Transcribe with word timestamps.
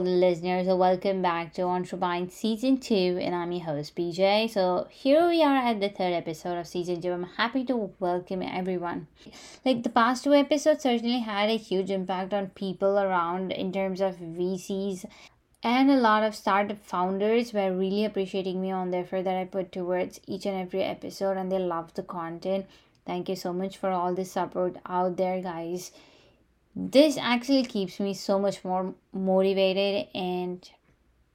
the 0.00 0.08
listeners. 0.08 0.66
Welcome 0.68 1.20
back 1.20 1.52
to 1.54 1.62
Entrepine 1.62 2.30
Season 2.30 2.78
2, 2.78 3.18
and 3.20 3.34
I'm 3.34 3.52
your 3.52 3.64
host, 3.64 3.94
BJ. 3.94 4.48
So 4.48 4.86
here 4.90 5.28
we 5.28 5.42
are 5.42 5.56
at 5.56 5.80
the 5.80 5.90
third 5.90 6.14
episode 6.14 6.56
of 6.58 6.66
Season 6.66 7.00
2. 7.02 7.12
I'm 7.12 7.24
happy 7.24 7.64
to 7.66 7.90
welcome 8.00 8.42
everyone. 8.42 9.06
Like 9.66 9.82
the 9.82 9.90
past 9.90 10.24
two 10.24 10.32
episodes 10.32 10.84
certainly 10.84 11.20
had 11.20 11.50
a 11.50 11.58
huge 11.58 11.90
impact 11.90 12.32
on 12.32 12.48
people 12.48 12.98
around 12.98 13.52
in 13.52 13.70
terms 13.70 14.00
of 14.00 14.16
VCs. 14.16 15.04
And 15.62 15.90
a 15.90 15.96
lot 15.96 16.22
of 16.22 16.34
startup 16.34 16.82
founders 16.82 17.52
were 17.52 17.76
really 17.76 18.06
appreciating 18.06 18.62
me 18.62 18.70
on 18.70 18.92
the 18.92 18.98
effort 18.98 19.24
that 19.24 19.36
I 19.36 19.44
put 19.44 19.72
towards 19.72 20.20
each 20.26 20.46
and 20.46 20.56
every 20.56 20.82
episode, 20.82 21.36
and 21.36 21.52
they 21.52 21.58
loved 21.58 21.96
the 21.96 22.02
content. 22.02 22.64
Thank 23.04 23.28
you 23.28 23.36
so 23.36 23.52
much 23.52 23.76
for 23.76 23.90
all 23.90 24.14
the 24.14 24.24
support 24.24 24.76
out 24.86 25.18
there, 25.18 25.42
guys 25.42 25.92
this 26.74 27.18
actually 27.18 27.64
keeps 27.64 28.00
me 28.00 28.14
so 28.14 28.38
much 28.38 28.64
more 28.64 28.94
motivated 29.12 30.08
and 30.14 30.68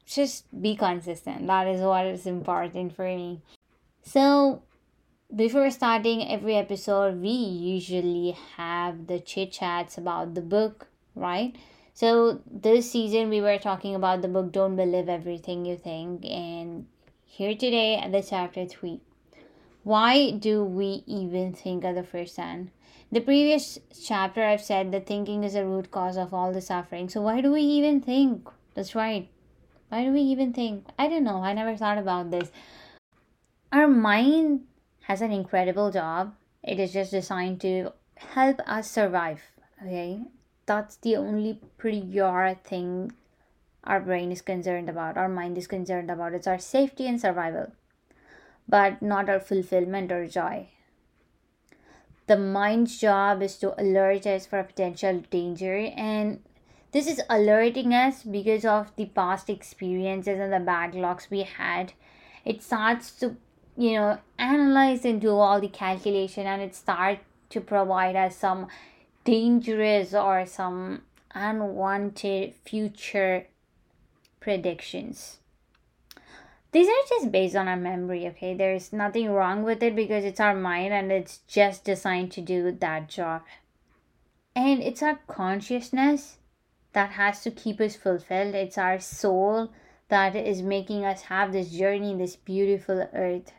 just 0.05 0.46
be 0.62 0.76
consistent. 0.76 1.46
That 1.48 1.68
is 1.68 1.82
what 1.82 2.05
is 2.05 2.26
important 2.26 2.96
for 2.96 3.04
me. 3.04 3.41
So, 4.04 4.63
before 5.36 5.70
starting 5.70 6.27
every 6.27 6.55
episode, 6.55 7.22
we 7.22 7.30
usually 7.30 8.38
have 8.55 9.08
the 9.08 9.20
chit 9.20 9.52
chats 9.52 9.98
about 9.98 10.34
the 10.34 10.41
book, 10.41 10.88
right? 11.13 11.55
So, 11.94 12.41
this 12.49 12.90
season 12.90 13.29
we 13.29 13.41
were 13.41 13.57
talking 13.57 13.96
about 13.96 14.22
the 14.22 14.27
book 14.27 14.51
Don't 14.51 14.76
Believe 14.76 15.10
Everything 15.10 15.66
You 15.66 15.77
Think, 15.77 16.26
and 16.26 16.88
here 17.26 17.54
today 17.54 17.98
at 17.98 18.12
the 18.12 18.24
chapter 18.24 18.66
3. 18.66 19.01
Why 19.84 20.32
do 20.32 20.63
we 20.63 21.04
even 21.05 21.54
think 21.54 21.84
at 21.84 21.96
the 21.96 22.04
first 22.04 22.38
hand? 22.38 22.72
The 23.12 23.22
previous 23.22 23.80
chapter 24.04 24.44
I've 24.44 24.62
said 24.62 24.91
that 24.91 25.08
thinking 25.08 25.44
is 25.44 25.54
the 25.54 25.66
root 25.66 25.91
cause 25.91 26.18
of 26.18 26.34
all 26.34 26.52
the 26.52 26.62
suffering. 26.62 27.08
So 27.08 27.22
why 27.22 27.41
do 27.41 27.52
we 27.54 27.62
even 27.62 28.02
think? 28.02 28.50
That's 28.74 28.96
right. 28.96 29.30
Why 29.90 30.04
do 30.04 30.12
we 30.12 30.22
even 30.22 30.52
think? 30.52 30.88
I 31.00 31.08
don't 31.08 31.24
know. 31.24 31.41
I 31.41 31.54
never 31.54 31.78
thought 31.78 31.98
about 31.98 32.32
this. 32.32 32.52
Our 33.72 33.88
mind 33.88 34.66
has 35.04 35.22
an 35.22 35.32
incredible 35.32 35.91
job. 35.91 36.35
It 36.63 36.80
is 36.80 36.91
just 36.91 37.12
designed 37.12 37.62
to 37.62 37.94
help 38.16 38.60
us 38.68 38.91
survive. 38.91 39.41
Okay? 39.82 40.24
That's 40.66 40.98
the 40.98 41.16
only 41.16 41.62
prior 41.78 42.55
thing 42.55 43.13
our 43.85 44.02
brain 44.02 44.34
is 44.34 44.41
concerned 44.41 44.90
about, 44.90 45.16
our 45.16 45.30
mind 45.30 45.58
is 45.58 45.66
concerned 45.66 46.12
about. 46.12 46.34
It's 46.34 46.48
our 46.48 46.60
safety 46.60 47.08
and 47.08 47.22
survival, 47.22 47.72
but 48.68 49.02
not 49.02 49.30
our 49.30 49.40
fulfillment 49.40 50.12
or 50.12 50.28
joy 50.28 50.68
the 52.27 52.37
mind's 52.37 52.99
job 52.99 53.41
is 53.41 53.57
to 53.57 53.79
alert 53.81 54.27
us 54.27 54.45
for 54.45 54.59
a 54.59 54.63
potential 54.63 55.23
danger 55.31 55.91
and 55.95 56.41
this 56.91 57.07
is 57.07 57.21
alerting 57.29 57.93
us 57.93 58.23
because 58.23 58.65
of 58.65 58.95
the 58.95 59.05
past 59.05 59.49
experiences 59.49 60.39
and 60.39 60.53
the 60.53 60.59
bad 60.59 60.93
backlogs 60.93 61.29
we 61.29 61.43
had. 61.43 61.93
It 62.45 62.63
starts 62.63 63.11
to 63.20 63.35
you 63.75 63.93
know 63.93 64.19
analyze 64.38 65.05
and 65.05 65.22
do 65.22 65.35
all 65.35 65.61
the 65.61 65.67
calculation 65.67 66.47
and 66.47 66.61
it 66.61 66.75
starts 66.75 67.22
to 67.50 67.61
provide 67.61 68.16
us 68.16 68.35
some 68.38 68.67
dangerous 69.23 70.13
or 70.13 70.45
some 70.45 71.01
unwanted 71.33 72.53
future 72.66 73.47
predictions 74.39 75.39
these 76.77 76.88
are 76.88 77.09
just 77.09 77.31
based 77.31 77.55
on 77.55 77.67
our 77.67 77.75
memory 77.75 78.27
okay? 78.27 78.53
There's 78.53 78.93
nothing 78.93 79.31
wrong 79.31 79.63
with 79.63 79.81
it 79.81 79.95
because 79.95 80.23
it's 80.23 80.39
our 80.39 80.53
mind 80.53 80.93
and 80.93 81.11
it's 81.11 81.39
just 81.47 81.83
designed 81.83 82.31
to 82.33 82.41
do 82.41 82.71
that 82.71 83.09
job. 83.09 83.41
And 84.55 84.83
it's 84.83 85.01
our 85.01 85.19
consciousness 85.25 86.37
that 86.93 87.11
has 87.11 87.41
to 87.41 87.51
keep 87.51 87.81
us 87.81 87.95
fulfilled. 87.95 88.53
It's 88.53 88.77
our 88.77 88.99
soul 88.99 89.71
that 90.09 90.35
is 90.35 90.61
making 90.61 91.03
us 91.03 91.23
have 91.23 91.51
this 91.51 91.71
journey 91.71 92.16
this 92.16 92.35
beautiful 92.35 93.09
earth. 93.11 93.51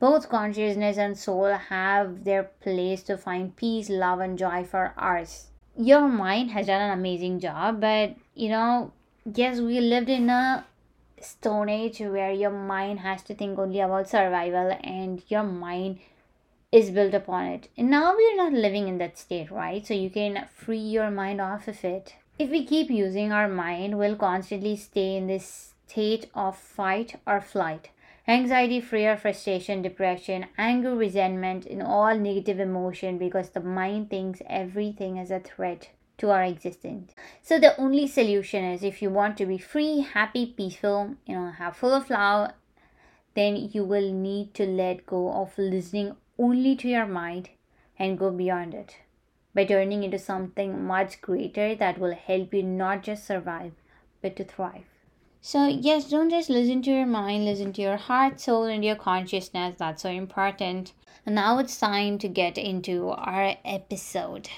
Both 0.00 0.28
consciousness 0.28 0.96
and 0.96 1.16
soul 1.16 1.54
have 1.68 2.24
their 2.24 2.42
place 2.42 3.04
to 3.04 3.18
find 3.18 3.54
peace 3.54 3.88
love 3.88 4.18
and 4.18 4.36
joy 4.36 4.64
for 4.64 4.94
us. 4.96 5.50
Your 5.76 6.08
mind 6.08 6.50
has 6.50 6.66
done 6.66 6.82
an 6.82 6.98
amazing 6.98 7.38
job 7.38 7.80
but 7.80 8.16
you 8.34 8.48
know 8.48 8.92
yes 9.32 9.60
we 9.60 9.78
lived 9.78 10.08
in 10.08 10.28
a 10.28 10.64
stone 11.20 11.68
age 11.68 12.00
where 12.00 12.32
your 12.32 12.50
mind 12.50 13.00
has 13.00 13.22
to 13.24 13.34
think 13.34 13.58
only 13.58 13.80
about 13.80 14.08
survival 14.08 14.76
and 14.82 15.22
your 15.28 15.42
mind 15.42 15.98
is 16.72 16.90
built 16.90 17.14
upon 17.14 17.46
it. 17.46 17.68
And 17.76 17.90
now 17.90 18.14
we're 18.14 18.36
not 18.36 18.52
living 18.52 18.88
in 18.88 18.98
that 18.98 19.18
state, 19.18 19.50
right? 19.50 19.86
So 19.86 19.94
you 19.94 20.10
can 20.10 20.46
free 20.54 20.78
your 20.78 21.10
mind 21.10 21.40
off 21.40 21.68
of 21.68 21.84
it. 21.84 22.14
If 22.38 22.50
we 22.50 22.64
keep 22.64 22.90
using 22.90 23.32
our 23.32 23.48
mind, 23.48 23.98
we'll 23.98 24.16
constantly 24.16 24.76
stay 24.76 25.16
in 25.16 25.26
this 25.26 25.74
state 25.86 26.30
of 26.34 26.56
fight 26.56 27.16
or 27.26 27.40
flight. 27.40 27.90
Anxiety, 28.28 28.80
fear, 28.80 29.16
frustration, 29.16 29.82
depression, 29.82 30.46
anger, 30.56 30.94
resentment, 30.94 31.66
and 31.66 31.82
all 31.82 32.16
negative 32.16 32.60
emotion 32.60 33.18
because 33.18 33.50
the 33.50 33.60
mind 33.60 34.08
thinks 34.08 34.40
everything 34.46 35.16
is 35.16 35.30
a 35.30 35.40
threat 35.40 35.88
to 36.20 36.30
our 36.30 36.44
existence. 36.44 37.12
So 37.42 37.58
the 37.58 37.78
only 37.80 38.06
solution 38.06 38.64
is 38.64 38.82
if 38.82 39.02
you 39.02 39.10
want 39.10 39.36
to 39.38 39.46
be 39.46 39.58
free, 39.58 40.00
happy, 40.00 40.46
peaceful, 40.46 41.16
you 41.26 41.34
know, 41.34 41.50
have 41.50 41.76
full 41.76 41.92
of 41.92 42.10
love, 42.10 42.52
then 43.34 43.70
you 43.72 43.84
will 43.84 44.12
need 44.12 44.54
to 44.54 44.66
let 44.66 45.06
go 45.06 45.32
of 45.32 45.58
listening 45.58 46.16
only 46.38 46.76
to 46.76 46.88
your 46.88 47.06
mind 47.06 47.50
and 47.98 48.18
go 48.18 48.30
beyond 48.30 48.74
it 48.74 48.96
by 49.54 49.64
turning 49.64 50.02
into 50.04 50.18
something 50.18 50.84
much 50.84 51.20
greater 51.20 51.74
that 51.74 51.98
will 51.98 52.14
help 52.14 52.54
you 52.54 52.62
not 52.62 53.02
just 53.02 53.26
survive 53.26 53.72
but 54.22 54.36
to 54.36 54.44
thrive. 54.44 54.84
So, 55.42 55.66
yes, 55.66 56.10
don't 56.10 56.28
just 56.28 56.50
listen 56.50 56.82
to 56.82 56.90
your 56.90 57.06
mind, 57.06 57.46
listen 57.46 57.72
to 57.74 57.82
your 57.82 57.96
heart, 57.96 58.40
soul, 58.40 58.64
and 58.64 58.84
your 58.84 58.96
consciousness. 58.96 59.76
That's 59.78 60.02
so 60.02 60.10
important. 60.10 60.92
And 61.24 61.34
now 61.34 61.58
it's 61.58 61.78
time 61.78 62.18
to 62.18 62.28
get 62.28 62.58
into 62.58 63.08
our 63.08 63.56
episode. 63.64 64.50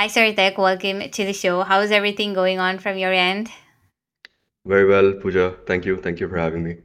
Hi, 0.00 0.08
Sarthak. 0.08 0.56
Welcome 0.56 1.10
to 1.10 1.24
the 1.26 1.34
show. 1.34 1.62
How's 1.62 1.90
everything 1.90 2.32
going 2.32 2.58
on 2.58 2.78
from 2.78 2.96
your 2.96 3.12
end? 3.12 3.50
Very 4.64 4.86
well, 4.86 5.12
Pooja. 5.12 5.56
Thank 5.66 5.84
you. 5.84 5.98
Thank 5.98 6.20
you 6.20 6.26
for 6.26 6.38
having 6.38 6.64
me. 6.64 6.76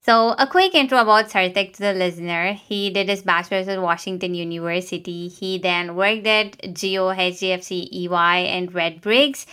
So, 0.00 0.30
a 0.38 0.46
quick 0.46 0.74
intro 0.74 0.96
about 0.96 1.28
Sarthak 1.28 1.74
to 1.74 1.82
the 1.82 1.92
listener. 1.92 2.54
He 2.54 2.88
did 2.88 3.10
his 3.10 3.20
bachelor's 3.20 3.68
at 3.68 3.82
Washington 3.82 4.34
University. 4.34 5.28
He 5.28 5.58
then 5.58 5.94
worked 5.94 6.26
at 6.26 6.56
Jio, 6.72 7.14
HDFC, 7.14 7.92
EY, 7.92 8.46
and 8.46 8.72
Red 8.72 9.02
Briggs, 9.02 9.44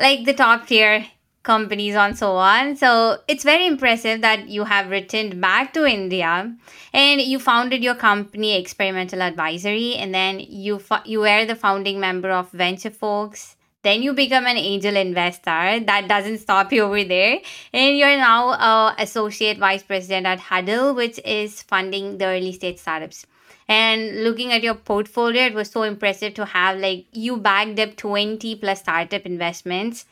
like 0.00 0.24
the 0.24 0.32
top 0.32 0.68
tier 0.68 1.04
companies 1.46 1.94
and 1.94 2.18
so 2.18 2.32
on. 2.32 2.76
So 2.76 3.18
it's 3.28 3.44
very 3.44 3.66
impressive 3.66 4.20
that 4.22 4.48
you 4.48 4.64
have 4.64 4.90
returned 4.90 5.40
back 5.40 5.72
to 5.74 5.86
India 5.86 6.52
and 6.92 7.20
you 7.20 7.38
founded 7.38 7.84
your 7.84 7.94
company 7.94 8.56
Experimental 8.56 9.22
Advisory 9.22 9.94
and 9.94 10.12
then 10.12 10.40
you 10.40 10.80
you 11.04 11.20
were 11.20 11.44
the 11.46 11.54
founding 11.54 12.00
member 12.00 12.30
of 12.30 12.50
Venture 12.50 12.90
Folks. 12.90 13.54
Then 13.82 14.02
you 14.02 14.12
become 14.14 14.46
an 14.46 14.56
angel 14.56 14.96
investor. 14.96 15.78
That 15.90 16.08
doesn't 16.08 16.38
stop 16.38 16.72
you 16.72 16.82
over 16.82 17.04
there. 17.04 17.38
And 17.72 17.96
you're 17.96 18.16
now 18.16 18.50
a 18.70 18.96
associate 18.98 19.58
vice 19.58 19.84
president 19.84 20.26
at 20.26 20.40
Huddle, 20.40 20.92
which 20.92 21.20
is 21.24 21.62
funding 21.62 22.18
the 22.18 22.26
early 22.26 22.52
stage 22.52 22.78
startups 22.78 23.26
and 23.68 24.24
looking 24.24 24.52
at 24.52 24.62
your 24.62 24.74
portfolio 24.74 25.46
it 25.46 25.54
was 25.54 25.70
so 25.70 25.82
impressive 25.82 26.34
to 26.34 26.44
have 26.44 26.78
like 26.78 27.06
you 27.12 27.36
backed 27.36 27.80
up 27.80 27.96
20 27.96 28.54
plus 28.56 28.78
startup 28.80 29.26
investments 29.26 30.04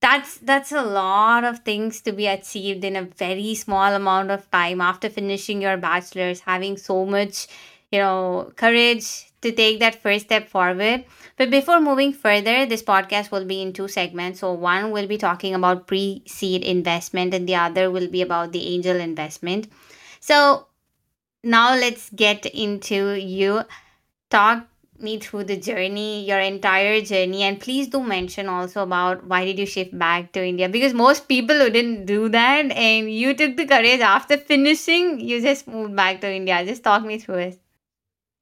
that's 0.00 0.38
that's 0.38 0.72
a 0.72 0.82
lot 0.82 1.44
of 1.44 1.60
things 1.60 2.00
to 2.02 2.12
be 2.12 2.26
achieved 2.26 2.84
in 2.84 2.96
a 2.96 3.02
very 3.02 3.54
small 3.54 3.92
amount 3.94 4.30
of 4.30 4.48
time 4.50 4.80
after 4.80 5.08
finishing 5.10 5.60
your 5.60 5.76
bachelor's 5.76 6.40
having 6.40 6.76
so 6.76 7.04
much 7.04 7.48
you 7.90 7.98
know 7.98 8.52
courage 8.56 9.24
to 9.40 9.52
take 9.52 9.78
that 9.78 10.02
first 10.02 10.26
step 10.26 10.48
forward. 10.48 11.04
But 11.36 11.50
before 11.50 11.80
moving 11.80 12.12
further 12.12 12.66
this 12.66 12.82
podcast 12.82 13.30
will 13.30 13.44
be 13.44 13.62
in 13.62 13.72
two 13.72 13.88
segments. 13.88 14.40
So 14.40 14.52
one 14.52 14.90
will 14.90 15.06
be 15.06 15.18
talking 15.18 15.54
about 15.54 15.86
pre-seed 15.86 16.64
investment 16.64 17.34
and 17.34 17.48
the 17.48 17.54
other 17.54 17.90
will 17.90 18.08
be 18.08 18.22
about 18.22 18.52
the 18.52 18.66
angel 18.74 18.96
investment. 18.96 19.68
So 20.20 20.66
now 21.42 21.74
let's 21.74 22.10
get 22.10 22.46
into 22.46 23.14
you. 23.14 23.62
Talk 24.30 24.66
me 25.02 25.18
through 25.18 25.44
the 25.44 25.56
journey, 25.56 26.24
your 26.24 26.40
entire 26.40 27.00
journey, 27.00 27.42
and 27.42 27.60
please 27.60 27.88
do 27.88 28.02
mention 28.02 28.48
also 28.48 28.82
about 28.82 29.24
why 29.26 29.44
did 29.44 29.58
you 29.58 29.66
shift 29.66 29.96
back 29.98 30.32
to 30.32 30.44
India 30.44 30.68
because 30.68 30.94
most 30.94 31.28
people 31.28 31.58
wouldn't 31.58 32.06
do 32.06 32.28
that, 32.28 32.70
and 32.72 33.12
you 33.12 33.34
took 33.34 33.56
the 33.56 33.66
courage 33.66 34.00
after 34.00 34.36
finishing, 34.36 35.20
you 35.20 35.40
just 35.40 35.66
moved 35.68 35.94
back 35.96 36.20
to 36.20 36.32
India. 36.32 36.64
Just 36.64 36.82
talk 36.82 37.04
me 37.04 37.18
through 37.18 37.42
it. 37.48 37.60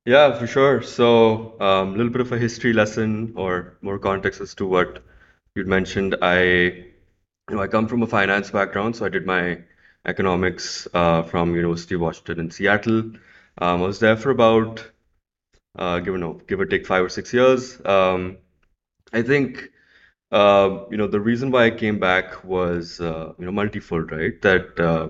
Yeah, 0.04 0.38
for 0.38 0.46
sure. 0.46 0.82
So, 0.82 1.60
um, 1.60 1.94
a 1.94 1.96
little 1.96 2.12
bit 2.12 2.20
of 2.20 2.30
a 2.30 2.38
history 2.38 2.72
lesson 2.72 3.32
or 3.36 3.76
more 3.82 3.98
context 3.98 4.40
as 4.40 4.54
to 4.54 4.66
what 4.66 5.02
you'd 5.56 5.66
mentioned. 5.66 6.14
I, 6.22 6.42
you 6.42 6.92
know, 7.50 7.60
I 7.60 7.66
come 7.66 7.88
from 7.88 8.02
a 8.02 8.06
finance 8.06 8.50
background, 8.50 8.94
so 8.94 9.04
I 9.04 9.08
did 9.08 9.26
my 9.26 9.58
economics 10.06 10.86
uh, 10.94 11.22
from 11.24 11.56
University 11.56 11.96
of 11.96 12.02
Washington 12.02 12.38
in 12.38 12.50
Seattle. 12.52 12.98
Um, 13.58 13.82
I 13.82 13.86
was 13.86 13.98
there 13.98 14.16
for 14.16 14.30
about, 14.30 14.84
uh, 15.76 15.98
give 16.00 16.14
or 16.14 16.18
no, 16.18 16.34
give 16.46 16.60
or 16.60 16.66
take 16.66 16.86
five 16.86 17.04
or 17.04 17.08
six 17.08 17.32
years. 17.32 17.80
Um, 17.84 18.38
I 19.12 19.22
think, 19.22 19.70
uh, 20.32 20.84
you 20.90 20.96
know, 20.96 21.06
the 21.06 21.20
reason 21.20 21.50
why 21.50 21.66
I 21.66 21.70
came 21.70 21.98
back 21.98 22.44
was, 22.44 23.00
uh, 23.00 23.32
you 23.38 23.44
know, 23.44 23.52
multifold, 23.52 24.10
right? 24.12 24.40
That 24.42 24.80
uh, 24.80 25.08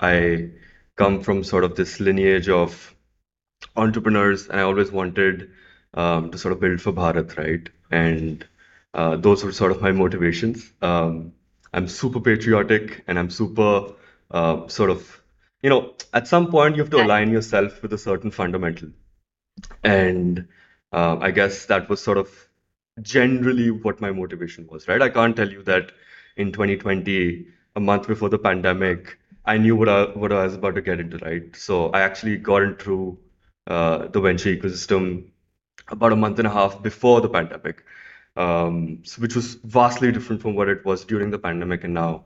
I 0.00 0.50
come 0.96 1.22
from 1.22 1.44
sort 1.44 1.64
of 1.64 1.76
this 1.76 2.00
lineage 2.00 2.48
of 2.48 2.94
entrepreneurs, 3.76 4.48
and 4.48 4.58
I 4.58 4.62
always 4.62 4.90
wanted 4.90 5.50
um, 5.94 6.30
to 6.30 6.38
sort 6.38 6.52
of 6.52 6.60
build 6.60 6.80
for 6.80 6.92
Bharat, 6.92 7.36
right? 7.36 7.68
And 7.90 8.46
uh, 8.94 9.16
those 9.16 9.44
were 9.44 9.52
sort 9.52 9.72
of 9.72 9.82
my 9.82 9.92
motivations. 9.92 10.72
Um, 10.82 11.32
I'm 11.72 11.88
super 11.88 12.20
patriotic, 12.20 13.04
and 13.06 13.18
I'm 13.18 13.30
super 13.30 13.92
uh, 14.30 14.68
sort 14.68 14.90
of, 14.90 15.22
you 15.62 15.70
know, 15.70 15.94
at 16.12 16.26
some 16.28 16.50
point 16.50 16.76
you 16.76 16.82
have 16.82 16.90
to 16.90 17.02
align 17.02 17.30
yourself 17.30 17.82
with 17.82 17.92
a 17.92 17.98
certain 17.98 18.30
fundamental. 18.30 18.90
And 19.84 20.46
uh, 20.92 21.18
I 21.20 21.30
guess 21.30 21.66
that 21.66 21.88
was 21.88 22.02
sort 22.02 22.18
of 22.18 22.30
generally 23.02 23.70
what 23.70 24.00
my 24.00 24.10
motivation 24.10 24.66
was, 24.70 24.88
right? 24.88 25.02
I 25.02 25.08
can't 25.08 25.36
tell 25.36 25.50
you 25.50 25.62
that 25.64 25.92
in 26.36 26.52
2020, 26.52 27.46
a 27.76 27.80
month 27.80 28.06
before 28.06 28.28
the 28.28 28.38
pandemic, 28.38 29.18
I 29.44 29.58
knew 29.58 29.76
what 29.76 29.88
I 29.88 30.04
what 30.06 30.32
I 30.32 30.44
was 30.44 30.54
about 30.54 30.74
to 30.74 30.82
get 30.82 30.98
into, 30.98 31.18
right? 31.18 31.54
So 31.54 31.90
I 31.90 32.00
actually 32.00 32.36
got 32.38 32.62
into 32.62 33.18
uh, 33.66 34.08
the 34.08 34.20
venture 34.20 34.54
ecosystem 34.54 35.28
about 35.88 36.12
a 36.12 36.16
month 36.16 36.38
and 36.38 36.48
a 36.48 36.50
half 36.50 36.82
before 36.82 37.20
the 37.20 37.28
pandemic, 37.28 37.84
um, 38.36 39.02
so 39.04 39.20
which 39.22 39.36
was 39.36 39.54
vastly 39.54 40.10
different 40.10 40.42
from 40.42 40.54
what 40.54 40.68
it 40.68 40.84
was 40.84 41.04
during 41.04 41.30
the 41.30 41.38
pandemic 41.38 41.84
and 41.84 41.94
now 41.94 42.24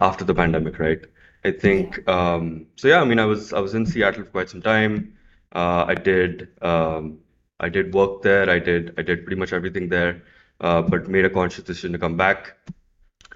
after 0.00 0.24
the 0.24 0.34
pandemic, 0.34 0.78
right? 0.78 1.04
I 1.44 1.50
think 1.50 2.06
um, 2.08 2.66
so. 2.76 2.88
Yeah, 2.88 3.00
I 3.00 3.04
mean, 3.04 3.18
I 3.18 3.24
was 3.24 3.52
I 3.52 3.58
was 3.60 3.74
in 3.74 3.86
Seattle 3.86 4.24
for 4.24 4.30
quite 4.30 4.50
some 4.50 4.62
time. 4.62 5.14
Uh, 5.52 5.84
I 5.86 5.94
did 5.94 6.48
um, 6.62 7.18
I 7.60 7.68
did 7.68 7.94
work 7.94 8.22
there. 8.22 8.48
I 8.50 8.58
did 8.58 8.94
I 8.98 9.02
did 9.02 9.24
pretty 9.24 9.38
much 9.38 9.52
everything 9.52 9.88
there, 9.88 10.22
uh, 10.60 10.82
but 10.82 11.08
made 11.08 11.24
a 11.24 11.30
conscious 11.30 11.64
decision 11.64 11.92
to 11.92 11.98
come 11.98 12.16
back. 12.16 12.56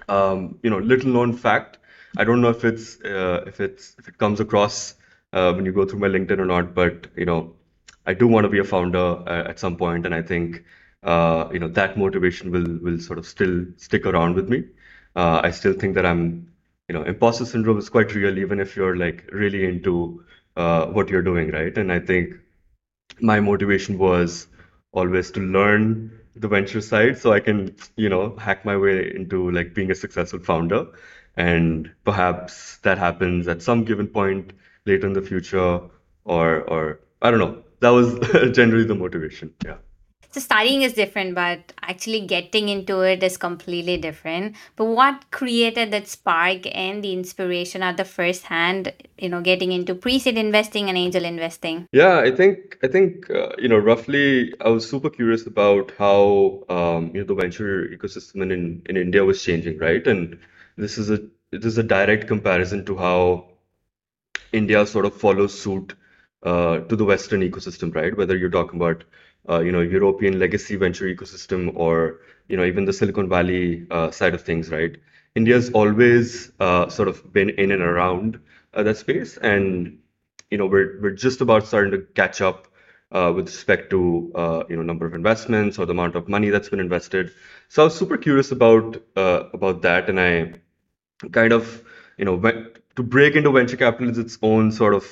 Um, 0.09 0.59
you 0.63 0.69
know, 0.69 0.79
little 0.79 1.11
known 1.11 1.33
fact. 1.33 1.77
I 2.17 2.23
don't 2.23 2.41
know 2.41 2.49
if 2.49 2.65
it's 2.65 2.99
uh, 3.01 3.43
if 3.47 3.59
it's 3.59 3.95
if 3.99 4.07
it 4.07 4.17
comes 4.17 4.39
across 4.39 4.95
uh, 5.33 5.53
when 5.53 5.65
you 5.65 5.71
go 5.71 5.85
through 5.85 5.99
my 5.99 6.07
LinkedIn 6.07 6.39
or 6.39 6.45
not, 6.45 6.73
but 6.73 7.07
you 7.15 7.25
know, 7.25 7.53
I 8.05 8.13
do 8.13 8.27
want 8.27 8.45
to 8.45 8.49
be 8.49 8.59
a 8.59 8.63
founder 8.63 9.23
uh, 9.27 9.47
at 9.47 9.59
some 9.59 9.77
point, 9.77 10.05
and 10.05 10.15
I 10.15 10.21
think 10.21 10.63
uh, 11.03 11.47
you 11.51 11.59
know 11.59 11.67
that 11.67 11.97
motivation 11.97 12.51
will 12.51 12.79
will 12.81 12.99
sort 12.99 13.19
of 13.19 13.27
still 13.27 13.65
stick 13.77 14.05
around 14.05 14.35
with 14.35 14.49
me. 14.49 14.63
I 15.15 15.49
still 15.49 15.73
think 15.73 15.95
that 15.95 16.05
I'm, 16.05 16.47
you 16.87 16.93
know, 16.93 17.01
imposter 17.01 17.43
syndrome 17.43 17.79
is 17.79 17.89
quite 17.89 18.13
real, 18.13 18.37
even 18.37 18.59
if 18.59 18.75
you're 18.75 18.95
like 18.95 19.27
really 19.31 19.65
into 19.65 20.23
uh, 20.57 20.87
what 20.87 21.09
you're 21.09 21.21
doing, 21.21 21.51
right? 21.51 21.77
And 21.77 21.91
I 21.93 21.99
think 21.99 22.35
my 23.21 23.39
motivation 23.39 23.97
was 23.97 24.47
always 24.91 25.31
to 25.31 25.39
learn 25.39 26.11
the 26.35 26.47
venture 26.47 26.81
side 26.81 27.17
so 27.17 27.33
I 27.33 27.39
can, 27.39 27.75
you 27.95 28.09
know, 28.09 28.35
hack 28.37 28.65
my 28.65 28.77
way 28.77 29.11
into 29.15 29.51
like 29.51 29.73
being 29.73 29.91
a 29.91 29.95
successful 29.95 30.39
founder. 30.39 30.87
And 31.35 31.91
perhaps 32.03 32.77
that 32.79 32.97
happens 32.97 33.47
at 33.47 33.61
some 33.61 33.85
given 33.85 34.07
point 34.07 34.53
later 34.85 35.07
in 35.07 35.13
the 35.13 35.21
future, 35.21 35.81
or 36.25 36.61
or 36.61 36.99
I 37.21 37.31
don't 37.31 37.39
know. 37.39 37.63
That 37.81 37.89
was 37.89 38.19
generally 38.55 38.85
the 38.85 38.95
motivation. 38.95 39.53
Yeah. 39.63 39.77
So 40.37 40.41
studying 40.41 40.83
is 40.83 40.93
different, 40.93 41.33
but 41.33 41.73
actually 41.81 42.27
getting 42.27 42.69
into 42.69 43.01
it 43.01 43.23
is 43.23 43.37
completely 43.37 43.97
different. 43.97 44.55
But 44.75 44.85
what 44.85 45.31
created 45.31 45.89
that 45.89 46.07
spark 46.07 46.67
and 46.75 47.03
the 47.03 47.11
inspiration 47.11 47.81
at 47.81 47.97
the 47.97 48.05
first 48.05 48.43
hand, 48.43 48.93
you 49.17 49.29
know, 49.29 49.41
getting 49.41 49.71
into 49.71 49.95
pre-seed 49.95 50.37
investing 50.37 50.89
and 50.89 50.95
angel 50.95 51.25
investing? 51.25 51.87
Yeah, 51.91 52.19
I 52.19 52.29
think 52.29 52.77
I 52.83 52.87
think 52.87 53.31
uh, 53.31 53.53
you 53.57 53.67
know 53.67 53.79
roughly 53.79 54.53
I 54.61 54.69
was 54.69 54.87
super 54.87 55.09
curious 55.09 55.47
about 55.47 55.91
how 55.97 56.63
um, 56.69 57.09
you 57.15 57.21
know 57.21 57.25
the 57.25 57.33
venture 57.33 57.87
ecosystem 57.87 58.43
in 58.43 58.51
in 58.51 58.83
in 58.85 58.95
India 58.95 59.25
was 59.25 59.41
changing, 59.43 59.79
right? 59.79 60.05
And 60.05 60.37
this 60.75 60.99
is 60.99 61.09
a 61.09 61.19
this 61.49 61.65
is 61.65 61.79
a 61.79 61.83
direct 61.97 62.27
comparison 62.27 62.85
to 62.85 62.95
how 62.95 63.45
India 64.51 64.85
sort 64.85 65.07
of 65.07 65.15
follows 65.15 65.59
suit 65.59 65.95
uh, 66.43 66.81
to 66.81 66.95
the 66.95 67.05
Western 67.05 67.41
ecosystem, 67.41 67.95
right? 67.95 68.15
Whether 68.15 68.37
you're 68.37 68.51
talking 68.51 68.79
about 68.79 69.03
uh, 69.49 69.59
you 69.59 69.71
know 69.71 69.81
European 69.81 70.39
legacy 70.39 70.75
venture 70.75 71.05
ecosystem 71.05 71.71
or 71.75 72.19
you 72.47 72.57
know 72.57 72.65
even 72.65 72.85
the 72.85 72.93
Silicon 72.93 73.29
Valley 73.29 73.85
uh, 73.91 74.11
side 74.11 74.33
of 74.33 74.41
things, 74.41 74.69
right? 74.69 74.95
India's 75.35 75.69
always 75.71 76.51
uh, 76.59 76.89
sort 76.89 77.07
of 77.07 77.31
been 77.33 77.49
in 77.51 77.71
and 77.71 77.81
around 77.81 78.39
uh, 78.73 78.83
that 78.83 78.97
space, 78.97 79.37
and 79.37 79.99
you 80.51 80.57
know 80.57 80.65
we're 80.65 80.99
we're 81.01 81.11
just 81.11 81.41
about 81.41 81.67
starting 81.67 81.91
to 81.91 81.99
catch 82.15 82.41
up 82.41 82.67
uh, 83.11 83.31
with 83.35 83.45
respect 83.47 83.89
to 83.91 84.31
you 84.69 84.75
know 84.75 84.81
number 84.83 85.05
of 85.05 85.13
investments 85.13 85.77
or 85.77 85.85
the 85.85 85.91
amount 85.93 86.15
of 86.15 86.27
money 86.27 86.49
that's 86.49 86.69
been 86.69 86.79
invested. 86.79 87.31
So 87.69 87.83
I 87.83 87.85
was 87.85 87.97
super 87.97 88.17
curious 88.17 88.51
about 88.51 89.01
about 89.15 89.81
that, 89.83 90.09
and 90.09 90.19
I 90.19 90.53
kind 91.31 91.53
of 91.53 91.83
you 92.17 92.25
know 92.25 92.35
when, 92.35 92.67
to 92.95 93.03
break 93.03 93.35
into 93.35 93.51
venture 93.51 93.77
capital 93.77 94.09
is 94.09 94.17
its 94.17 94.37
own 94.41 94.71
sort 94.71 94.93
of 94.93 95.05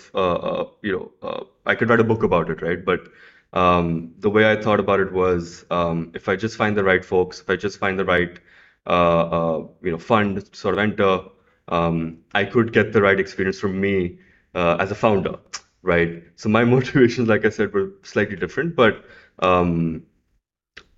you 0.82 0.92
know 1.22 1.48
I 1.66 1.76
could 1.76 1.90
write 1.90 2.00
a 2.00 2.04
book 2.04 2.24
about 2.24 2.50
it 2.50 2.62
right 2.62 2.84
but 2.84 3.08
um, 3.56 4.14
the 4.20 4.30
way 4.30 4.52
I 4.52 4.62
thought 4.62 4.80
about 4.80 5.00
it 5.00 5.12
was 5.12 5.66
um, 5.72 6.12
if 6.14 6.30
I 6.30 6.36
just 6.36 6.58
find 6.58 6.78
the 6.78 6.84
right 6.84 7.04
folks 7.06 7.40
if 7.42 7.50
I 7.50 7.56
just 7.56 7.80
find 7.80 8.00
the 8.00 8.06
right 8.06 8.40
uh, 8.88 8.90
uh, 9.38 9.68
you 9.82 9.92
know 9.92 9.98
fund 10.00 10.44
sort 10.56 10.76
of 10.76 10.80
enter 10.80 11.20
um, 11.70 12.20
I 12.34 12.46
could 12.46 12.74
get 12.74 12.94
the 12.94 13.02
right 13.02 13.20
experience 13.20 13.60
from 13.60 13.80
me 13.82 14.20
uh, 14.54 14.78
as 14.80 14.92
a 14.92 14.96
founder 14.96 15.38
right 15.84 16.24
so 16.36 16.50
my 16.50 16.64
motivations 16.76 17.30
like 17.30 17.46
I 17.46 17.50
said 17.50 17.74
were 17.74 17.92
slightly 18.04 18.36
different 18.36 18.76
but 18.76 19.06
um, 19.40 20.04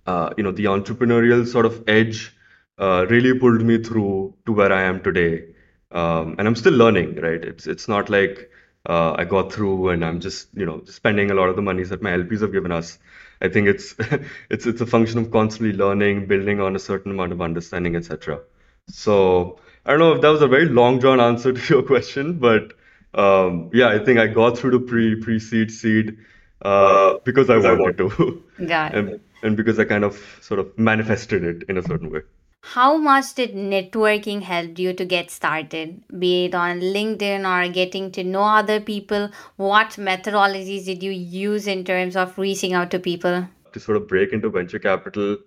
uh, 0.06 0.30
you 0.36 0.42
know, 0.42 0.52
the 0.52 0.64
entrepreneurial 0.64 1.46
sort 1.46 1.66
of 1.66 1.84
edge 1.88 2.34
uh, 2.78 3.06
really 3.10 3.38
pulled 3.38 3.62
me 3.62 3.82
through 3.82 4.34
to 4.46 4.52
where 4.52 4.72
I 4.72 4.82
am 4.82 5.02
today. 5.02 5.54
Um, 5.90 6.36
and 6.38 6.46
I'm 6.46 6.54
still 6.56 6.74
learning, 6.74 7.16
right? 7.16 7.42
It's 7.42 7.66
it's 7.66 7.88
not 7.88 8.10
like 8.10 8.50
uh, 8.86 9.14
I 9.18 9.24
got 9.24 9.52
through 9.52 9.90
and 9.90 10.04
I'm 10.04 10.20
just, 10.20 10.48
you 10.54 10.66
know, 10.66 10.82
spending 10.84 11.30
a 11.30 11.34
lot 11.34 11.48
of 11.48 11.56
the 11.56 11.62
monies 11.62 11.90
that 11.90 12.02
my 12.02 12.12
LPs 12.12 12.40
have 12.40 12.52
given 12.52 12.72
us. 12.72 12.98
I 13.40 13.48
think 13.48 13.68
it's 13.68 13.94
it's 14.50 14.66
it's 14.66 14.80
a 14.80 14.86
function 14.86 15.18
of 15.20 15.30
constantly 15.30 15.76
learning, 15.76 16.26
building 16.26 16.60
on 16.60 16.76
a 16.76 16.78
certain 16.78 17.12
amount 17.12 17.32
of 17.32 17.40
understanding, 17.40 17.96
etc. 17.96 18.40
So 18.88 19.60
I 19.86 19.90
don't 19.90 20.00
know 20.00 20.12
if 20.14 20.22
that 20.22 20.28
was 20.28 20.42
a 20.42 20.48
very 20.48 20.66
long 20.66 20.98
drawn 20.98 21.20
answer 21.20 21.52
to 21.58 21.74
your 21.74 21.82
question, 21.82 22.38
but 22.38 22.72
um, 23.14 23.70
yeah, 23.72 23.88
I 23.88 23.98
think 23.98 24.18
I 24.18 24.26
got 24.26 24.58
through 24.58 24.72
the 24.72 24.80
pre 24.80 25.16
pre-seed 25.16 25.70
seed 25.70 26.18
uh, 26.64 26.98
Uh, 27.00 27.18
because 27.24 27.50
I 27.50 27.56
wanted 27.58 27.78
want. 27.78 27.96
to. 27.98 28.44
Got 28.64 28.94
it. 28.96 29.06
and 29.06 29.20
and 29.42 29.56
because 29.56 29.78
I 29.78 29.84
kind 29.84 30.04
of 30.04 30.16
sort 30.42 30.60
of 30.60 30.76
manifested 30.78 31.44
it 31.44 31.64
in 31.68 31.78
a 31.78 31.82
certain 31.82 32.10
way. 32.10 32.20
How 32.60 32.96
much 32.96 33.34
did 33.34 33.54
networking 33.54 34.42
help 34.42 34.78
you 34.78 34.92
to 34.92 35.04
get 35.04 35.30
started, 35.30 36.02
be 36.18 36.46
it 36.46 36.54
on 36.54 36.80
LinkedIn 36.80 37.46
or 37.46 37.72
getting 37.72 38.10
to 38.12 38.24
know 38.24 38.42
other 38.42 38.80
people? 38.80 39.30
What 39.56 39.90
methodologies 39.90 40.84
did 40.84 41.02
you 41.02 41.12
use 41.12 41.66
in 41.66 41.84
terms 41.84 42.16
of 42.16 42.36
reaching 42.36 42.74
out 42.74 42.90
to 42.90 42.98
people? 42.98 43.48
To 43.72 43.80
sort 43.80 43.96
of 43.96 44.08
break 44.08 44.32
into 44.32 44.50
venture 44.50 44.78
capital, 44.78 45.38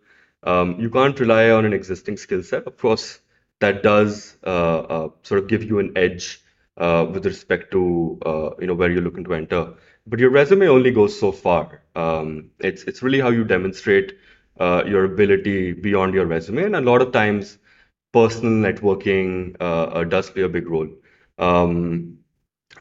um, 0.43 0.79
you 0.79 0.89
can't 0.89 1.19
rely 1.19 1.49
on 1.49 1.65
an 1.65 1.73
existing 1.73 2.17
skill 2.17 2.43
set. 2.43 2.65
Of 2.65 2.77
course, 2.77 3.19
that 3.59 3.83
does 3.83 4.37
uh, 4.45 4.79
uh, 4.79 5.09
sort 5.23 5.43
of 5.43 5.47
give 5.47 5.63
you 5.63 5.79
an 5.79 5.91
edge 5.95 6.41
uh, 6.77 7.05
with 7.11 7.25
respect 7.25 7.71
to 7.71 8.19
uh, 8.25 8.49
you 8.59 8.67
know 8.67 8.73
where 8.73 8.89
you're 8.89 9.01
looking 9.01 9.25
to 9.25 9.33
enter. 9.33 9.73
But 10.07 10.19
your 10.19 10.31
resume 10.31 10.67
only 10.67 10.91
goes 10.91 11.19
so 11.19 11.31
far. 11.31 11.83
Um, 11.95 12.49
it's 12.59 12.83
it's 12.83 13.03
really 13.03 13.19
how 13.19 13.29
you 13.29 13.43
demonstrate 13.43 14.17
uh, 14.59 14.83
your 14.85 15.05
ability 15.05 15.73
beyond 15.73 16.13
your 16.13 16.25
resume, 16.25 16.63
and 16.63 16.75
a 16.75 16.81
lot 16.81 17.01
of 17.01 17.11
times 17.11 17.57
personal 18.13 18.53
networking 18.53 19.55
uh, 19.59 19.83
uh, 19.99 20.03
does 20.03 20.29
play 20.29 20.43
a 20.43 20.49
big 20.49 20.67
role. 20.69 20.89
Um, 21.37 22.17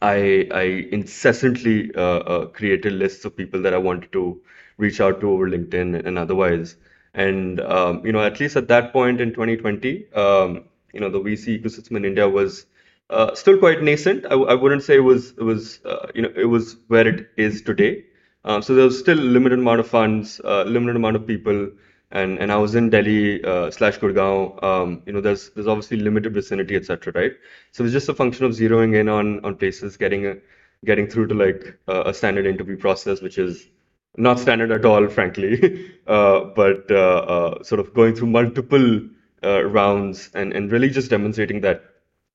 I 0.02 0.48
I 0.52 0.62
incessantly 0.92 1.94
uh, 1.94 2.20
uh, 2.34 2.46
created 2.46 2.92
lists 2.94 3.24
of 3.24 3.36
people 3.36 3.62
that 3.62 3.74
I 3.74 3.78
wanted 3.78 4.12
to 4.12 4.40
reach 4.78 5.00
out 5.00 5.20
to 5.20 5.30
over 5.30 5.48
LinkedIn 5.48 6.06
and 6.06 6.18
otherwise. 6.18 6.76
And 7.14 7.60
um, 7.60 8.04
you 8.06 8.12
know, 8.12 8.22
at 8.22 8.40
least 8.40 8.56
at 8.56 8.68
that 8.68 8.92
point 8.92 9.20
in 9.20 9.32
2020, 9.32 10.12
um, 10.14 10.64
you 10.92 11.00
know, 11.00 11.10
the 11.10 11.20
VC 11.20 11.58
ecosystem 11.58 11.96
in 11.96 12.04
India 12.04 12.28
was 12.28 12.66
uh, 13.10 13.34
still 13.34 13.58
quite 13.58 13.82
nascent. 13.82 14.24
I, 14.26 14.34
I 14.34 14.54
wouldn't 14.54 14.82
say 14.82 14.96
it 14.96 15.06
was 15.12 15.30
it 15.32 15.42
was 15.42 15.80
uh, 15.84 16.06
you 16.14 16.22
know 16.22 16.32
it 16.36 16.46
was 16.46 16.76
where 16.88 17.06
it 17.06 17.28
is 17.36 17.62
today. 17.62 18.04
Um, 18.44 18.62
so 18.62 18.74
there 18.74 18.84
was 18.84 18.98
still 18.98 19.18
a 19.18 19.30
limited 19.36 19.58
amount 19.58 19.80
of 19.80 19.86
funds, 19.88 20.40
uh, 20.44 20.62
limited 20.64 20.96
amount 20.96 21.16
of 21.16 21.26
people, 21.26 21.70
and 22.10 22.38
and 22.38 22.50
I 22.50 22.56
was 22.56 22.74
in 22.74 22.90
Delhi 22.90 23.44
uh, 23.44 23.70
slash 23.70 23.98
Gurgaon. 23.98 24.62
Um, 24.62 25.02
you 25.06 25.12
know, 25.12 25.20
there's 25.20 25.50
there's 25.50 25.66
obviously 25.66 25.98
limited 25.98 26.34
vicinity, 26.34 26.76
etc. 26.76 27.12
Right? 27.14 27.32
So 27.72 27.84
it's 27.84 27.92
just 27.92 28.08
a 28.08 28.14
function 28.14 28.46
of 28.46 28.52
zeroing 28.52 28.96
in 28.98 29.08
on 29.08 29.44
on 29.44 29.56
places, 29.56 29.96
getting 29.96 30.26
a 30.26 30.36
getting 30.84 31.06
through 31.06 31.28
to 31.28 31.34
like 31.34 31.78
uh, 31.88 32.04
a 32.06 32.14
standard 32.14 32.46
interview 32.46 32.76
process, 32.76 33.20
which 33.20 33.38
is 33.38 33.68
not 34.16 34.38
standard 34.38 34.70
at 34.72 34.84
all, 34.84 35.08
frankly, 35.08 35.92
uh, 36.06 36.40
but 36.56 36.90
uh, 36.90 36.94
uh, 36.94 37.62
sort 37.62 37.80
of 37.80 37.94
going 37.94 38.14
through 38.14 38.28
multiple 38.28 39.00
uh, 39.44 39.62
rounds 39.64 40.30
and, 40.34 40.52
and 40.52 40.72
really 40.72 40.90
just 40.90 41.10
demonstrating 41.10 41.60
that, 41.62 41.84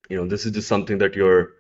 you 0.10 0.18
know, 0.18 0.28
this 0.28 0.46
is 0.46 0.52
just 0.52 0.68
something 0.68 0.98
that 1.00 1.16
you're 1.16 1.54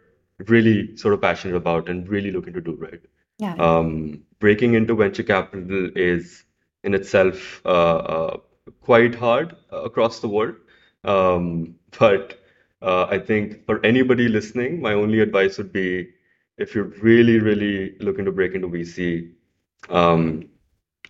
really 0.48 0.96
sort 0.98 1.14
of 1.14 1.22
passionate 1.22 1.56
about 1.56 1.90
and 1.90 2.08
really 2.10 2.32
looking 2.32 2.54
to 2.54 2.62
do, 2.62 2.76
right? 2.76 3.02
Yeah. 3.38 3.56
Um, 3.56 4.24
breaking 4.40 4.74
into 4.76 4.96
venture 4.96 5.24
capital 5.24 5.90
is 5.96 6.44
in 6.84 6.94
itself 6.94 7.62
uh, 7.66 7.98
uh, 8.16 8.38
quite 8.82 9.16
hard 9.16 9.56
uh, 9.72 9.82
across 9.84 10.20
the 10.20 10.28
world. 10.28 10.56
Um, 11.04 11.76
but 12.00 12.40
I 12.82 13.18
think 13.18 13.66
for 13.66 13.84
anybody 13.84 14.28
listening, 14.28 14.82
my 14.82 14.94
only 14.94 15.20
advice 15.20 15.58
would 15.58 15.74
be 15.74 16.10
if 16.58 16.76
you're 16.76 16.92
really, 17.02 17.40
really 17.40 17.98
looking 18.00 18.26
to 18.26 18.32
break 18.32 18.54
into 18.54 18.68
VC, 18.68 19.32
um, 19.90 20.48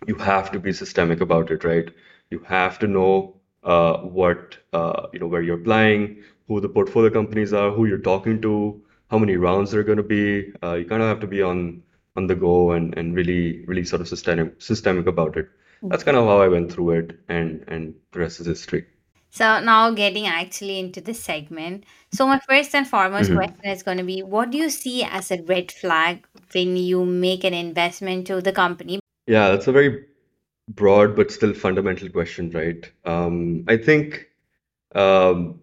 you 0.08 0.16
have 0.16 0.52
to 0.52 0.60
be 0.60 0.74
systemic 0.74 1.22
about 1.22 1.52
it, 1.52 1.64
right? 1.64 1.90
You 2.30 2.40
have 2.40 2.80
to 2.80 2.88
know 2.88 3.36
uh, 3.64 3.98
what 4.00 4.58
uh, 4.74 5.08
you 5.14 5.20
know 5.20 5.28
where 5.28 5.42
you're 5.42 5.60
applying, 5.60 6.24
who 6.48 6.60
the 6.60 6.70
portfolio 6.70 7.10
companies 7.10 7.54
are, 7.54 7.72
who 7.72 7.86
you're 7.86 7.98
talking 8.10 8.42
to, 8.42 8.82
how 9.10 9.18
many 9.18 9.36
rounds 9.38 9.72
there 9.72 9.82
are 9.82 9.84
going 9.84 9.98
to 9.98 10.04
be. 10.04 10.54
Uh, 10.64 10.74
you 10.76 10.86
kind 10.86 11.02
of 11.02 11.08
have 11.08 11.20
to 11.22 11.28
be 11.28 11.42
on 11.42 11.82
on 12.16 12.28
the 12.28 12.36
go 12.36 12.72
and 12.72 12.98
and 12.98 13.16
really 13.16 13.66
really 13.66 13.84
sort 13.86 14.02
of 14.02 14.08
systemic 14.08 14.62
systemic 14.62 15.08
about 15.08 15.38
it. 15.38 15.50
That's 15.90 16.04
kind 16.04 16.18
of 16.18 16.26
how 16.26 16.42
I 16.42 16.48
went 16.48 16.72
through 16.72 16.92
it, 16.92 17.20
and 17.30 17.64
and 17.68 17.96
the 18.12 18.20
rest 18.20 18.40
is 18.40 18.48
history. 18.48 18.86
So 19.30 19.60
now 19.60 19.92
getting 19.92 20.28
actually 20.28 20.80
into 20.80 21.02
the 21.02 21.14
segment. 21.14 21.84
So 22.12 22.26
my 22.26 22.40
first 22.48 22.74
and 22.74 22.88
foremost 22.88 23.32
hmm 23.32 23.36
question 23.36 23.66
is 23.66 23.84
going 23.84 23.98
to 23.98 24.04
be 24.04 24.24
what 24.24 24.50
do 24.52 24.58
you 24.58 24.70
see 24.70 25.04
as 25.04 25.32
a 25.32 25.42
red 25.44 25.72
flag 25.72 26.26
when 26.54 26.78
you 26.78 27.06
make 27.06 27.44
an 27.44 27.54
investment 27.54 28.28
to 28.28 28.42
the 28.42 28.52
company? 28.54 29.00
Yeah, 29.28 29.50
that's 29.50 29.68
a 29.68 29.72
very 29.72 30.06
broad 30.70 31.16
but 31.16 31.32
still 31.32 31.54
fundamental 31.54 32.10
question, 32.10 32.52
right? 32.52 32.92
Um, 33.06 33.66
I 33.68 33.78
think 33.78 34.28
um, 34.96 35.62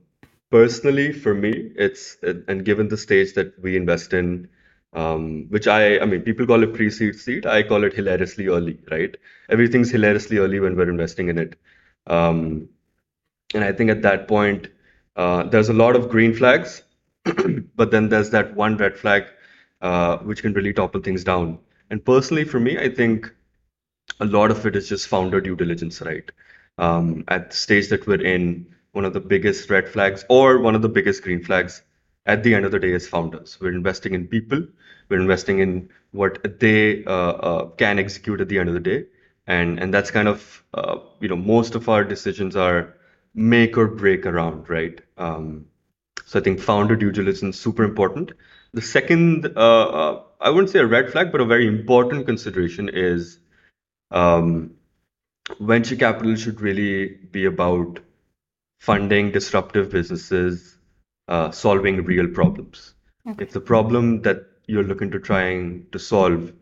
personally 0.50 1.12
for 1.12 1.35
me, 1.35 1.73
it's 1.76 2.16
and 2.23 2.64
given 2.64 2.88
the 2.88 2.97
stage 2.99 3.35
that 3.35 3.59
we 3.62 3.76
invest 3.76 4.12
in, 4.12 4.49
um, 4.92 5.46
which 5.49 5.66
I 5.66 5.99
I 6.00 6.04
mean 6.04 6.22
people 6.22 6.46
call 6.46 6.62
it 6.62 6.75
pre-seed 6.75 7.16
seed, 7.16 7.46
I 7.46 7.62
call 7.62 7.84
it 7.84 7.94
hilariously 7.94 8.49
early, 8.49 8.78
right? 8.90 9.16
Everything's 9.49 9.90
hilariously 9.90 10.38
early 10.38 10.61
when 10.61 10.76
we're 10.76 10.90
investing 10.90 11.28
in 11.28 11.38
it. 11.38 11.58
Um, 12.06 12.68
and 13.54 13.64
I 13.64 13.72
think 13.72 13.90
at 13.90 14.02
that 14.02 14.28
point, 14.28 14.68
uh, 15.16 15.44
there's 15.44 15.68
a 15.68 15.75
lot 15.75 15.96
of 15.96 16.08
green 16.08 16.34
flags, 16.34 16.82
but 17.76 17.90
then 17.90 18.08
there's 18.08 18.30
that 18.30 18.54
one 18.54 18.76
red 18.76 18.96
flag, 18.96 19.25
uh, 19.80 20.18
which 20.18 20.42
can 20.42 20.52
really 20.52 20.72
topple 20.72 21.00
things 21.00 21.25
down. 21.25 21.58
And 21.90 22.04
personally, 22.04 22.44
for 22.44 22.58
me, 22.58 22.78
I 22.78 22.88
think 22.88 23.32
a 24.20 24.25
lot 24.25 24.50
of 24.50 24.64
it 24.66 24.76
is 24.76 24.88
just 24.88 25.08
founder 25.08 25.40
due 25.40 25.56
diligence, 25.56 26.00
right? 26.00 26.30
Um, 26.78 27.25
at 27.28 27.50
the 27.50 27.56
stage 27.56 27.88
that 27.90 28.06
we're 28.06 28.22
in, 28.22 28.66
one 28.92 29.04
of 29.04 29.12
the 29.12 29.20
biggest 29.20 29.68
red 29.70 29.88
flags 29.88 30.25
or 30.28 30.58
one 30.58 30.75
of 30.75 30.82
the 30.82 30.88
biggest 30.88 31.22
green 31.22 31.42
flags 31.42 31.82
at 32.26 32.43
the 32.43 32.55
end 32.55 32.64
of 32.64 32.71
the 32.71 32.79
day 32.79 32.93
as 32.95 33.09
founders. 33.09 33.59
We're 33.61 33.75
investing 33.75 34.14
in 34.14 34.26
people, 34.29 34.67
we're 35.09 35.21
investing 35.21 35.59
in 35.59 35.91
what 36.12 36.61
they 36.61 37.05
uh, 37.05 37.11
uh, 37.11 37.67
can 37.71 37.99
execute 37.99 38.41
at 38.41 38.49
the 38.49 38.59
end 38.59 38.69
of 38.69 38.75
the 38.75 38.81
day. 38.81 39.07
And, 39.47 39.81
and 39.81 39.93
that's 39.93 40.11
kind 40.11 40.29
of, 40.29 40.62
uh, 40.75 40.99
you 41.21 41.29
know, 41.29 41.37
most 41.37 41.75
of 41.75 41.88
our 41.88 42.05
decisions 42.05 42.55
are 42.55 42.95
make 43.35 43.76
or 43.76 43.88
break 43.88 44.25
around, 44.26 44.69
right? 44.71 45.00
Um, 45.19 45.67
so 46.26 46.38
I 46.38 46.43
think 46.43 46.61
founder 46.61 46.97
due 46.97 47.11
diligence 47.11 47.57
is 47.57 47.61
super 47.61 47.83
important. 47.83 48.33
The 48.73 48.83
second, 48.83 49.52
uh, 49.57 50.21
I 50.41 50.50
wouldn't 50.50 50.71
say 50.71 50.79
a 50.79 50.87
red 50.87 51.11
flag, 51.11 51.33
but 51.33 51.41
a 51.41 51.45
very 51.45 51.67
important 51.67 52.26
consideration 52.26 52.88
is 52.88 53.38
um, 54.11 54.73
venture 55.61 55.97
capital 55.97 56.37
should 56.37 56.61
really 56.61 57.09
be 57.09 57.47
about 57.47 57.99
funding 58.81 59.33
disruptive 59.33 59.91
businesses, 59.91 60.79
uh, 61.29 61.50
solving 61.50 62.05
real 62.05 62.29
problems. 62.29 62.95
Okay. 63.29 63.45
If 63.45 63.52
the 63.52 63.61
problem 63.61 64.23
that 64.23 64.47
you're 64.67 64.83
looking 64.83 65.11
to 65.12 65.21
trying 65.21 65.87
to 65.93 65.99
solve 65.99 66.52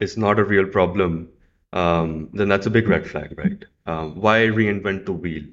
is 0.00 0.16
not 0.16 0.38
a 0.38 0.44
real 0.44 0.66
problem, 0.66 1.28
um, 1.72 2.28
then 2.32 2.48
that's 2.48 2.66
a 2.66 2.70
big 2.70 2.88
red 2.88 3.06
flag, 3.06 3.38
right? 3.38 3.64
Um, 3.86 4.20
why 4.20 4.40
reinvent 4.40 5.06
the 5.06 5.12
wheel? 5.12 5.44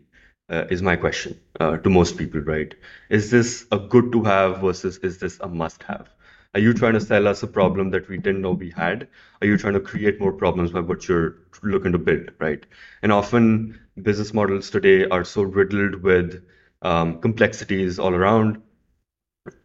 Uh, 0.50 0.66
is 0.70 0.82
my 0.82 0.96
question 0.96 1.38
uh, 1.60 1.76
to 1.76 1.90
most 1.90 2.18
people, 2.18 2.40
right? 2.40 2.74
Is 3.10 3.30
this 3.32 3.66
a 3.70 3.78
good 3.78 4.14
to 4.14 4.24
have 4.24 4.62
versus 4.62 4.98
is 5.00 5.18
this 5.18 5.38
a 5.42 5.48
must 5.50 5.84
have? 5.84 6.08
Are 6.54 6.62
you 6.62 6.74
trying 6.74 6.94
to 6.94 7.02
sell 7.02 7.28
us 7.28 7.44
a 7.44 7.48
problem 7.48 7.92
that 7.92 8.08
we 8.08 8.18
didn't 8.18 8.42
know 8.42 8.52
we 8.52 8.70
had? 8.70 9.10
Are 9.42 9.48
you 9.48 9.58
trying 9.58 9.74
to 9.74 9.82
create 9.82 10.22
more 10.22 10.32
problems 10.32 10.72
by 10.72 10.80
what 10.80 11.08
you're 11.08 11.36
looking 11.64 11.92
to 11.92 11.98
build, 11.98 12.32
right? 12.40 12.66
And 13.02 13.12
often 13.12 13.78
business 14.02 14.34
models 14.34 14.70
today 14.70 15.06
are 15.06 15.26
so 15.26 15.42
riddled 15.42 16.02
with 16.02 16.42
um, 16.82 17.20
complexities 17.22 18.00
all 18.00 18.14
around. 18.14 18.62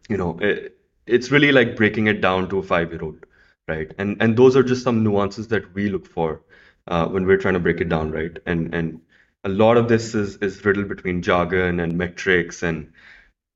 You 0.09 0.17
know, 0.17 0.37
it, 0.41 0.77
it's 1.07 1.31
really 1.31 1.51
like 1.51 1.75
breaking 1.75 2.07
it 2.07 2.21
down 2.21 2.49
to 2.49 2.59
a 2.59 2.63
five-year-old, 2.63 3.25
right? 3.67 3.91
And 3.97 4.17
and 4.21 4.37
those 4.37 4.55
are 4.55 4.63
just 4.63 4.83
some 4.83 5.03
nuances 5.03 5.47
that 5.49 5.73
we 5.73 5.89
look 5.89 6.07
for 6.07 6.41
uh, 6.87 7.07
when 7.07 7.25
we're 7.25 7.37
trying 7.37 7.55
to 7.55 7.59
break 7.59 7.81
it 7.81 7.89
down, 7.89 8.11
right? 8.11 8.37
And 8.45 8.73
and 8.73 9.01
a 9.43 9.49
lot 9.49 9.77
of 9.77 9.87
this 9.87 10.15
is 10.15 10.37
is 10.37 10.63
riddled 10.65 10.87
between 10.87 11.21
jargon 11.21 11.79
and 11.79 11.97
metrics 11.97 12.63
and 12.63 12.91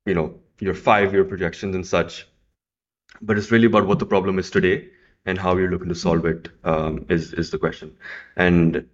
you 0.06 0.14
know 0.14 0.40
your 0.60 0.74
five-year 0.74 1.24
projections 1.24 1.74
and 1.74 1.86
such 1.86 2.26
but 3.22 3.38
it's 3.38 3.50
really 3.50 3.66
about 3.66 3.86
what 3.86 3.98
the 3.98 4.06
problem 4.06 4.38
is 4.38 4.50
today 4.50 4.88
and 5.26 5.38
how 5.38 5.56
you're 5.56 5.70
looking 5.70 5.88
to 5.88 5.94
solve 5.94 6.24
it 6.26 6.48
um, 6.64 7.06
is 7.08 7.32
is 7.34 7.50
the 7.50 7.58
question 7.58 7.96
and 8.36 8.86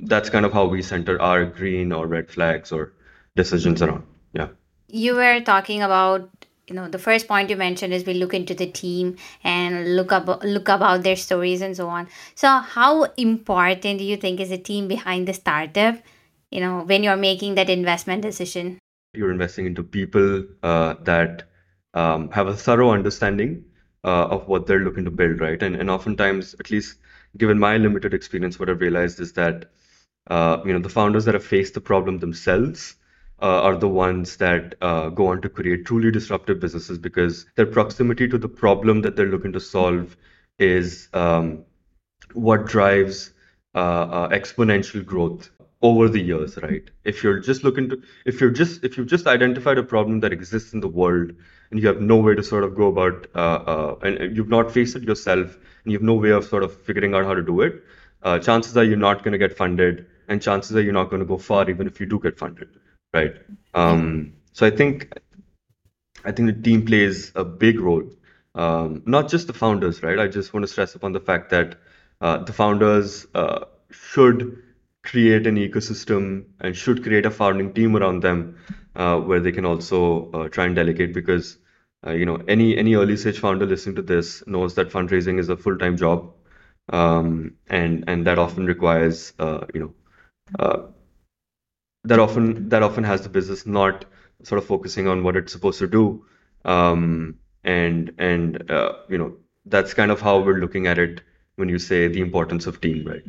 that's 0.00 0.30
kind 0.30 0.44
of 0.44 0.52
how 0.52 0.64
we 0.66 0.82
center 0.82 1.20
our 1.20 1.44
green 1.44 1.92
or 1.92 2.06
red 2.06 2.30
flags 2.30 2.72
or 2.72 2.92
decisions 3.36 3.82
around 3.82 4.04
yeah 4.32 4.48
You 4.88 5.14
were 5.16 5.40
talking 5.40 5.82
about, 5.82 6.46
you 6.68 6.74
know, 6.76 6.88
the 6.88 6.98
first 7.04 7.26
point 7.26 7.50
you 7.50 7.56
mentioned 7.56 7.94
is 7.96 8.04
we 8.06 8.14
look 8.14 8.34
into 8.38 8.54
the 8.54 8.66
team 8.66 9.16
and 9.42 9.96
look 9.96 10.12
up 10.12 10.28
look 10.44 10.68
about 10.74 11.02
their 11.06 11.16
stories 11.16 11.64
and 11.68 11.76
so 11.76 11.88
on. 11.88 12.06
So 12.42 12.48
how 12.74 12.90
important 13.16 13.98
do 13.98 14.04
you 14.04 14.16
think 14.16 14.40
is 14.44 14.50
the 14.50 14.58
team 14.58 14.86
behind 14.88 15.26
the 15.26 15.34
startup, 15.34 15.98
you 16.50 16.60
know, 16.60 16.84
when 16.92 17.02
you're 17.02 17.16
making 17.16 17.56
that 17.56 17.70
investment 17.70 18.22
decision? 18.22 18.78
you're 19.14 19.30
investing 19.30 19.66
into 19.66 19.82
people 19.82 20.44
uh, 20.62 20.94
that 21.02 21.44
um, 21.94 22.30
have 22.30 22.48
a 22.48 22.56
thorough 22.56 22.90
understanding 22.90 23.64
uh, 24.02 24.26
of 24.26 24.48
what 24.48 24.66
they're 24.66 24.80
looking 24.80 25.04
to 25.04 25.10
build, 25.10 25.40
right? 25.40 25.62
And 25.62 25.76
and 25.76 25.90
oftentimes, 25.90 26.54
at 26.60 26.70
least 26.70 26.98
given 27.36 27.58
my 27.58 27.76
limited 27.78 28.14
experience, 28.14 28.58
what 28.58 28.68
I've 28.68 28.80
realized 28.80 29.20
is 29.20 29.32
that 29.34 29.70
uh, 30.28 30.58
you 30.64 30.72
know 30.72 30.80
the 30.80 30.88
founders 30.88 31.24
that 31.24 31.34
have 31.34 31.44
faced 31.44 31.74
the 31.74 31.80
problem 31.80 32.18
themselves 32.18 32.96
uh, 33.42 33.62
are 33.62 33.76
the 33.76 33.88
ones 33.88 34.36
that 34.36 34.74
uh, 34.80 35.08
go 35.08 35.28
on 35.28 35.42
to 35.42 35.48
create 35.48 35.84
truly 35.84 36.10
disruptive 36.10 36.60
businesses 36.60 36.98
because 36.98 37.46
their 37.56 37.66
proximity 37.66 38.28
to 38.28 38.38
the 38.38 38.48
problem 38.48 39.02
that 39.02 39.16
they're 39.16 39.26
looking 39.26 39.52
to 39.52 39.60
solve 39.60 40.16
is 40.58 41.08
um, 41.12 41.64
what 42.32 42.66
drives 42.66 43.32
uh, 43.74 43.78
uh, 43.78 44.28
exponential 44.28 45.04
growth 45.04 45.50
over 45.82 46.08
the 46.08 46.20
years, 46.20 46.56
right? 46.62 46.88
If 47.02 47.22
you're 47.22 47.40
just 47.40 47.64
looking 47.64 47.90
to, 47.90 48.02
if 48.24 48.40
you're 48.40 48.50
just, 48.50 48.84
if 48.84 48.96
you've 48.96 49.08
just 49.08 49.26
identified 49.26 49.78
a 49.78 49.82
problem 49.82 50.20
that 50.20 50.32
exists 50.32 50.72
in 50.72 50.80
the 50.80 50.88
world 50.88 51.32
and 51.70 51.80
you 51.80 51.88
have 51.88 52.00
no 52.00 52.16
way 52.16 52.34
to 52.34 52.42
sort 52.42 52.64
of 52.64 52.74
go 52.76 52.86
about, 52.86 53.26
uh, 53.34 53.38
uh, 53.38 53.98
and 54.02 54.36
you've 54.36 54.48
not 54.48 54.72
faced 54.72 54.96
it 54.96 55.02
yourself 55.02 55.56
and 55.82 55.92
you 55.92 55.98
have 55.98 56.04
no 56.04 56.14
way 56.14 56.30
of 56.30 56.44
sort 56.44 56.62
of 56.62 56.80
figuring 56.82 57.14
out 57.14 57.24
how 57.24 57.34
to 57.34 57.42
do 57.42 57.60
it, 57.60 57.82
chances 58.42 58.76
are 58.76 58.84
you're 58.84 58.96
not 58.96 59.22
going 59.22 59.32
to 59.32 59.38
get 59.38 59.56
funded 59.56 60.06
and 60.28 60.40
chances 60.40 60.74
are 60.76 60.80
you're 60.80 60.92
not 60.92 61.10
going 61.10 61.20
to 61.20 61.26
go 61.26 61.36
far 61.36 61.68
even 61.68 61.86
if 61.86 62.00
you 62.00 62.06
do 62.06 62.18
get 62.18 62.38
funded, 62.38 62.68
right? 63.14 63.34
Um, 63.74 64.34
so 64.52 64.66
I 64.66 64.70
think 64.70 65.12
I 66.24 66.32
think 66.32 66.48
the 66.48 66.62
team 66.62 66.84
plays 66.86 67.32
a 67.34 67.44
big 67.44 67.80
role. 67.80 68.10
Um, 68.54 69.02
not 69.06 69.28
just 69.28 69.46
the 69.46 69.52
founders, 69.52 70.02
right? 70.02 70.18
I 70.18 70.28
just 70.28 70.52
want 70.54 70.64
to 70.64 70.68
stress 70.68 70.94
upon 70.94 71.12
the 71.12 71.20
fact 71.20 71.50
that 71.50 71.76
uh, 72.20 72.38
the 72.38 72.52
founders 72.52 73.26
uh, 73.34 73.66
should 73.90 74.62
create 75.02 75.46
an 75.46 75.56
ecosystem 75.56 76.44
and 76.60 76.76
should 76.76 77.02
create 77.02 77.26
a 77.26 77.30
founding 77.30 77.74
team 77.74 77.96
around 77.96 78.22
them 78.22 78.56
uh, 78.96 79.18
where 79.18 79.40
they 79.40 79.52
can 79.52 79.66
also 79.66 80.30
uh, 80.32 80.48
try 80.48 80.64
and 80.66 80.76
delegate 80.76 81.12
because 81.12 81.58
uh, 82.06 82.12
you 82.12 82.24
know 82.24 82.36
any 82.48 82.76
any 82.76 82.94
early 82.94 83.16
stage 83.16 83.38
founder 83.38 83.66
listening 83.66 83.96
to 83.96 84.02
this 84.02 84.46
knows 84.46 84.74
that 84.76 84.90
fundraising 84.90 85.38
is 85.38 85.48
a 85.48 85.56
full-time 85.56 85.96
job 85.96 86.32
um, 86.90 87.54
and 87.66 88.04
and 88.08 88.26
that 88.26 88.38
often 88.38 88.66
requires 88.66 89.32
uh, 89.38 89.66
you 89.74 89.80
know 89.80 90.93
that 92.04 92.18
often 92.18 92.68
that 92.68 92.82
often 92.82 93.04
has 93.04 93.22
the 93.22 93.28
business 93.28 93.66
not 93.66 94.04
sort 94.42 94.58
of 94.58 94.66
focusing 94.66 95.08
on 95.08 95.22
what 95.22 95.36
it's 95.36 95.52
supposed 95.52 95.78
to 95.78 95.86
do. 95.86 96.24
Um, 96.64 97.38
and 97.64 98.12
and 98.18 98.70
uh, 98.70 98.92
you 99.08 99.18
know 99.18 99.36
that's 99.66 99.94
kind 99.94 100.10
of 100.10 100.20
how 100.20 100.40
we're 100.40 100.58
looking 100.60 100.86
at 100.86 100.98
it 100.98 101.22
when 101.56 101.68
you 101.68 101.78
say 101.78 102.08
the 102.08 102.20
importance 102.20 102.66
of 102.66 102.80
team 102.80 103.06
right? 103.06 103.24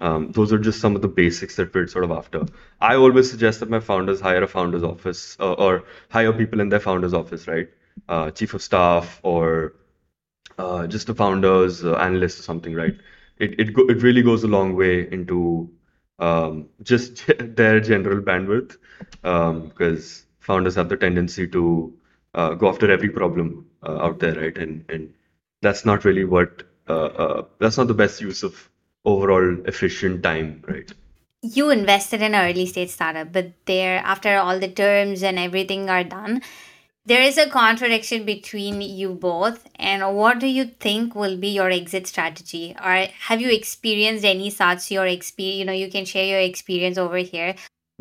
Um, 0.00 0.32
those 0.32 0.52
are 0.52 0.58
just 0.58 0.80
some 0.80 0.96
of 0.96 1.02
the 1.02 1.08
basics 1.08 1.56
that 1.56 1.74
we're 1.74 1.86
sort 1.86 2.04
of 2.04 2.10
after. 2.10 2.46
I 2.80 2.94
always 2.96 3.30
suggest 3.30 3.60
that 3.60 3.68
my 3.68 3.80
founders 3.80 4.20
hire 4.20 4.42
a 4.42 4.46
founder's 4.48 4.82
office 4.82 5.36
uh, 5.40 5.52
or 5.54 5.84
hire 6.08 6.32
people 6.32 6.60
in 6.60 6.70
their 6.70 6.80
founder's 6.80 7.12
office 7.12 7.46
right? 7.46 7.68
Uh, 8.08 8.30
chief 8.30 8.54
of 8.54 8.62
staff 8.62 9.20
or 9.22 9.74
uh, 10.58 10.86
just 10.86 11.08
a 11.08 11.14
founder's 11.14 11.84
uh, 11.84 11.94
analyst 11.96 12.38
or 12.40 12.42
something, 12.42 12.74
right? 12.74 12.96
It 13.38 13.58
it 13.60 13.72
go, 13.74 13.86
it 13.88 14.02
really 14.02 14.22
goes 14.22 14.44
a 14.44 14.48
long 14.48 14.76
way 14.76 15.10
into 15.10 15.70
um, 16.20 16.68
just 16.82 17.26
their 17.38 17.80
general 17.80 18.20
bandwidth 18.20 18.76
because 19.22 20.22
um, 20.22 20.26
founders 20.40 20.74
have 20.76 20.88
the 20.88 20.96
tendency 20.96 21.46
to 21.48 21.92
uh, 22.34 22.54
go 22.54 22.68
after 22.68 22.90
every 22.90 23.10
problem 23.10 23.66
uh, 23.82 23.98
out 23.98 24.20
there, 24.20 24.34
right? 24.34 24.56
And 24.56 24.84
and 24.88 25.12
that's 25.62 25.84
not 25.84 26.04
really 26.04 26.24
what 26.24 26.62
uh, 26.88 27.10
uh, 27.24 27.44
that's 27.58 27.76
not 27.76 27.88
the 27.88 27.94
best 27.94 28.20
use 28.20 28.42
of 28.42 28.70
overall 29.04 29.56
efficient 29.66 30.22
time, 30.22 30.62
right? 30.68 30.92
You 31.42 31.70
invested 31.70 32.20
in 32.20 32.34
an 32.34 32.50
early 32.50 32.66
stage 32.66 32.90
startup, 32.90 33.32
but 33.32 33.52
there, 33.64 33.98
after 34.04 34.36
all 34.36 34.58
the 34.58 34.68
terms 34.68 35.22
and 35.22 35.38
everything 35.38 35.88
are 35.88 36.04
done, 36.04 36.42
there 37.06 37.22
is 37.22 37.38
a 37.38 37.48
contradiction 37.48 38.24
between 38.24 38.80
you 38.80 39.14
both. 39.14 39.66
And 39.76 40.16
what 40.16 40.38
do 40.38 40.46
you 40.46 40.66
think 40.66 41.14
will 41.14 41.36
be 41.36 41.48
your 41.48 41.70
exit 41.70 42.06
strategy? 42.06 42.76
Or 42.82 43.06
have 43.20 43.40
you 43.40 43.50
experienced 43.50 44.24
any 44.24 44.50
such 44.50 44.90
your 44.90 45.06
experience? 45.06 45.58
You 45.58 45.64
know, 45.64 45.72
you 45.72 45.90
can 45.90 46.04
share 46.04 46.26
your 46.26 46.40
experience 46.40 46.98
over 46.98 47.16
here. 47.16 47.54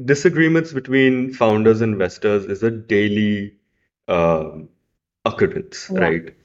Disagreements 0.04 0.74
between 0.74 1.34
founders 1.34 1.82
and 1.82 1.94
investors 1.94 2.46
is 2.46 2.64
a 2.64 2.72
daily 2.72 3.54
uh, 4.08 4.52
occurrence, 5.26 5.90
yeah. 5.94 6.00
right? 6.00 6.36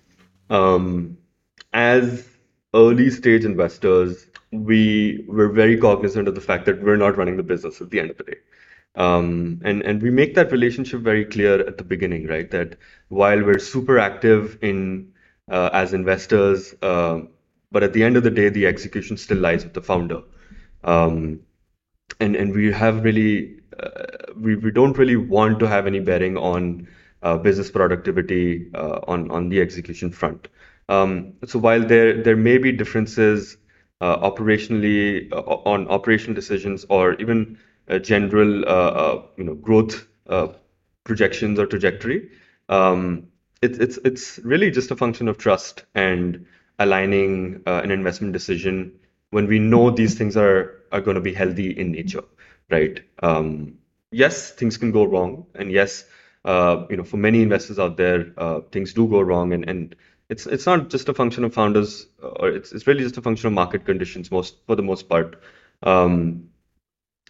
Um, 0.51 1.17
as 1.73 2.27
early 2.75 3.11
stage 3.11 3.45
investors, 3.45 4.27
we 4.51 5.25
were 5.29 5.49
very 5.49 5.77
cognizant 5.77 6.29
of 6.29 6.35
the 6.35 6.41
fact 6.41 6.67
that 6.67 6.83
we're 6.83 6.97
not 6.97 7.17
running 7.17 7.37
the 7.37 7.43
business 7.43 7.81
at 7.81 7.91
the 7.91 8.01
end 8.01 8.11
of 8.11 8.19
the 8.19 8.25
day. 8.25 8.37
Um, 8.97 9.61
and 9.65 9.83
and 9.83 10.03
we 10.03 10.11
make 10.11 10.35
that 10.37 10.53
relationship 10.53 11.01
very 11.01 11.25
clear 11.25 11.61
at 11.67 11.79
the 11.79 11.85
beginning, 11.85 12.27
right? 12.27 12.51
That 12.51 12.77
while 13.09 13.43
we're 13.43 13.59
super 13.59 13.99
active 13.99 14.59
in 14.63 15.13
uh, 15.51 15.71
as 15.73 15.93
investors, 15.93 16.75
uh, 16.81 17.21
but 17.73 17.83
at 17.83 17.93
the 17.93 18.05
end 18.05 18.17
of 18.17 18.23
the 18.23 18.31
day, 18.31 18.49
the 18.51 18.67
execution 18.67 19.17
still 19.17 19.39
lies 19.39 19.65
with 19.65 19.75
the 19.75 19.83
founder. 19.83 20.23
Um, 20.85 21.41
and 22.21 22.37
and 22.37 22.55
we 22.55 22.73
have 22.73 23.03
really 23.03 23.61
uh, 23.83 24.05
we 24.37 24.57
we 24.57 24.71
don't 24.71 24.97
really 24.97 25.17
want 25.17 25.59
to 25.61 25.69
have 25.69 25.87
any 25.87 26.01
bearing 26.01 26.37
on 26.37 26.87
uh, 27.23 27.37
business 27.39 27.71
productivity 27.71 28.71
uh, 28.75 29.01
on 29.09 29.31
on 29.31 29.49
the 29.49 29.61
execution 29.61 30.13
front. 30.13 30.49
Um, 30.89 31.33
so 31.45 31.59
while 31.59 31.85
there 31.85 32.23
there 32.23 32.37
may 32.37 32.59
be 32.59 32.71
differences 32.71 33.57
uh, 34.01 34.19
operationally 34.31 35.33
on 35.33 35.89
operational 35.89 36.35
decisions 36.35 36.85
or 36.89 37.15
even 37.15 37.59
general 38.03 39.29
you 39.37 39.45
know 39.45 39.55
growth 39.55 40.07
projections 41.05 41.59
or 41.59 41.67
trajectory, 41.67 42.31
um, 42.69 43.27
it's 43.63 43.79
it's 43.79 43.99
it's 44.05 44.39
really 44.45 44.71
just 44.71 44.91
a 44.91 44.97
function 44.97 45.29
of 45.29 45.39
trust 45.39 45.85
and 45.95 46.47
aligning 46.79 47.63
an 47.67 47.91
investment 47.91 48.33
decision 48.33 48.93
when 49.31 49.47
we 49.49 49.59
know 49.59 49.91
these 49.91 50.15
things 50.17 50.37
are 50.37 50.83
are 50.93 51.01
going 51.01 51.17
to 51.17 51.21
be 51.21 51.35
healthy 51.35 51.71
in 51.71 51.93
nature, 51.93 52.23
right? 52.71 53.01
Um, 53.23 53.79
yes, 54.13 54.53
things 54.53 54.77
can 54.77 54.93
go 54.93 55.05
wrong, 55.05 55.47
and 55.57 55.73
yes, 55.73 56.05
uh, 56.45 56.87
you 56.89 56.97
know, 56.97 57.05
for 57.05 57.17
many 57.17 57.43
investors 57.43 57.79
out 57.79 57.97
there, 57.97 58.33
uh, 58.39 58.61
things 58.71 58.93
do 58.93 59.09
go 59.09 59.21
wrong, 59.21 59.53
and 59.53 59.69
and 59.69 59.97
it's 60.29 60.47
it's 60.47 60.67
not 60.67 60.89
just 60.89 61.09
a 61.09 61.15
function 61.15 61.45
of 61.45 61.53
founders, 61.53 62.07
uh, 62.23 62.29
or 62.29 62.49
it's 62.49 62.73
it's 62.73 62.87
really 62.87 63.03
just 63.03 63.17
a 63.17 63.23
function 63.23 63.49
of 63.49 63.53
market 63.53 63.85
conditions 63.85 64.31
most 64.31 64.57
for 64.67 64.77
the 64.77 64.83
most 64.83 65.09
part. 65.09 65.43
Um, 65.83 66.49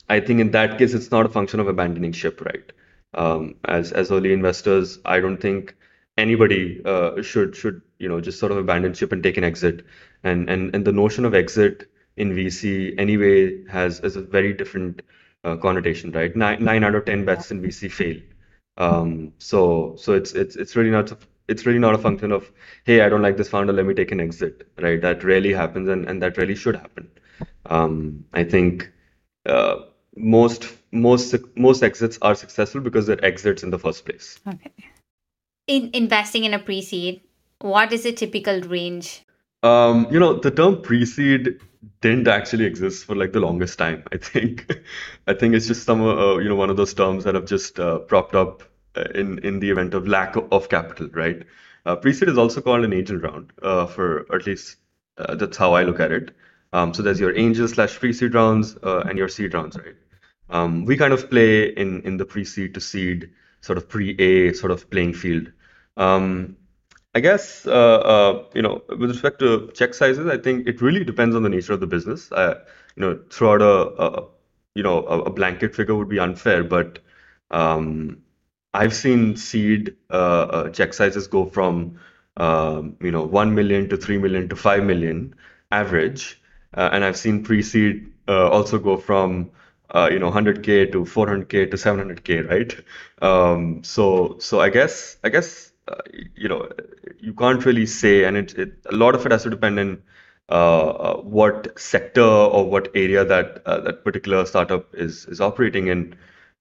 I 0.09 0.21
think 0.21 0.41
in 0.41 0.51
that 0.53 0.79
case, 0.79 0.95
it's 0.95 1.11
not 1.11 1.27
a 1.27 1.29
function 1.29 1.61
of 1.61 1.69
abandoning 1.69 2.13
ship, 2.13 2.41
right? 2.41 2.73
Um, 3.15 3.55
as 3.65 3.93
as 3.93 4.11
early 4.11 4.33
investors, 4.33 4.99
I 5.05 5.21
don't 5.21 5.39
think 5.39 5.75
anybody 6.19 6.83
uh, 6.85 7.23
should 7.23 7.57
should 7.57 7.81
you 7.99 8.09
know 8.09 8.21
just 8.21 8.39
sort 8.39 8.53
of 8.53 8.59
abandon 8.59 8.95
ship 8.95 9.13
and 9.13 9.23
take 9.23 9.37
an 9.37 9.45
exit. 9.45 9.85
And 10.23 10.49
and 10.51 10.75
and 10.75 10.85
the 10.85 10.93
notion 10.93 11.25
of 11.25 11.35
exit 11.35 11.91
in 12.17 12.33
VC 12.35 12.95
anyway 12.99 13.65
has 13.67 13.99
has 13.99 14.17
a 14.17 14.23
very 14.23 14.53
different 14.53 15.03
uh, 15.45 15.57
connotation, 15.57 16.11
right? 16.13 16.35
Nine 16.37 16.63
nine 16.65 16.85
out 16.85 16.95
of 16.95 17.05
ten 17.05 17.25
bets 17.25 17.51
in 17.51 17.63
VC 17.63 17.91
fail. 17.91 18.21
Um, 18.77 19.33
so 19.39 19.95
so 19.97 20.13
it's 20.15 20.33
it's 20.33 20.57
it's 20.57 20.77
really 20.77 20.91
not 20.91 21.13
it's 21.49 21.67
really 21.67 21.79
not 21.79 21.95
a 21.95 21.99
function 21.99 22.33
of 22.33 22.51
hey 22.85 23.03
I 23.03 23.09
don't 23.09 23.23
like 23.23 23.37
this 23.37 23.49
founder 23.49 23.73
let 23.73 23.87
me 23.87 23.95
take 23.95 24.13
an 24.13 24.21
exit 24.21 24.67
right 24.81 25.01
that 25.01 25.23
rarely 25.23 25.53
happens 25.53 25.89
and, 25.89 26.09
and 26.09 26.23
that 26.23 26.37
really 26.39 26.55
should 26.55 26.77
happen. 26.77 27.11
Um, 27.67 28.25
I 28.33 28.45
think 28.45 28.91
uh, 29.47 29.77
most 30.17 30.69
most 30.93 31.35
most 31.57 31.83
exits 31.83 32.19
are 32.23 32.35
successful 32.35 32.81
because 32.81 33.07
they're 33.07 33.25
exits 33.25 33.63
in 33.63 33.71
the 33.71 33.79
first 33.79 34.05
place. 34.05 34.39
Okay. 34.47 34.73
In 35.67 35.91
investing 35.93 36.45
in 36.45 36.55
a 36.55 36.59
pre-seed, 36.59 37.23
what 37.61 37.93
is 37.93 38.05
a 38.05 38.13
typical 38.13 38.61
range? 38.63 39.25
Um, 39.63 40.07
you 40.11 40.21
know 40.21 40.35
the 40.35 40.51
term 40.51 40.83
pre-seed 40.83 41.59
didn't 42.01 42.29
actually 42.29 42.65
exist 42.65 43.07
for 43.07 43.15
like 43.15 43.33
the 43.33 43.41
longest 43.41 43.79
time. 43.79 44.05
I 44.13 44.19
think, 44.19 44.71
I 45.27 45.35
think 45.35 45.55
it's 45.55 45.67
just 45.67 45.85
some 45.85 46.03
uh, 46.03 46.37
you 46.37 46.49
know 46.49 46.57
one 46.57 46.71
of 46.71 46.77
those 46.77 46.95
terms 46.95 47.25
that 47.25 47.35
have 47.35 47.47
just 47.47 47.81
uh, 47.81 47.99
propped 48.01 48.35
up 48.35 48.63
uh, 48.97 49.05
in 49.15 49.39
in 49.41 49.61
the 49.61 49.71
event 49.71 49.95
of 49.95 50.07
lack 50.07 50.37
of 50.37 50.69
capital, 50.69 51.09
right? 51.13 51.43
Uh, 51.87 51.97
pre-seed 51.97 52.29
is 52.29 52.39
also 52.39 52.61
called 52.61 52.85
an 52.85 52.93
angel 52.93 53.19
round, 53.19 53.53
uh, 53.63 53.87
for 53.87 54.27
at 54.35 54.47
least 54.47 54.77
uh, 55.19 55.35
that's 55.35 55.57
how 55.57 55.75
I 55.75 55.83
look 55.83 56.01
at 56.01 56.13
it. 56.13 56.35
Um, 56.73 56.93
so 56.93 57.03
there's 57.03 57.21
your 57.21 57.37
angel 57.37 57.69
slash 57.69 57.99
pre-seed 57.99 58.35
rounds 58.35 58.77
uh, 58.83 59.05
and 59.09 59.17
your 59.17 59.29
seed 59.29 59.55
rounds, 59.55 59.77
right? 59.77 59.95
Um, 60.55 60.85
we 60.85 60.97
kind 60.97 61.13
of 61.13 61.29
play 61.29 61.67
in 61.67 62.03
in 62.03 62.17
the 62.17 62.25
pre-seed 62.25 62.75
to 62.75 62.81
seed 62.81 63.31
sort 63.61 63.77
of 63.77 63.89
pre-A 63.89 64.53
sort 64.53 64.71
of 64.71 64.89
playing 64.89 65.15
field. 65.15 65.51
Um, 65.97 66.57
I 67.17 67.21
guess, 67.21 67.67
uh, 67.67 67.71
uh, 67.71 68.45
you 68.55 68.63
know, 68.63 68.83
with 68.89 69.11
respect 69.11 69.41
to 69.41 69.71
check 69.75 69.95
sizes, 69.95 70.27
I 70.29 70.39
think 70.39 70.69
it 70.69 70.81
really 70.81 71.05
depends 71.05 71.35
on 71.35 71.43
the 71.43 71.49
nature 71.49 71.73
of 71.73 71.81
the 71.81 71.87
business. 71.89 72.31
Uh, 72.31 72.55
you 72.95 73.01
know, 73.01 73.21
throughout 73.31 73.63
a, 73.63 74.03
a 74.03 74.29
you 74.75 74.83
know, 74.83 75.05
a, 75.07 75.23
a, 75.23 75.31
blanket 75.31 75.75
figure 75.75 75.95
would 75.95 76.09
be 76.09 76.19
unfair, 76.19 76.65
but 76.65 76.99
um, 77.51 78.19
I've 78.75 78.95
seen 78.95 79.37
seed 79.37 79.97
uh, 80.11 80.47
uh, 80.57 80.71
check 80.71 80.95
sizes 80.95 81.29
go 81.29 81.47
from, 81.47 82.01
um, 82.37 82.97
you 83.01 83.13
know, 83.13 83.23
1 83.23 83.55
million 83.55 83.89
to 83.91 83.97
3 83.97 84.19
million 84.19 84.49
to 84.49 84.57
5 84.57 84.85
million 84.85 85.35
average. 85.71 86.41
Uh, 86.77 86.91
and 86.93 87.05
I've 87.05 87.17
seen 87.17 87.45
pre-seed 87.45 88.13
also 88.27 88.79
go 88.81 88.97
from, 88.97 89.51
you 90.11 90.19
know, 90.19 90.31
100K 90.31 90.87
to 90.87 91.05
400K 91.05 91.67
to 91.67 91.77
700K, 91.77 92.43
right? 92.43 92.75
Um, 93.23 93.83
so, 93.85 94.37
so 94.39 94.61
I 94.61 94.71
guess, 94.71 95.17
I 95.25 95.29
guess, 95.29 95.73
uh, 95.89 95.97
you 96.35 96.49
know, 96.49 96.69
you 97.19 97.35
can't 97.35 97.65
really 97.65 97.87
say, 97.87 98.25
and 98.25 98.37
it, 98.37 98.59
it 98.59 98.73
a 98.87 98.97
lot 98.97 99.15
of 99.15 99.25
it 99.27 99.33
has 99.33 99.43
to 99.45 99.51
depend 99.51 99.79
on 99.79 100.03
uh, 100.51 100.89
uh, 100.91 101.17
what 101.23 101.79
sector 101.79 102.23
or 102.23 102.69
what 102.69 102.89
area 102.95 103.25
that 103.25 103.63
uh, 103.67 103.81
that 103.81 104.05
particular 104.05 104.45
startup 104.45 104.95
is 104.95 105.25
is 105.27 105.41
operating 105.41 105.89
in. 105.89 106.17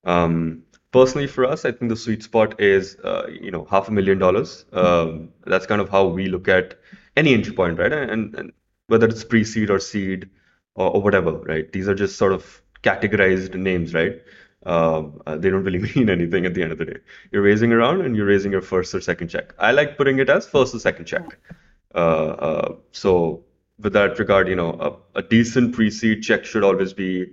Um, 0.06 0.64
personally, 0.92 1.28
for 1.28 1.46
us, 1.46 1.66
I 1.66 1.72
think 1.74 1.90
the 1.90 1.98
sweet 1.98 2.24
spot 2.24 2.62
is 2.62 2.96
uh, 3.04 3.28
you 3.30 3.52
know 3.52 3.66
half 3.70 3.90
a 3.90 3.92
million 3.92 4.20
dollars. 4.20 4.66
Um, 4.72 5.30
that's 5.46 5.66
kind 5.66 5.82
of 5.82 5.90
how 5.90 6.08
we 6.08 6.28
look 6.28 6.48
at 6.48 6.80
any 7.18 7.34
entry 7.34 7.54
point, 7.54 7.78
right? 7.78 7.92
And, 7.92 8.36
and 8.36 8.54
whether 8.88 9.08
it's 9.08 9.26
pre-seed 9.26 9.70
or 9.70 9.80
seed 9.80 10.30
or, 10.76 10.92
or 10.92 11.02
whatever, 11.02 11.34
right? 11.40 11.72
These 11.72 11.90
are 11.90 11.96
just 11.96 12.18
sort 12.18 12.34
of 12.34 12.62
categorized 12.84 13.56
names, 13.56 13.94
right? 13.94 14.22
Uh, 14.66 15.04
they 15.38 15.50
don't 15.50 15.64
really 15.64 15.80
mean 15.96 16.10
anything 16.10 16.46
at 16.46 16.54
the 16.54 16.64
end 16.64 16.72
of 16.72 16.78
the 16.78 16.86
day. 16.86 16.98
You're 17.32 17.42
raising 17.42 17.72
around 17.74 18.02
and 18.02 18.16
you're 18.16 18.26
raising 18.26 18.52
your 18.52 18.62
first 18.62 18.94
or 18.96 19.02
second 19.02 19.30
check. 19.30 19.54
I 19.60 19.72
like 19.72 19.98
putting 19.98 20.20
it 20.20 20.30
as 20.30 20.48
first 20.48 20.76
or 20.76 20.80
second 20.80 21.06
check. 21.06 21.38
Uh, 21.96 21.98
uh, 21.98 22.76
so 22.92 23.44
with 23.80 23.94
that 23.94 24.20
regard, 24.20 24.48
you 24.48 24.56
know, 24.56 25.02
a, 25.16 25.20
a 25.20 25.22
decent 25.24 25.74
pre-seed 25.74 26.24
check 26.24 26.46
should 26.46 26.64
always 26.64 26.94
be, 26.94 27.28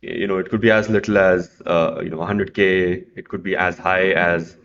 you 0.00 0.26
know, 0.26 0.38
it 0.38 0.50
could 0.50 0.60
be 0.60 0.70
as 0.70 0.88
little 0.88 1.18
as, 1.18 1.62
uh, 1.66 2.00
you 2.02 2.10
know, 2.10 2.20
100K. 2.20 3.04
It 3.16 3.28
could 3.28 3.42
be 3.42 3.56
as 3.56 3.78
high 3.78 4.10
as, 4.12 4.56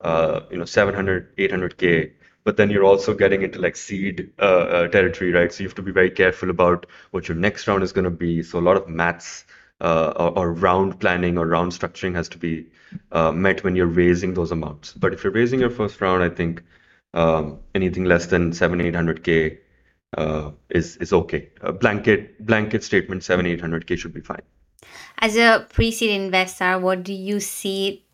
uh, 0.00 0.40
you 0.50 0.58
know, 0.58 0.64
700, 0.64 1.36
800K. 1.38 2.12
But 2.48 2.56
then 2.56 2.70
you're 2.70 2.84
also 2.84 3.12
getting 3.12 3.42
into 3.42 3.58
like 3.60 3.76
seed 3.76 4.32
uh, 4.38 4.88
territory, 4.88 5.32
right? 5.32 5.52
So 5.52 5.62
you 5.62 5.68
have 5.68 5.74
to 5.74 5.82
be 5.82 5.92
very 5.92 6.08
careful 6.10 6.48
about 6.48 6.86
what 7.10 7.28
your 7.28 7.36
next 7.36 7.68
round 7.68 7.82
is 7.82 7.92
going 7.92 8.06
to 8.06 8.10
be. 8.10 8.42
So 8.42 8.58
a 8.58 8.64
lot 8.68 8.78
of 8.78 8.88
maths 8.88 9.44
uh, 9.82 10.14
or, 10.16 10.30
or, 10.38 10.52
round 10.54 10.98
planning 10.98 11.36
or 11.36 11.46
round 11.46 11.72
structuring 11.72 12.14
has 12.14 12.26
to 12.30 12.38
be 12.38 12.64
uh, 13.12 13.32
met 13.32 13.64
when 13.64 13.76
you're 13.76 13.84
raising 13.84 14.32
those 14.32 14.50
amounts. 14.50 14.94
But 14.94 15.12
if 15.12 15.24
you're 15.24 15.32
raising 15.34 15.60
your 15.60 15.68
first 15.68 16.00
round, 16.00 16.22
I 16.22 16.30
think 16.30 16.62
um, 17.12 17.58
anything 17.74 18.06
less 18.06 18.24
than 18.28 18.54
seven, 18.54 18.80
eight 18.80 18.94
hundred 18.94 19.24
k 19.24 19.58
uh, 20.16 20.52
is 20.70 20.96
is 20.96 21.12
okay. 21.12 21.50
A 21.60 21.70
blanket 21.70 22.46
blanket 22.46 22.82
statement 22.82 23.24
seven, 23.24 23.44
eight 23.44 23.60
hundred 23.60 23.86
k 23.86 23.94
should 23.94 24.14
be 24.14 24.22
fine. 24.22 24.46
As 25.18 25.36
a 25.36 25.66
pre-seed 25.68 26.12
investor, 26.12 26.78
what 26.78 27.02
do 27.02 27.12
you 27.12 27.40
see 27.40 28.06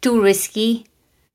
too 0.00 0.20
risky 0.20 0.88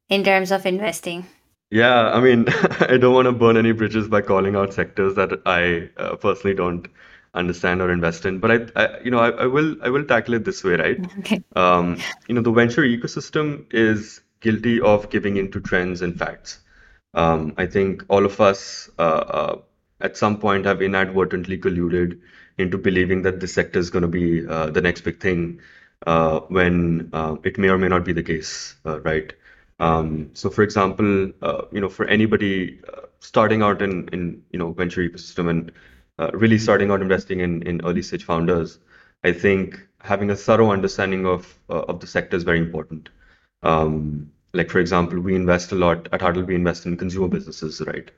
in 0.09 0.25
terms 0.25 0.51
of 0.51 0.65
investing? 0.65 1.25
Yeah, 1.69 2.11
I 2.11 2.21
mean, 2.21 2.45
I 2.79 2.97
don't 2.97 3.13
want 3.13 3.25
to 3.25 3.31
burn 3.33 3.57
any 3.57 3.71
bridges 3.73 4.07
by 4.07 4.21
calling 4.21 4.55
out 4.55 4.73
sectors 4.73 5.15
that 5.15 5.41
I 5.45 5.89
uh, 5.97 6.15
personally 6.15 6.55
don't 6.55 6.87
understand 7.33 7.81
or 7.81 7.91
invest 7.91 8.25
in. 8.25 8.39
But 8.39 8.51
I, 8.51 8.83
I 8.83 8.99
you 9.01 9.11
know, 9.11 9.19
I, 9.19 9.29
I, 9.29 9.45
will 9.47 9.75
I 9.81 9.89
will 9.89 10.05
tackle 10.05 10.35
it 10.35 10.45
this 10.45 10.63
way, 10.63 10.75
right? 10.75 11.17
Okay. 11.19 11.43
Um, 11.55 11.97
you 12.27 12.35
know, 12.35 12.41
the 12.41 12.51
venture 12.51 12.83
ecosystem 12.83 13.65
is 13.71 14.21
guilty 14.39 14.79
of 14.79 15.09
giving 15.09 15.37
into 15.37 15.59
trends 15.59 16.01
and 16.01 16.17
facts. 16.17 16.59
Um, 17.13 17.53
I 17.57 17.65
think 17.65 18.03
all 18.09 18.25
of 18.25 18.39
us 18.39 18.89
uh, 18.99 19.01
uh, 19.01 19.61
at 20.01 20.17
some 20.17 20.37
point 20.39 20.65
have 20.65 20.81
inadvertently 20.81 21.57
colluded 21.57 22.19
into 22.57 22.77
believing 22.77 23.23
that 23.23 23.39
this 23.39 23.53
sector 23.53 23.79
is 23.79 23.89
going 23.89 24.03
to 24.03 24.07
be 24.07 24.47
uh, 24.47 24.69
the 24.69 24.81
next 24.81 25.01
big 25.01 25.19
thing 25.19 25.59
uh, 26.05 26.39
when 26.41 27.09
uh, 27.13 27.35
it 27.43 27.57
may 27.57 27.69
or 27.69 27.77
may 27.77 27.87
not 27.87 28.05
be 28.05 28.13
the 28.13 28.23
case, 28.23 28.75
uh, 28.85 28.99
right? 29.01 29.33
Um, 29.79 30.31
so, 30.33 30.49
for 30.49 30.63
example, 30.63 31.31
uh, 31.41 31.63
you 31.71 31.81
know, 31.81 31.89
for 31.89 32.05
anybody 32.05 32.81
uh, 32.93 33.01
starting 33.19 33.61
out 33.61 33.81
in 33.81 34.07
in 34.09 34.43
you 34.51 34.59
know 34.59 34.71
venture 34.71 35.07
ecosystem 35.07 35.49
and 35.49 35.71
uh, 36.19 36.31
really 36.33 36.57
starting 36.57 36.91
out 36.91 37.01
investing 37.01 37.41
in 37.41 37.61
in 37.63 37.81
early 37.85 38.01
stage 38.01 38.23
founders, 38.23 38.79
I 39.23 39.31
think 39.33 39.79
having 40.01 40.31
a 40.31 40.35
thorough 40.35 40.71
understanding 40.71 41.25
of 41.25 41.57
uh, 41.69 41.83
of 41.87 41.99
the 41.99 42.07
sector 42.07 42.37
is 42.37 42.43
very 42.43 42.59
important. 42.59 43.09
Um, 43.63 44.31
like 44.53 44.69
for 44.71 44.79
example, 44.79 45.19
we 45.19 45.35
invest 45.35 45.71
a 45.71 45.75
lot 45.75 46.07
at 46.11 46.21
Huddle. 46.21 46.43
We 46.43 46.55
invest 46.55 46.85
in 46.85 46.97
consumer 46.97 47.27
businesses, 47.27 47.81
right? 47.81 48.09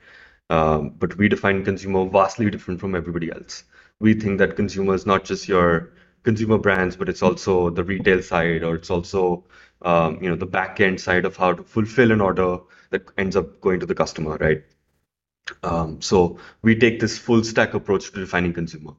Um, 0.50 0.90
but 0.98 1.16
we 1.16 1.28
define 1.28 1.64
consumer 1.64 2.06
vastly 2.08 2.50
different 2.50 2.80
from 2.80 2.94
everybody 2.94 3.30
else. 3.30 3.64
We 4.00 4.14
think 4.14 4.38
that 4.38 4.56
consumer 4.56 4.94
is 4.94 5.06
not 5.06 5.24
just 5.24 5.48
your 5.48 5.92
consumer 6.24 6.58
brands, 6.58 6.96
but 6.96 7.08
it's 7.08 7.22
also 7.22 7.70
the 7.70 7.84
retail 7.84 8.22
side, 8.22 8.62
or 8.64 8.74
it's 8.74 8.90
also 8.90 9.44
um, 9.82 10.22
you 10.22 10.28
know 10.28 10.36
the 10.36 10.46
back 10.46 10.80
end 10.80 11.00
side 11.00 11.24
of 11.24 11.36
how 11.36 11.52
to 11.52 11.62
fulfill 11.62 12.12
an 12.12 12.20
order 12.20 12.58
that 12.90 13.02
ends 13.16 13.36
up 13.36 13.60
going 13.60 13.80
to 13.80 13.86
the 13.86 13.94
customer, 13.94 14.36
right? 14.36 14.62
Um, 15.62 16.00
so 16.00 16.38
we 16.62 16.76
take 16.76 17.00
this 17.00 17.18
full 17.18 17.44
stack 17.44 17.74
approach 17.74 18.12
to 18.12 18.20
defining 18.20 18.52
consumer. 18.52 18.92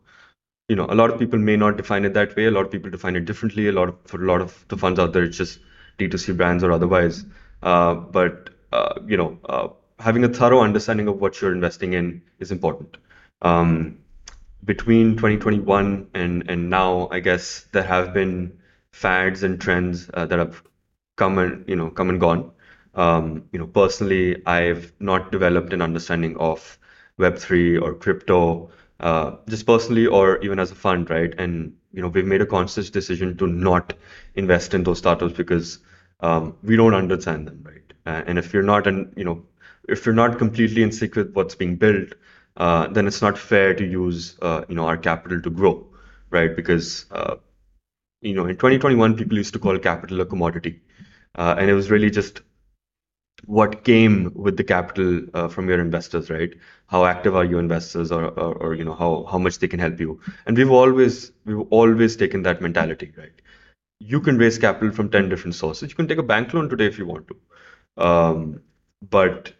You 0.69 0.75
know, 0.75 0.85
a 0.89 0.95
lot 0.95 1.09
of 1.11 1.19
people 1.19 1.39
may 1.39 1.57
not 1.57 1.77
define 1.77 2.05
it 2.05 2.13
that 2.13 2.35
way. 2.35 2.45
A 2.45 2.51
lot 2.51 2.65
of 2.65 2.71
people 2.71 2.89
define 2.89 3.15
it 3.15 3.25
differently. 3.25 3.67
A 3.67 3.71
lot 3.71 3.89
of 3.89 3.97
for 4.05 4.23
a 4.23 4.25
lot 4.25 4.41
of 4.41 4.65
the 4.69 4.77
funds 4.77 4.99
out 4.99 5.13
there, 5.13 5.23
it's 5.23 5.37
just 5.37 5.59
D2C 5.99 6.37
brands 6.37 6.63
or 6.63 6.71
otherwise. 6.71 7.25
Uh, 7.61 7.95
but 7.95 8.49
uh, 8.71 8.95
you 9.05 9.17
know, 9.17 9.37
uh, 9.47 9.67
having 9.99 10.23
a 10.23 10.29
thorough 10.29 10.61
understanding 10.61 11.07
of 11.07 11.19
what 11.19 11.41
you're 11.41 11.53
investing 11.53 11.93
in 11.93 12.21
is 12.39 12.51
important. 12.51 12.97
Um, 13.41 13.97
between 14.63 15.15
2021 15.15 16.07
and 16.13 16.49
and 16.49 16.69
now, 16.69 17.09
I 17.11 17.19
guess 17.19 17.65
there 17.71 17.83
have 17.83 18.13
been 18.13 18.57
fads 18.91 19.43
and 19.43 19.59
trends 19.59 20.09
uh, 20.13 20.25
that 20.25 20.39
have 20.39 20.63
come 21.21 21.37
and 21.39 21.67
you 21.67 21.75
know 21.75 21.89
come 21.89 22.09
and 22.09 22.19
gone. 22.19 22.51
Um, 22.95 23.43
you 23.51 23.59
know, 23.59 23.67
personally, 23.67 24.45
I've 24.45 24.91
not 24.99 25.31
developed 25.31 25.73
an 25.73 25.81
understanding 25.81 26.37
of 26.37 26.77
Web3 27.17 27.77
or 27.77 27.93
crypto, 27.93 28.69
uh, 28.99 29.35
just 29.49 29.65
personally 29.65 30.07
or 30.07 30.37
even 30.39 30.59
as 30.59 30.71
a 30.71 30.75
fund, 30.75 31.09
right? 31.09 31.33
And 31.37 31.73
you 31.93 32.01
know, 32.01 32.07
we've 32.09 32.25
made 32.25 32.41
a 32.41 32.45
conscious 32.45 32.89
decision 32.89 33.37
to 33.37 33.47
not 33.47 33.93
invest 34.35 34.73
in 34.73 34.83
those 34.83 34.97
startups 34.99 35.33
because 35.33 35.79
um, 36.21 36.55
we 36.63 36.75
don't 36.75 36.93
understand 36.93 37.47
them, 37.47 37.63
right? 37.65 37.93
Uh, 38.05 38.23
and 38.27 38.37
if 38.39 38.53
you're 38.53 38.63
not, 38.63 38.87
an, 38.87 39.11
you 39.15 39.23
know, 39.23 39.43
if 39.87 40.05
you're 40.05 40.15
not 40.15 40.37
completely 40.37 40.83
in 40.83 40.91
sync 40.91 41.15
with 41.15 41.33
what's 41.33 41.55
being 41.55 41.75
built, 41.75 42.13
uh, 42.57 42.87
then 42.87 43.07
it's 43.07 43.21
not 43.21 43.37
fair 43.37 43.73
to 43.73 43.85
use, 43.85 44.37
uh, 44.41 44.63
you 44.69 44.75
know, 44.75 44.85
our 44.85 44.97
capital 44.97 45.41
to 45.41 45.49
grow, 45.49 45.85
right? 46.29 46.55
Because 46.55 47.05
uh, 47.11 47.35
you 48.21 48.33
know, 48.35 48.45
in 48.45 48.57
2021, 48.57 49.15
people 49.17 49.37
used 49.37 49.53
to 49.53 49.59
call 49.59 49.77
capital 49.79 50.21
a 50.21 50.25
commodity, 50.25 50.81
uh, 51.35 51.55
and 51.57 51.69
it 51.69 51.73
was 51.73 51.91
really 51.91 52.09
just 52.09 52.41
what 53.45 53.83
came 53.83 54.31
with 54.35 54.57
the 54.57 54.63
capital 54.63 55.21
uh, 55.33 55.47
from 55.47 55.67
your 55.67 55.79
investors, 55.79 56.29
right? 56.29 56.53
How 56.87 57.05
active 57.05 57.35
are 57.35 57.45
your 57.45 57.59
investors, 57.59 58.11
or, 58.11 58.25
or, 58.25 58.53
or 58.55 58.75
you 58.75 58.83
know 58.83 58.93
how 58.93 59.25
how 59.31 59.37
much 59.37 59.59
they 59.59 59.67
can 59.67 59.79
help 59.79 59.99
you. 59.99 60.19
And 60.45 60.57
we've 60.57 60.71
always 60.71 61.31
we've 61.45 61.65
always 61.71 62.15
taken 62.15 62.43
that 62.43 62.61
mentality, 62.61 63.11
right? 63.17 63.31
You 63.99 64.19
can 64.21 64.37
raise 64.37 64.57
capital 64.57 64.91
from 64.91 65.09
10 65.09 65.29
different 65.29 65.55
sources. 65.55 65.89
You 65.89 65.95
can 65.95 66.07
take 66.07 66.17
a 66.17 66.23
bank 66.23 66.53
loan 66.53 66.69
today 66.69 66.87
if 66.87 66.97
you 66.97 67.05
want 67.05 67.27
to. 67.29 68.03
Um, 68.03 68.61
but 69.09 69.53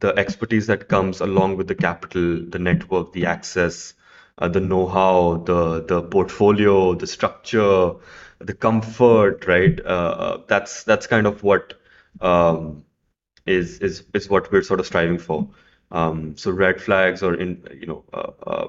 the 0.00 0.14
expertise 0.18 0.66
that 0.66 0.88
comes 0.88 1.20
along 1.20 1.56
with 1.56 1.68
the 1.68 1.74
capital, 1.74 2.40
the 2.48 2.58
network, 2.58 3.12
the 3.12 3.26
access, 3.26 3.94
uh, 4.38 4.48
the 4.48 4.60
know-how, 4.60 5.42
the 5.46 5.82
the 5.84 6.02
portfolio, 6.02 6.94
the 6.94 7.06
structure, 7.06 7.94
the 8.38 8.54
comfort, 8.54 9.46
right? 9.46 9.80
Uh, 9.84 9.88
uh 9.88 10.42
that's 10.46 10.84
that's 10.84 11.06
kind 11.06 11.26
of 11.26 11.42
what 11.42 11.74
um, 12.20 12.84
is 13.46 13.78
is 13.78 14.04
is 14.14 14.28
what 14.28 14.50
we're 14.52 14.62
sort 14.62 14.80
of 14.80 14.86
striving 14.86 15.18
for. 15.18 15.48
Um, 15.92 16.36
so 16.36 16.50
red 16.50 16.80
flags 16.80 17.22
or 17.22 17.34
in 17.34 17.66
you 17.80 17.86
know 17.86 18.04
uh, 18.12 18.32
uh, 18.46 18.68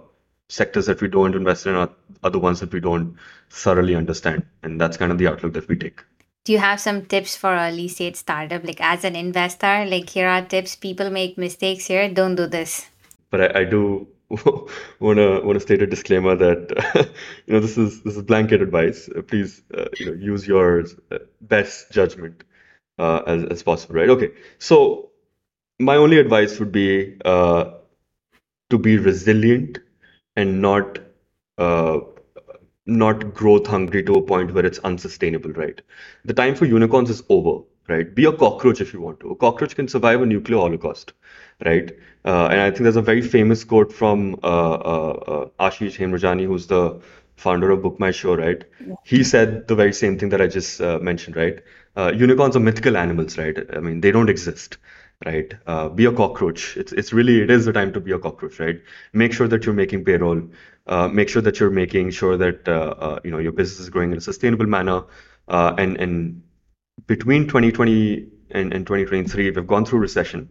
sectors 0.50 0.86
that 0.86 1.02
we 1.02 1.08
don't 1.08 1.36
invest 1.36 1.66
in 1.66 1.76
are, 1.76 1.90
are 2.24 2.30
the 2.30 2.40
ones 2.40 2.60
that 2.60 2.72
we 2.72 2.80
don't 2.80 3.16
thoroughly 3.50 3.96
understand, 3.96 4.46
and 4.64 4.80
that's 4.80 4.98
kind 4.98 5.12
of 5.12 5.18
the 5.18 5.28
outlook 5.28 5.54
that 5.54 5.68
we 5.68 5.76
take. 5.76 6.02
Do 6.46 6.54
you 6.54 6.60
have 6.60 6.80
some 6.80 7.06
tips 7.06 7.36
for 7.36 7.50
early 7.50 7.90
stage 7.90 8.16
startup? 8.16 8.64
Like 8.64 8.80
as 8.80 9.04
an 9.04 9.16
investor, 9.16 9.86
like 9.86 10.10
here 10.10 10.30
are 10.30 10.44
tips. 10.44 10.76
People 10.76 11.10
make 11.10 11.38
mistakes 11.38 11.88
here. 11.88 12.08
Don't 12.10 12.36
do 12.36 12.48
this. 12.48 12.88
But 13.30 13.56
I, 13.56 13.62
I 13.62 13.64
do 13.66 14.08
want 14.30 15.18
to 15.18 15.42
want 15.44 15.56
to 15.56 15.60
state 15.60 15.82
a 15.82 15.88
disclaimer 15.88 16.36
that 16.36 17.12
you 17.48 17.54
know 17.54 17.60
this 17.60 17.78
is 17.78 18.02
this 18.04 18.16
is 18.18 18.24
blanket 18.24 18.62
advice. 18.62 19.10
Please 19.28 19.62
uh, 19.74 19.86
you 20.00 20.06
know 20.06 20.14
use 20.14 20.48
your 20.48 20.86
uh, 21.12 21.20
best 21.42 21.92
judgment 21.92 22.44
uh, 23.00 23.22
as, 23.28 23.44
as 23.46 23.64
possible, 23.64 23.96
right? 23.96 24.10
Okay, 24.10 24.32
so 24.60 25.12
my 25.80 25.96
only 25.96 26.20
advice 26.20 26.60
would 26.60 26.72
be 26.72 27.18
uh, 27.26 27.72
to 28.70 28.78
be 28.78 28.98
resilient 28.98 29.80
and 30.36 30.62
not 30.62 31.00
uh, 31.58 32.00
not 32.86 33.34
growth 33.34 33.68
hungry 33.68 34.04
to 34.04 34.16
a 34.16 34.22
point 34.22 34.54
where 34.54 34.66
it's 34.66 34.80
unsustainable, 34.80 35.52
right? 35.52 35.82
The 36.26 36.34
time 36.34 36.56
for 36.56 36.66
unicorns 36.66 37.10
is 37.10 37.24
over, 37.30 37.64
right? 37.88 38.14
Be 38.14 38.26
a 38.26 38.32
cockroach 38.32 38.82
if 38.82 38.94
you 38.94 39.02
want 39.02 39.20
to. 39.22 39.32
A 39.32 39.36
cockroach 39.36 39.76
can 39.76 39.88
survive 39.88 40.22
a 40.22 40.26
nuclear 40.26 40.60
holocaust, 40.60 41.14
right? 41.66 41.92
Uh, 42.26 42.48
and 42.52 42.62
I 42.62 42.70
think 42.70 42.84
there's 42.84 42.96
a 42.96 43.02
very 43.02 43.22
famous 43.22 43.64
quote 43.64 43.94
from 43.94 44.36
uh, 44.44 44.48
uh, 44.48 45.50
uh 45.60 45.70
Ashish 45.70 45.98
Hemrajani, 45.98 46.46
who's 46.46 46.68
the 46.68 47.00
founder 47.36 47.72
of 47.72 47.82
Book 47.82 48.00
My 48.00 48.12
Show, 48.12 48.36
right? 48.36 48.64
He 49.04 49.24
said 49.24 49.68
the 49.68 49.76
very 49.76 49.94
same 49.94 50.18
thing 50.18 50.30
that 50.30 50.42
I 50.42 50.48
just 50.48 50.82
uh, 50.82 51.00
mentioned, 51.00 51.36
right? 51.36 51.60
Uh, 51.96 52.12
unicorns 52.14 52.56
are 52.56 52.60
mythical 52.60 52.98
animals, 52.98 53.38
right? 53.38 53.58
I 53.74 53.80
mean, 53.80 54.02
they 54.02 54.12
don't 54.12 54.30
exist, 54.30 54.78
right? 55.26 55.54
Uh, 55.66 55.90
be 55.90 56.06
a 56.06 56.12
cockroach. 56.12 56.76
It's 56.78 56.92
it's 56.92 57.14
really 57.14 57.42
it 57.42 57.50
is 57.50 57.66
the 57.66 57.74
time 57.74 57.94
to 57.94 58.00
be 58.00 58.12
a 58.12 58.20
cockroach, 58.20 58.60
right? 58.60 58.82
Make 59.14 59.34
sure 59.34 59.48
that 59.48 59.66
you're 59.66 59.76
making 59.76 60.04
payroll. 60.06 60.42
Uh, 60.88 61.08
make 61.08 61.30
sure 61.30 61.42
that 61.42 61.60
you're 61.60 61.70
making 61.70 62.12
sure 62.12 62.38
that 62.38 63.22
you 63.24 63.32
know 63.32 63.40
your 63.40 63.52
business 63.52 63.80
is 63.80 63.90
growing 63.90 64.12
in 64.12 64.18
a 64.18 64.22
sustainable 64.22 64.66
manner. 64.66 65.04
Uh, 65.48 65.74
and 65.78 65.98
and 65.98 66.42
between 67.06 67.44
2020 67.44 68.28
and, 68.52 68.74
and 68.74 68.86
2023, 68.88 69.52
we've 69.52 69.68
gone 69.68 69.86
through 69.86 70.00
recession. 70.00 70.50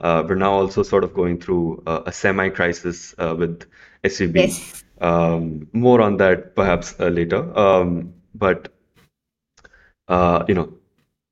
we're 0.00 0.34
now 0.34 0.52
also 0.52 0.82
sort 0.82 1.04
of 1.04 1.14
going 1.14 1.40
through 1.40 1.82
a 1.86 2.12
semi-crisis 2.12 3.14
with 3.18 3.64
SVB. 4.04 4.34
Yes. 4.34 4.84
Um, 5.00 5.68
more 5.72 6.00
on 6.00 6.16
that 6.18 6.54
perhaps 6.54 6.94
uh, 7.00 7.08
later. 7.08 7.56
Um, 7.58 8.14
but 8.34 8.72
uh, 10.08 10.44
you 10.48 10.54
know, 10.54 10.72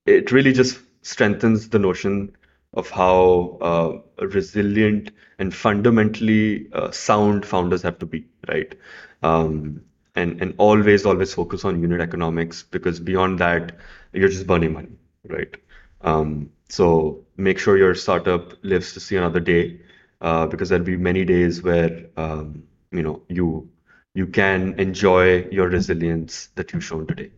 it 0.06 0.32
really 0.32 0.52
just 0.52 0.80
strengthens 1.02 1.68
the 1.68 1.78
notion 1.78 2.34
of 2.74 2.88
how 2.90 3.58
uh, 3.60 4.24
resilient 4.26 5.10
and 5.38 5.54
fundamentally 5.54 6.68
uh, 6.72 6.90
sound 6.90 7.44
founders 7.44 7.82
have 7.82 7.98
to 7.98 8.06
be, 8.06 8.26
right? 8.48 8.74
Um, 9.22 9.82
and 10.14 10.40
and 10.42 10.54
always 10.58 11.06
always 11.06 11.32
focus 11.32 11.64
on 11.64 11.80
unit 11.80 12.00
economics 12.00 12.62
because 12.62 13.00
beyond 13.00 13.38
that 13.38 13.76
you're 14.12 14.29
just 14.29 14.46
burning 14.46 14.72
money, 14.72 14.92
right? 15.29 15.55
Um, 16.03 16.51
so 16.68 17.25
make 17.37 17.59
sure 17.59 17.77
your 17.77 17.94
startup 17.94 18.53
lives 18.62 18.92
to 18.94 19.01
see 19.01 19.16
another 19.16 19.40
day 19.40 19.81
uh, 20.20 20.46
because 20.46 20.68
there'll 20.68 20.85
be 20.85 20.96
many 20.96 21.25
days 21.25 21.62
where 21.62 22.07
um, 22.16 22.62
you 22.90 23.03
know 23.03 23.22
you 23.29 23.68
you 24.14 24.27
can 24.27 24.79
enjoy 24.79 25.46
your 25.51 25.68
resilience 25.68 26.48
that 26.55 26.72
you've 26.72 26.85
shown 26.85 27.07
today. 27.07 27.31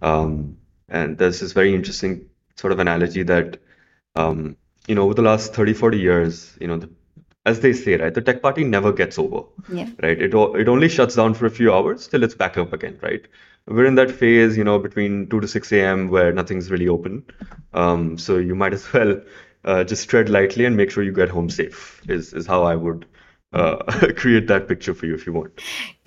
Um, 0.00 0.56
and 0.88 1.18
there's 1.18 1.40
this 1.40 1.52
very 1.52 1.74
interesting 1.74 2.28
sort 2.56 2.72
of 2.72 2.78
analogy 2.78 3.22
that 3.24 3.58
um, 4.16 4.56
you 4.86 4.94
know 4.94 5.04
over 5.04 5.14
the 5.14 5.22
last 5.22 5.54
30 5.54 5.74
40 5.74 5.98
years 5.98 6.56
you 6.60 6.66
know 6.66 6.76
the, 6.78 6.90
as 7.46 7.60
they 7.60 7.72
say 7.72 7.96
right 7.96 8.14
the 8.14 8.20
tech 8.20 8.42
party 8.42 8.64
never 8.64 8.92
gets 8.92 9.18
over 9.18 9.42
yeah. 9.72 9.88
right 10.02 10.20
it, 10.20 10.34
it 10.34 10.68
only 10.68 10.88
shuts 10.88 11.14
down 11.14 11.34
for 11.34 11.46
a 11.46 11.50
few 11.50 11.72
hours 11.72 12.08
till 12.08 12.22
it's 12.22 12.34
back 12.34 12.58
up 12.58 12.72
again 12.72 12.98
right 13.02 13.26
we're 13.66 13.86
in 13.86 13.94
that 13.94 14.10
phase 14.10 14.56
you 14.56 14.64
know 14.64 14.78
between 14.78 15.28
2 15.28 15.40
to 15.40 15.48
6 15.48 15.72
a.m 15.72 16.08
where 16.08 16.32
nothing's 16.32 16.70
really 16.70 16.88
open 16.88 17.24
um, 17.74 18.18
so 18.18 18.38
you 18.38 18.54
might 18.54 18.72
as 18.72 18.92
well 18.94 19.20
uh, 19.64 19.84
just 19.84 20.08
tread 20.08 20.28
lightly 20.28 20.64
and 20.64 20.76
make 20.76 20.90
sure 20.90 21.02
you 21.02 21.12
get 21.12 21.28
home 21.28 21.48
safe 21.48 22.02
is 22.08 22.32
is 22.32 22.46
how 22.46 22.62
i 22.62 22.74
would 22.74 23.06
uh, 23.52 23.76
create 24.16 24.46
that 24.48 24.68
picture 24.68 24.94
for 24.94 25.06
you 25.06 25.14
if 25.14 25.26
you 25.26 25.32
want. 25.32 25.60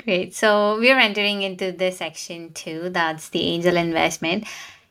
Great. 0.03 0.35
So 0.35 0.77
we're 0.79 0.97
entering 0.97 1.41
into 1.41 1.71
this 1.71 1.97
section 1.97 2.53
two. 2.53 2.89
That's 2.89 3.29
the 3.29 3.41
angel 3.41 3.77
investment. 3.77 4.45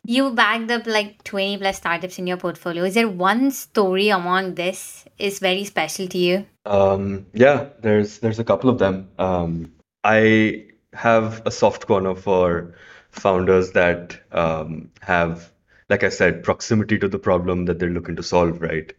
You 0.06 0.32
backed 0.32 0.70
up 0.70 0.86
like 0.86 1.24
20 1.24 1.58
plus 1.58 1.78
startups 1.78 2.18
in 2.18 2.26
your 2.26 2.36
portfolio. 2.36 2.84
Is 2.84 2.94
there 2.94 3.08
one 3.08 3.50
story 3.50 4.10
among 4.10 4.54
this 4.54 5.06
is 5.18 5.38
very 5.38 5.64
special 5.64 6.06
to 6.08 6.18
you? 6.18 6.46
Um, 6.66 7.26
yeah, 7.32 7.70
there's 7.80 8.18
there's 8.18 8.38
a 8.38 8.44
couple 8.44 8.68
of 8.68 8.78
them. 8.78 9.08
Um, 9.18 9.72
I 10.02 10.66
have 10.94 11.42
a 11.46 11.50
soft 11.50 11.86
corner 11.86 12.14
for 12.14 12.74
founders 13.10 13.72
that 13.72 14.20
um, 14.32 14.90
have, 15.00 15.52
like 15.88 16.02
I 16.02 16.08
said, 16.08 16.42
proximity 16.42 16.98
to 16.98 17.08
the 17.08 17.18
problem 17.18 17.66
that 17.66 17.78
they're 17.78 17.90
looking 17.90 18.16
to 18.16 18.22
solve, 18.22 18.60
right? 18.60 18.92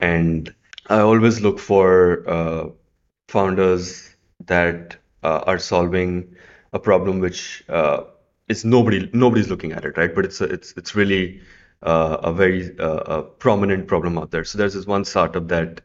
And 0.00 0.54
I 0.88 1.00
always 1.00 1.40
look 1.40 1.58
for 1.58 2.28
uh, 2.28 2.68
founders 3.28 4.14
that 4.46 4.96
uh, 5.22 5.42
are 5.46 5.58
solving 5.58 6.34
a 6.72 6.78
problem 6.78 7.18
which 7.18 7.64
uh, 7.68 8.04
is 8.48 8.64
nobody 8.64 9.10
nobody's 9.12 9.48
looking 9.48 9.72
at 9.72 9.84
it, 9.84 9.96
right? 9.96 10.14
But 10.14 10.24
it's 10.24 10.40
a, 10.40 10.44
it's 10.44 10.72
it's 10.76 10.94
really 10.94 11.40
uh, 11.82 12.18
a 12.22 12.32
very 12.32 12.78
uh, 12.78 13.18
a 13.18 13.22
prominent 13.22 13.86
problem 13.88 14.18
out 14.18 14.30
there. 14.30 14.44
So 14.44 14.58
there's 14.58 14.74
this 14.74 14.86
one 14.86 15.04
startup 15.04 15.48
that 15.48 15.80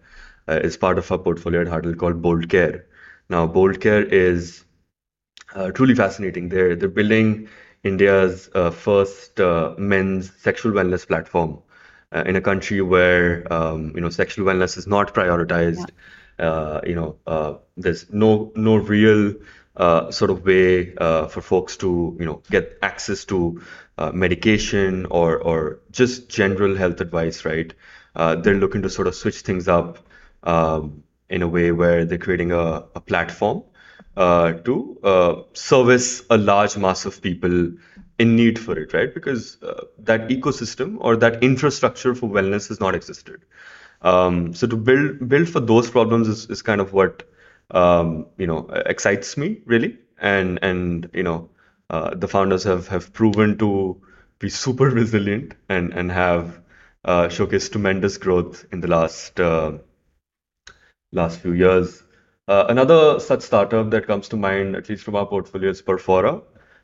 uh, 0.48 0.60
is 0.64 0.78
part 0.78 0.98
of 0.98 1.12
our 1.12 1.18
portfolio 1.18 1.62
at 1.62 1.68
Huddle 1.68 1.96
called 1.96 2.22
Bold 2.22 2.50
Care. 2.50 2.86
Now, 3.30 3.48
Bold 3.48 3.80
Care 3.80 4.04
is 4.04 4.64
uh, 5.54 5.72
truly 5.72 5.96
fascinating. 5.96 6.50
They're 6.50 6.76
they're 6.76 6.90
building 6.90 7.50
India's 7.84 8.50
uh, 8.54 8.72
first 8.72 9.40
uh, 9.40 9.76
men's 9.78 10.32
sexual 10.38 10.72
wellness 10.72 11.08
platform 11.08 11.60
uh, 12.14 12.24
in 12.26 12.36
a 12.36 12.42
country 12.42 12.82
where 12.82 13.52
um, 13.52 13.92
you 13.96 14.02
know 14.02 14.10
sexual 14.10 14.46
wellness 14.46 14.78
is 14.78 14.88
not 14.88 15.14
prioritized. 15.14 15.90
Uh, 16.40 16.82
you 16.86 16.96
know, 16.96 17.18
uh, 17.28 17.56
there's 17.78 18.12
no 18.12 18.52
no 18.56 18.76
real 18.78 19.34
uh, 19.78 20.12
sort 20.12 20.32
of 20.32 20.46
way 20.46 20.94
uh, 20.98 21.28
for 21.28 21.42
folks 21.42 21.78
to 21.78 22.16
you 22.20 22.26
know 22.26 22.42
get 22.50 22.78
access 22.82 23.26
to 23.26 23.62
uh, 23.98 24.12
medication 24.12 25.06
or 25.08 25.38
or 25.38 25.80
just 25.92 26.30
general 26.30 26.76
health 26.76 27.02
advice, 27.02 27.46
right? 27.46 27.74
Uh, 28.16 28.36
they're 28.36 28.56
looking 28.56 28.84
to 28.84 28.90
sort 28.90 29.08
of 29.08 29.16
switch 29.16 29.42
things 29.42 29.68
up 29.68 29.98
um, 30.44 31.04
in 31.30 31.42
a 31.42 31.48
way 31.48 31.72
where 31.72 32.06
they're 32.06 32.18
creating 32.20 32.52
a, 32.52 32.86
a 32.96 33.02
platform 33.02 33.64
uh, 34.18 34.54
to 34.54 34.98
uh, 35.04 35.42
service 35.54 36.24
a 36.30 36.38
large 36.38 36.78
mass 36.78 37.06
of 37.06 37.22
people 37.22 37.72
in 38.20 38.36
need 38.36 38.60
for 38.60 38.78
it, 38.78 38.94
right? 38.94 39.14
Because 39.14 39.62
uh, 39.64 39.86
that 40.00 40.30
ecosystem 40.30 40.98
or 41.00 41.16
that 41.18 41.44
infrastructure 41.44 42.14
for 42.14 42.30
wellness 42.30 42.68
has 42.70 42.80
not 42.80 42.96
existed. 42.96 43.42
Um, 44.02 44.54
so 44.54 44.68
to 44.68 44.76
build 44.76 45.28
build 45.30 45.50
for 45.50 45.60
those 45.62 45.90
problems 45.90 46.28
is, 46.28 46.46
is 46.50 46.62
kind 46.62 46.82
of 46.82 46.94
what 46.94 47.24
um, 47.72 48.28
you 48.38 48.48
know 48.48 48.68
excites 48.86 49.38
me 49.38 49.62
really, 49.66 49.98
and 50.20 50.60
and 50.62 51.10
you 51.14 51.24
know 51.24 51.50
uh, 51.90 52.14
the 52.14 52.28
founders 52.28 52.64
have 52.64 52.88
have 52.88 53.14
proven 53.14 53.58
to 53.60 54.02
be 54.40 54.50
super 54.50 54.90
resilient 55.02 55.54
and 55.70 55.94
and 55.94 56.12
have 56.12 56.60
uh, 57.06 57.28
showcased 57.28 57.72
tremendous 57.72 58.18
growth 58.18 58.66
in 58.72 58.82
the 58.82 58.88
last 58.88 59.40
uh, 59.40 59.74
last 61.12 61.40
few 61.40 61.54
years. 61.54 62.04
Uh, 62.48 62.66
another 62.68 63.20
such 63.20 63.42
startup 63.42 63.90
that 63.90 64.06
comes 64.08 64.28
to 64.30 64.36
mind, 64.38 64.76
at 64.76 64.90
least 64.90 65.04
from 65.04 65.16
our 65.16 65.26
portfolio, 65.26 65.70
is 65.70 65.82
Perfora, 65.82 66.42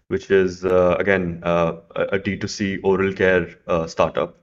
which 0.08 0.32
is 0.32 0.64
uh, 0.66 0.96
again 1.00 1.42
uh, 1.44 1.74
a 1.96 2.04
a 2.16 2.20
D2C 2.20 2.80
oral 2.84 3.14
care 3.14 3.48
uh, 3.68 3.86
startup 3.86 4.38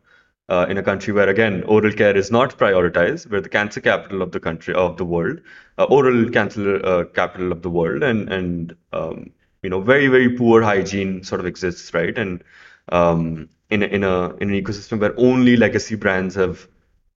uh, 0.51 0.67
in 0.69 0.77
a 0.79 0.83
country 0.83 1.15
where 1.15 1.29
again 1.29 1.63
oral 1.65 1.93
care 1.93 2.15
is 2.17 2.31
not 2.31 2.59
prioritized. 2.59 3.31
We're 3.31 3.41
the 3.41 3.49
cancer 3.49 3.81
capital 3.81 4.21
of 4.23 4.33
the 4.33 4.41
country 4.41 4.75
of 4.75 4.99
the 4.99 5.05
world, 5.07 5.41
oral 5.79 6.29
cancer 6.31 7.05
capital 7.15 7.51
of 7.53 7.63
the 7.63 7.71
world, 7.71 8.03
and 8.03 8.29
and 8.31 8.77
um, 8.93 9.31
you 9.63 9.71
know 9.71 9.81
very 9.81 10.09
very 10.09 10.29
poor 10.37 10.63
hygiene 10.63 11.25
sort 11.25 11.41
of 11.41 11.47
exists, 11.47 11.95
right? 11.95 12.17
And 12.17 12.45
um, 12.91 13.49
in 13.71 13.83
in 13.83 14.05
a 14.05 14.35
in 14.37 14.51
an 14.51 14.63
ecosystem 14.63 15.01
where 15.01 15.19
only 15.19 15.57
legacy 15.57 15.95
brands 15.97 16.35
have 16.35 16.69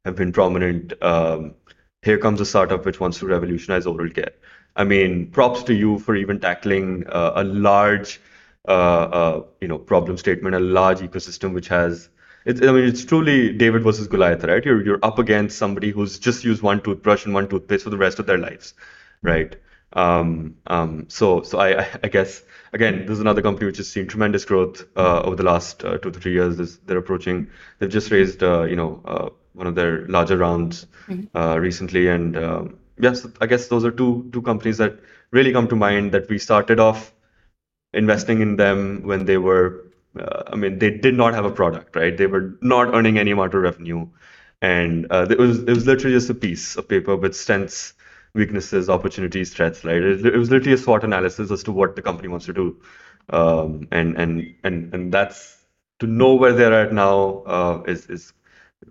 have 0.07 0.17
been 0.17 0.33
prominent. 0.33 0.95
Um, 1.03 1.55
here 2.03 2.19
comes 2.19 2.41
a 2.41 2.47
startup 2.47 2.85
which 2.85 3.01
wants 3.01 3.19
to 3.19 3.27
revolutionize 3.27 3.87
oral 3.87 4.11
care. 4.11 4.33
I 4.77 4.85
mean, 4.85 5.31
props 5.31 5.63
to 5.65 5.75
you 5.75 5.99
for 5.99 6.17
even 6.17 6.41
tackling 6.41 7.05
uh, 7.09 7.33
a 7.37 7.45
large, 7.45 8.21
uh, 8.67 8.71
uh, 8.71 9.43
you 9.61 9.69
know, 9.69 9.79
problem 9.79 10.17
statement, 10.17 10.55
a 10.55 10.61
large 10.61 11.01
ecosystem 11.01 11.53
which 11.53 11.69
has. 11.69 12.09
I 12.47 12.53
mean, 12.53 12.85
it's 12.85 13.05
truly 13.05 13.53
David 13.53 13.83
versus 13.83 14.09
Goliath, 14.09 14.45
right? 14.45 14.65
You're 14.65 14.83
you're 14.83 14.99
up 15.03 15.19
against 15.19 15.59
somebody 15.59 15.91
who's 15.91 16.19
just 16.19 16.43
used 16.43 16.63
one 16.63 16.81
toothbrush 16.81 17.27
and 17.27 17.35
one 17.35 17.49
toothpaste 17.49 17.85
for 17.85 17.91
the 17.91 17.99
rest 17.99 18.19
of 18.19 18.27
their 18.27 18.39
lives, 18.39 18.73
right? 19.23 19.55
Um, 19.93 20.57
um, 20.67 21.07
so 21.09 21.43
so 21.43 21.61
I 21.61 21.87
I 22.03 22.09
guess 22.09 22.43
again, 22.73 23.01
this 23.01 23.11
is 23.11 23.21
another 23.21 23.43
company 23.43 23.67
which 23.67 23.77
has 23.77 23.91
seen 23.91 24.07
tremendous 24.07 24.47
growth 24.47 24.87
uh, 24.97 25.21
over 25.21 25.37
the 25.37 25.43
last 25.43 25.85
uh, 25.85 25.99
two 25.99 26.11
to 26.11 26.19
three 26.19 26.33
years. 26.33 26.79
They're 26.79 26.97
approaching. 26.97 27.49
They've 27.79 27.91
just 27.91 28.11
raised, 28.11 28.43
uh, 28.43 28.63
you 28.63 28.77
know, 28.77 29.35
one 29.53 29.67
of 29.67 29.75
their 29.75 30.07
larger 30.09 30.37
rounds 30.37 30.87
uh, 31.35 31.59
recently, 31.59 32.09
and 32.09 32.37
um, 32.37 32.79
yes, 32.99 33.27
I 33.41 33.47
guess 33.47 33.69
those 33.69 33.85
are 33.85 33.91
two 33.91 34.29
two 34.33 34.43
companies 34.43 34.79
that 34.79 34.99
really 35.31 35.53
come 35.53 35.69
to 35.69 35.77
mind 35.77 36.13
that 36.13 36.29
we 36.29 36.39
started 36.39 36.81
off 36.81 37.13
investing 37.93 38.41
in 38.41 38.57
them 38.57 39.03
when 39.03 39.25
they 39.25 39.37
were, 39.37 39.87
uh, 40.19 40.45
I 40.47 40.57
mean, 40.57 40.79
they 40.79 40.91
did 40.91 41.15
not 41.15 41.35
have 41.35 41.45
a 41.45 41.51
product, 41.51 41.97
right? 41.97 42.17
They 42.17 42.27
were 42.27 42.57
not 42.61 42.95
earning 42.95 43.19
any 43.19 43.33
amount 43.33 43.55
of 43.55 43.63
revenue, 43.63 44.07
and 44.63 45.07
uh, 45.11 45.27
it 45.31 45.39
was 45.39 45.61
it 45.61 45.69
was 45.71 45.87
literally 45.87 46.17
just 46.17 46.31
a 46.31 46.35
piece 46.35 46.77
of 46.77 46.89
paper 46.89 47.17
with 47.17 47.35
strengths, 47.37 47.95
weaknesses, 48.35 48.89
opportunities, 48.89 49.53
threats, 49.53 49.85
right? 49.85 50.03
It, 50.03 50.25
it 50.27 50.37
was 50.37 50.51
literally 50.51 50.75
a 50.75 50.79
SWOT 50.79 51.05
analysis 51.05 51.51
as 51.51 51.63
to 51.65 51.73
what 51.73 51.97
the 51.97 52.03
company 52.03 52.29
wants 52.29 52.47
to 52.47 52.53
do, 52.53 52.81
um, 53.31 53.89
and 53.91 54.17
and 54.17 54.55
and 54.65 54.95
and 54.95 55.13
that's 55.13 55.59
to 56.01 56.07
know 56.07 56.35
where 56.35 56.53
they're 56.53 56.75
at 56.87 56.93
now 56.93 57.43
uh, 57.47 57.83
is 57.87 58.07
is 58.07 58.33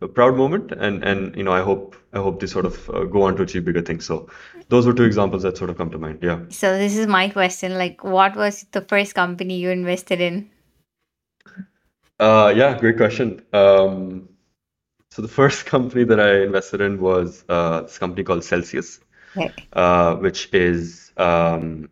a 0.01 0.07
proud 0.07 0.37
moment, 0.37 0.71
and 0.71 1.03
and 1.03 1.35
you 1.35 1.43
know 1.43 1.51
I 1.51 1.61
hope 1.61 1.95
I 2.13 2.19
hope 2.19 2.39
they 2.39 2.47
sort 2.47 2.65
of 2.65 2.89
uh, 2.89 3.03
go 3.05 3.23
on 3.23 3.35
to 3.37 3.43
achieve 3.43 3.65
bigger 3.65 3.81
things. 3.81 4.05
So 4.05 4.29
those 4.69 4.85
were 4.85 4.93
two 4.93 5.03
examples 5.03 5.43
that 5.43 5.57
sort 5.57 5.69
of 5.69 5.77
come 5.77 5.89
to 5.91 5.97
mind. 5.97 6.19
Yeah. 6.21 6.39
So 6.49 6.77
this 6.77 6.97
is 6.97 7.07
my 7.07 7.29
question. 7.29 7.77
Like, 7.77 8.03
what 8.03 8.35
was 8.35 8.65
the 8.71 8.81
first 8.81 9.15
company 9.15 9.57
you 9.57 9.69
invested 9.69 10.21
in? 10.21 10.49
Uh, 12.19 12.53
yeah, 12.55 12.77
great 12.77 12.97
question. 12.97 13.41
Um, 13.53 14.29
so 15.09 15.21
the 15.21 15.27
first 15.27 15.65
company 15.73 16.03
that 16.03 16.19
I 16.19 16.43
invested 16.43 16.81
in 16.81 16.99
was 16.99 17.43
uh, 17.49 17.81
this 17.81 17.97
company 17.97 18.23
called 18.23 18.41
Celcius, 18.41 18.99
Okay. 19.35 19.53
uh, 19.73 20.15
which 20.15 20.53
is 20.53 21.11
um, 21.17 21.89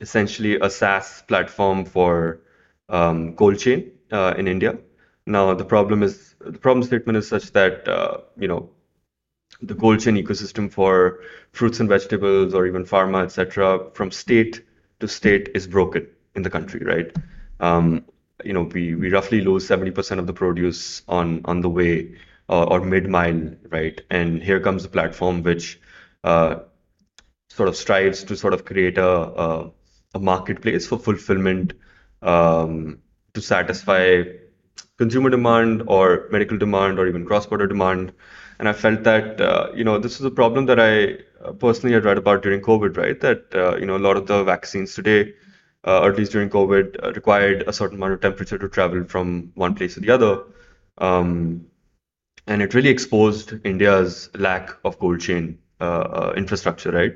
essentially 0.00 0.56
a 0.60 0.70
SaaS 0.70 1.22
platform 1.26 1.84
for 1.84 2.40
um, 2.88 3.34
cold 3.36 3.58
chain 3.58 3.90
uh, 4.12 4.34
in 4.36 4.46
India. 4.46 4.78
Now 5.26 5.54
the 5.54 5.64
problem 5.64 6.02
is 6.02 6.33
the 6.46 6.58
problem 6.58 6.82
statement 6.82 7.18
is 7.18 7.28
such 7.28 7.52
that 7.52 7.88
uh, 7.88 8.18
you 8.38 8.48
know 8.48 8.70
the 9.62 9.74
cold 9.74 10.00
chain 10.00 10.16
ecosystem 10.16 10.70
for 10.70 11.20
fruits 11.52 11.80
and 11.80 11.88
vegetables 11.88 12.54
or 12.54 12.66
even 12.66 12.84
pharma, 12.84 13.24
etc., 13.24 13.90
from 13.94 14.10
state 14.10 14.64
to 15.00 15.08
state 15.08 15.50
is 15.54 15.66
broken 15.66 16.06
in 16.34 16.42
the 16.42 16.50
country, 16.50 16.80
right? 16.80 17.14
Um, 17.60 18.04
you 18.44 18.52
know, 18.52 18.62
we, 18.62 18.94
we 18.94 19.10
roughly 19.10 19.40
lose 19.40 19.66
70% 19.66 20.18
of 20.18 20.26
the 20.26 20.32
produce 20.32 21.02
on 21.08 21.42
on 21.44 21.60
the 21.60 21.70
way 21.70 22.16
uh, 22.48 22.64
or 22.64 22.80
mid 22.80 23.08
mile, 23.08 23.52
right? 23.70 24.00
And 24.10 24.42
here 24.42 24.60
comes 24.60 24.84
a 24.84 24.88
platform 24.88 25.42
which 25.42 25.80
uh, 26.24 26.56
sort 27.48 27.68
of 27.68 27.76
strives 27.76 28.24
to 28.24 28.36
sort 28.36 28.54
of 28.54 28.64
create 28.64 28.98
a 28.98 29.08
a, 29.08 29.70
a 30.14 30.18
marketplace 30.18 30.86
for 30.86 30.98
fulfillment 30.98 31.74
um, 32.22 32.98
to 33.34 33.40
satisfy 33.40 34.22
consumer 34.98 35.30
demand 35.30 35.82
or 35.86 36.28
medical 36.30 36.58
demand 36.58 36.98
or 36.98 37.06
even 37.06 37.24
cross-border 37.24 37.66
demand. 37.66 38.12
And 38.58 38.68
I 38.68 38.72
felt 38.72 39.02
that 39.04 39.40
uh, 39.40 39.70
you 39.74 39.84
know 39.84 39.98
this 39.98 40.20
is 40.20 40.26
a 40.26 40.30
problem 40.30 40.66
that 40.66 40.78
I 40.78 41.18
uh, 41.44 41.52
personally 41.52 41.94
had 41.94 42.04
read 42.04 42.18
about 42.18 42.42
during 42.42 42.60
COVID, 42.60 42.96
right? 42.96 43.20
That 43.20 43.54
uh, 43.54 43.76
you 43.76 43.86
know 43.86 43.96
a 43.96 44.04
lot 44.06 44.16
of 44.16 44.26
the 44.26 44.44
vaccines 44.44 44.94
today, 44.94 45.34
uh, 45.86 46.00
or 46.00 46.10
at 46.10 46.18
least 46.18 46.32
during 46.32 46.50
COVID, 46.50 47.04
uh, 47.04 47.12
required 47.12 47.64
a 47.66 47.72
certain 47.72 47.96
amount 47.96 48.12
of 48.12 48.20
temperature 48.20 48.58
to 48.58 48.68
travel 48.68 49.04
from 49.04 49.50
one 49.54 49.74
place 49.74 49.94
to 49.94 50.00
the 50.00 50.10
other. 50.10 50.42
Um, 50.98 51.66
and 52.46 52.62
it 52.62 52.74
really 52.74 52.90
exposed 52.90 53.54
India's 53.64 54.30
lack 54.34 54.70
of 54.84 54.98
cold 54.98 55.20
chain 55.20 55.58
uh, 55.80 56.32
infrastructure, 56.36 56.92
right? 56.92 57.14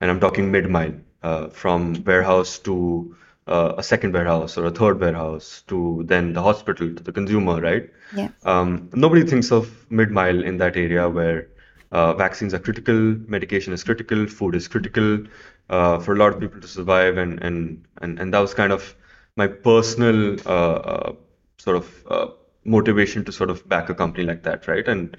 And 0.00 0.10
I'm 0.10 0.20
talking 0.20 0.50
mid-mile, 0.50 0.94
uh, 1.22 1.48
from 1.48 2.02
warehouse 2.04 2.58
to 2.60 3.16
uh, 3.48 3.74
a 3.78 3.82
second 3.82 4.12
warehouse 4.12 4.56
or 4.58 4.66
a 4.66 4.70
third 4.70 5.00
warehouse 5.00 5.62
to 5.68 6.02
then 6.06 6.32
the 6.32 6.42
hospital 6.42 6.94
to 6.94 7.02
the 7.02 7.12
consumer, 7.12 7.60
right? 7.60 7.90
Yeah. 8.14 8.28
Um, 8.44 8.90
nobody 8.94 9.24
thinks 9.24 9.50
of 9.50 9.70
mid-mile 9.90 10.42
in 10.44 10.58
that 10.58 10.76
area 10.76 11.08
where 11.08 11.48
uh, 11.92 12.14
vaccines 12.14 12.54
are 12.54 12.58
critical, 12.58 12.94
medication 13.26 13.72
is 13.72 13.82
critical, 13.82 14.26
food 14.26 14.54
is 14.54 14.68
critical 14.68 15.24
uh, 15.70 15.98
for 15.98 16.14
a 16.14 16.16
lot 16.16 16.34
of 16.34 16.40
people 16.40 16.60
to 16.60 16.68
survive, 16.68 17.16
and 17.16 17.42
and 17.42 17.86
and 18.02 18.18
and 18.18 18.34
that 18.34 18.40
was 18.40 18.54
kind 18.54 18.72
of 18.72 18.94
my 19.36 19.46
personal 19.46 20.36
uh, 20.46 20.74
uh, 20.92 21.12
sort 21.58 21.76
of 21.76 22.06
uh, 22.10 22.26
motivation 22.64 23.24
to 23.24 23.32
sort 23.32 23.50
of 23.50 23.66
back 23.68 23.88
a 23.88 23.94
company 23.94 24.24
like 24.24 24.42
that, 24.42 24.68
right? 24.68 24.86
And 24.86 25.16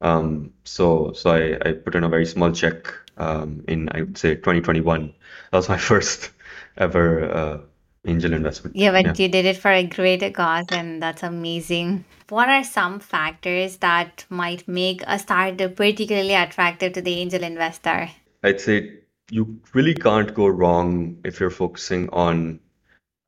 um, 0.00 0.52
so 0.64 1.12
so 1.12 1.30
I, 1.30 1.68
I 1.68 1.72
put 1.72 1.94
in 1.94 2.04
a 2.04 2.08
very 2.08 2.26
small 2.26 2.52
check 2.52 2.92
um, 3.16 3.64
in 3.68 3.88
I 3.92 4.02
would 4.02 4.18
say 4.18 4.34
2021. 4.34 5.14
That 5.50 5.56
was 5.56 5.68
my 5.68 5.78
first 5.90 6.30
ever 6.76 7.30
uh, 7.30 7.58
angel 8.06 8.32
investment. 8.32 8.76
Yeah, 8.76 8.92
Yeah. 8.92 9.02
but 9.02 9.18
you 9.18 9.28
did 9.28 9.44
it 9.44 9.56
for 9.56 9.70
a 9.70 9.84
greater 9.84 10.30
cause, 10.30 10.66
and 10.70 11.02
that's 11.02 11.22
amazing. 11.22 12.04
What 12.28 12.48
are 12.48 12.64
some 12.64 13.00
factors 13.00 13.78
that 13.78 14.24
might 14.30 14.66
make 14.68 15.02
a 15.06 15.18
startup 15.18 15.76
particularly 15.76 16.34
attractive 16.34 16.92
to 16.94 17.02
the 17.02 17.14
angel 17.20 17.42
investor? 17.42 18.10
I'd 18.42 18.60
say 18.60 18.92
you 19.30 19.60
really 19.74 19.94
can't 19.94 20.34
go 20.34 20.46
wrong 20.48 21.18
if 21.24 21.40
you're 21.40 21.50
focusing 21.50 22.08
on 22.10 22.60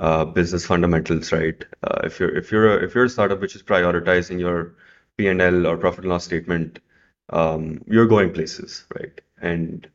uh, 0.00 0.24
business 0.24 0.66
fundamentals, 0.66 1.32
right? 1.32 1.64
Uh, 1.82 2.00
if 2.04 2.18
you're 2.18 2.34
if 2.36 2.50
you're 2.50 2.78
a, 2.78 2.84
if 2.84 2.94
you're 2.94 3.04
a 3.04 3.08
startup 3.08 3.40
which 3.40 3.54
is 3.54 3.62
prioritizing 3.62 4.38
your 4.40 4.74
P&L 5.16 5.66
or 5.66 5.76
profit 5.76 6.00
and 6.00 6.08
loss 6.10 6.24
statement, 6.24 6.80
um, 7.30 7.82
you're 7.86 8.06
going 8.06 8.32
places, 8.32 8.84
right? 8.98 9.20
And 9.40 9.86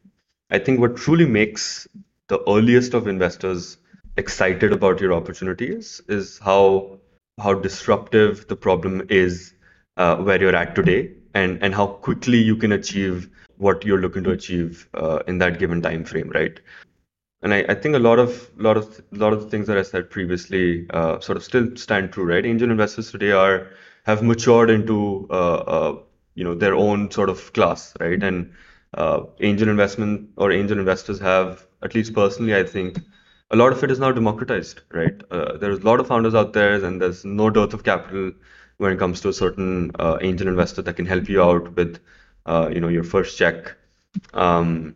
I 0.49 0.59
think 0.59 0.79
what 0.79 0.95
truly 0.95 1.25
makes 1.25 1.87
the 2.27 2.39
earliest 2.47 2.93
of 2.93 3.07
investors 3.07 3.77
excited 4.17 4.73
about 4.73 4.99
your 4.99 5.13
opportunities 5.13 6.01
is 6.07 6.39
how 6.39 6.99
how 7.39 7.53
disruptive 7.53 8.47
the 8.47 8.55
problem 8.55 9.05
is 9.09 9.53
uh, 9.97 10.15
where 10.17 10.41
you're 10.41 10.55
at 10.55 10.75
today 10.75 11.11
and 11.33 11.61
and 11.63 11.75
how 11.75 11.87
quickly 11.87 12.37
you 12.37 12.55
can 12.55 12.71
achieve 12.71 13.29
what 13.57 13.85
you're 13.85 14.01
looking 14.01 14.23
to 14.23 14.31
achieve 14.31 14.87
uh, 14.93 15.19
in 15.27 15.37
that 15.37 15.59
given 15.59 15.81
time 15.81 16.03
frame 16.03 16.29
right? 16.29 16.59
And 17.43 17.53
I, 17.53 17.65
I 17.69 17.75
think 17.75 17.95
a 17.95 17.99
lot 17.99 18.17
of 18.19 18.49
lot 18.57 18.77
of 18.77 19.01
lot 19.11 19.33
of 19.33 19.43
the 19.43 19.49
things 19.49 19.67
that 19.67 19.77
I 19.77 19.83
said 19.83 20.09
previously 20.09 20.87
uh, 20.89 21.19
sort 21.19 21.37
of 21.37 21.43
still 21.43 21.75
stand 21.75 22.11
true 22.11 22.25
right? 22.25 22.45
Angel 22.45 22.71
investors 22.71 23.11
today 23.11 23.31
are 23.31 23.69
have 24.05 24.23
matured 24.23 24.69
into 24.71 25.27
uh, 25.29 25.57
uh, 25.75 25.99
you 26.33 26.43
know 26.43 26.55
their 26.55 26.73
own 26.73 27.11
sort 27.11 27.29
of 27.29 27.53
class 27.53 27.93
right? 27.99 28.21
And 28.21 28.51
uh, 28.95 29.23
angel 29.41 29.69
investment 29.69 30.29
or 30.37 30.51
angel 30.51 30.79
investors 30.79 31.19
have 31.19 31.67
at 31.83 31.93
least 31.93 32.15
personally 32.15 32.55
I 32.55 32.63
think 32.63 32.99
a 33.51 33.55
lot 33.55 33.71
of 33.71 33.83
it 33.83 33.91
is 33.91 33.99
now 33.99 34.11
democratized, 34.11 34.81
right? 34.91 35.21
Uh, 35.31 35.57
there's 35.57 35.79
a 35.79 35.83
lot 35.83 35.99
of 35.99 36.07
founders 36.07 36.35
out 36.35 36.53
there, 36.53 36.83
and 36.83 37.01
there's 37.01 37.23
no 37.23 37.49
dearth 37.49 37.73
of 37.73 37.83
capital 37.83 38.31
when 38.77 38.91
it 38.91 38.99
comes 38.99 39.21
to 39.21 39.29
a 39.29 39.33
certain 39.33 39.91
uh, 39.99 40.17
angel 40.21 40.47
investor 40.47 40.81
that 40.81 40.95
can 40.95 41.05
help 41.05 41.29
you 41.29 41.41
out 41.41 41.75
with, 41.75 41.99
uh, 42.45 42.69
you 42.71 42.79
know, 42.79 42.89
your 42.89 43.03
first 43.03 43.37
check. 43.37 43.75
Um, 44.33 44.95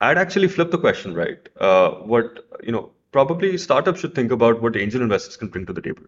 I'd 0.00 0.18
actually 0.18 0.48
flip 0.48 0.70
the 0.70 0.78
question, 0.78 1.14
right? 1.14 1.48
Uh, 1.58 1.90
what 1.90 2.46
you 2.62 2.72
know, 2.72 2.92
probably 3.12 3.56
startups 3.58 4.00
should 4.00 4.14
think 4.14 4.30
about 4.30 4.62
what 4.62 4.76
angel 4.76 5.02
investors 5.02 5.36
can 5.36 5.48
bring 5.48 5.66
to 5.66 5.72
the 5.72 5.82
table. 5.82 6.04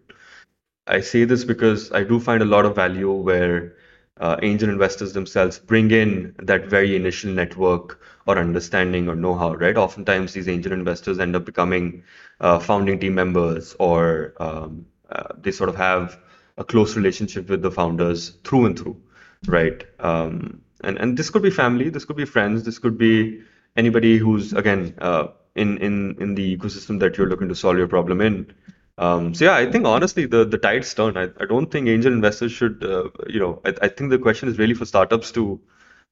I 0.87 1.01
say 1.01 1.23
this 1.25 1.43
because 1.43 1.91
I 1.91 2.03
do 2.03 2.19
find 2.19 2.41
a 2.41 2.45
lot 2.45 2.65
of 2.65 2.75
value 2.75 3.11
where 3.11 3.75
uh, 4.19 4.37
angel 4.41 4.69
investors 4.69 5.13
themselves 5.13 5.57
bring 5.59 5.91
in 5.91 6.35
that 6.39 6.67
very 6.67 6.95
initial 6.95 7.31
network 7.31 8.01
or 8.27 8.37
understanding 8.37 9.09
or 9.09 9.15
know-how, 9.15 9.55
right? 9.55 9.75
Oftentimes, 9.75 10.33
these 10.33 10.47
angel 10.47 10.71
investors 10.71 11.19
end 11.19 11.35
up 11.35 11.45
becoming 11.45 12.03
uh, 12.39 12.59
founding 12.59 12.99
team 12.99 13.15
members, 13.15 13.75
or 13.79 14.33
um, 14.39 14.85
uh, 15.09 15.33
they 15.37 15.51
sort 15.51 15.69
of 15.69 15.75
have 15.75 16.19
a 16.57 16.63
close 16.63 16.95
relationship 16.95 17.49
with 17.49 17.61
the 17.61 17.71
founders 17.71 18.29
through 18.43 18.67
and 18.67 18.79
through, 18.79 19.01
right? 19.47 19.83
Um, 19.99 20.61
and 20.83 20.97
and 20.97 21.17
this 21.17 21.29
could 21.29 21.41
be 21.41 21.49
family, 21.49 21.89
this 21.89 22.05
could 22.05 22.17
be 22.17 22.25
friends, 22.25 22.63
this 22.63 22.77
could 22.77 22.97
be 22.97 23.41
anybody 23.75 24.17
who's 24.17 24.53
again 24.53 24.93
uh, 24.99 25.27
in 25.55 25.77
in 25.79 26.15
in 26.19 26.35
the 26.35 26.57
ecosystem 26.57 26.99
that 26.99 27.17
you're 27.17 27.27
looking 27.27 27.49
to 27.49 27.55
solve 27.55 27.77
your 27.77 27.87
problem 27.87 28.21
in. 28.21 28.53
Um, 28.97 29.33
so 29.33 29.45
yeah, 29.45 29.55
I 29.55 29.71
think 29.71 29.85
honestly 29.85 30.25
the 30.25 30.45
the 30.45 30.57
tide's 30.57 30.93
turned. 30.93 31.17
I, 31.17 31.29
I 31.39 31.45
don't 31.45 31.71
think 31.71 31.87
angel 31.87 32.13
investors 32.13 32.51
should, 32.51 32.83
uh, 32.83 33.09
you 33.27 33.39
know, 33.39 33.61
I, 33.65 33.73
I 33.81 33.87
think 33.87 34.11
the 34.11 34.19
question 34.19 34.49
is 34.49 34.57
really 34.57 34.75
for 34.75 34.85
startups 34.85 35.31
to 35.31 35.59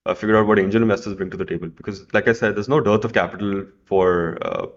uh, 0.06 0.14
figure 0.16 0.38
out 0.38 0.48
what 0.48 0.58
angel 0.58 0.82
investors 0.82 1.16
bring 1.16 1.30
to 1.30 1.38
the 1.38 1.46
table 1.46 1.68
because, 1.70 2.06
like 2.14 2.28
I 2.28 2.34
said, 2.34 2.56
there's 2.56 2.70
no 2.70 2.82
dearth 2.82 3.06
of 3.06 3.14
capital 3.14 3.66
for 3.86 4.38
uh, 4.42 4.68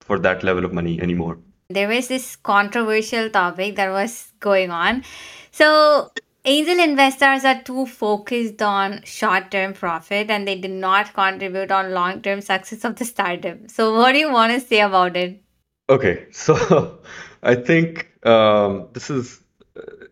for 0.00 0.18
that 0.18 0.42
level 0.42 0.64
of 0.64 0.72
money 0.72 1.00
anymore. 1.00 1.38
There 1.70 1.88
was 1.88 2.08
this 2.08 2.36
controversial 2.36 3.30
topic 3.30 3.76
that 3.76 3.90
was 3.90 4.32
going 4.40 4.70
on. 4.70 5.04
So 5.50 6.10
angel 6.44 6.78
investors 6.78 7.44
are 7.44 7.62
too 7.62 7.86
focused 7.86 8.60
on 8.60 9.00
short-term 9.04 9.72
profit 9.72 10.30
and 10.30 10.46
they 10.46 10.58
did 10.58 10.70
not 10.70 11.14
contribute 11.14 11.70
on 11.70 11.94
long-term 11.94 12.42
success 12.42 12.84
of 12.84 12.96
the 12.96 13.04
startup. 13.04 13.70
So 13.70 13.96
what 13.96 14.12
do 14.12 14.18
you 14.18 14.30
want 14.30 14.52
to 14.52 14.60
say 14.60 14.80
about 14.80 15.16
it? 15.16 15.42
Okay, 15.88 16.26
so 16.32 17.00
I 17.44 17.54
think 17.54 18.08
um, 18.26 18.88
this 18.94 19.10
is 19.10 19.40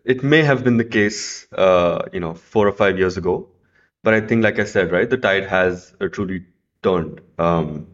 it 0.05 0.23
may 0.23 0.43
have 0.43 0.63
been 0.63 0.77
the 0.77 0.85
case, 0.85 1.47
uh, 1.53 2.03
you 2.13 2.19
know, 2.19 2.33
four 2.33 2.67
or 2.67 2.71
five 2.71 2.97
years 2.97 3.17
ago, 3.17 3.49
but 4.03 4.13
I 4.13 4.21
think, 4.21 4.43
like 4.43 4.59
I 4.59 4.65
said, 4.65 4.91
right, 4.91 5.09
the 5.09 5.17
tide 5.17 5.45
has 5.45 5.95
uh, 5.99 6.07
truly 6.09 6.45
turned. 6.83 7.21
Um, 7.39 7.87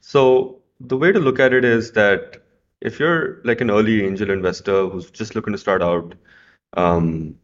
so 0.00 0.62
the 0.80 0.96
way 0.96 1.12
to 1.12 1.20
look 1.20 1.38
at 1.38 1.52
it 1.52 1.64
is 1.64 1.92
that 1.92 2.42
if 2.80 2.98
you're 2.98 3.40
like 3.44 3.60
an 3.60 3.70
early 3.70 4.04
angel 4.04 4.30
investor 4.30 4.88
who's 4.88 5.10
just 5.10 5.34
looking 5.34 5.52
to 5.52 5.58
start 5.58 5.82
out, 5.82 6.14
um, 6.76 7.36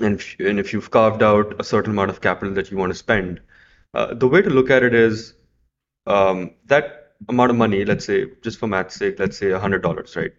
and 0.00 0.20
if, 0.20 0.36
and 0.38 0.60
if 0.60 0.72
you've 0.72 0.90
carved 0.90 1.22
out 1.22 1.56
a 1.58 1.64
certain 1.64 1.92
amount 1.92 2.10
of 2.10 2.20
capital 2.20 2.54
that 2.54 2.70
you 2.70 2.76
want 2.76 2.90
to 2.92 2.98
spend, 2.98 3.40
uh, 3.92 4.14
the 4.14 4.28
way 4.28 4.40
to 4.40 4.50
look 4.50 4.70
at 4.70 4.82
it 4.82 4.94
is 4.94 5.34
um, 6.06 6.52
that 6.66 7.05
amount 7.28 7.50
of 7.50 7.56
money, 7.56 7.84
let's 7.84 8.04
say, 8.04 8.26
just 8.42 8.58
for 8.58 8.66
math's 8.66 8.96
sake, 8.96 9.18
let's 9.18 9.36
say 9.38 9.50
$100, 9.52 10.16
right? 10.16 10.32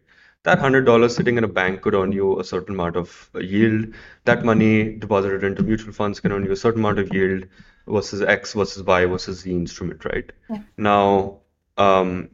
That 0.43 0.57
$100 0.59 1.15
sitting 1.15 1.37
in 1.37 1.43
a 1.43 1.47
bank 1.47 1.81
could 1.81 1.93
earn 1.95 2.11
you 2.11 2.39
a 2.39 2.43
certain 2.43 2.75
amount 2.75 2.95
of 2.95 3.29
yield. 3.35 3.93
That 4.25 4.45
money 4.45 4.95
deposited 4.95 5.43
into 5.43 5.63
mutual 5.63 5.93
funds 5.93 6.19
can 6.19 6.31
earn 6.31 6.45
you 6.45 6.51
a 6.51 6.55
certain 6.55 6.81
amount 6.81 6.99
of 6.99 7.13
yield 7.13 7.45
versus 7.87 8.21
X 8.21 8.53
versus 8.53 8.83
Y 8.83 9.05
versus 9.05 9.39
Z 9.41 9.51
instrument, 9.51 10.05
right? 10.05 10.31
Yeah. 10.49 10.59
Now, 10.77 11.41
um, 11.77 12.29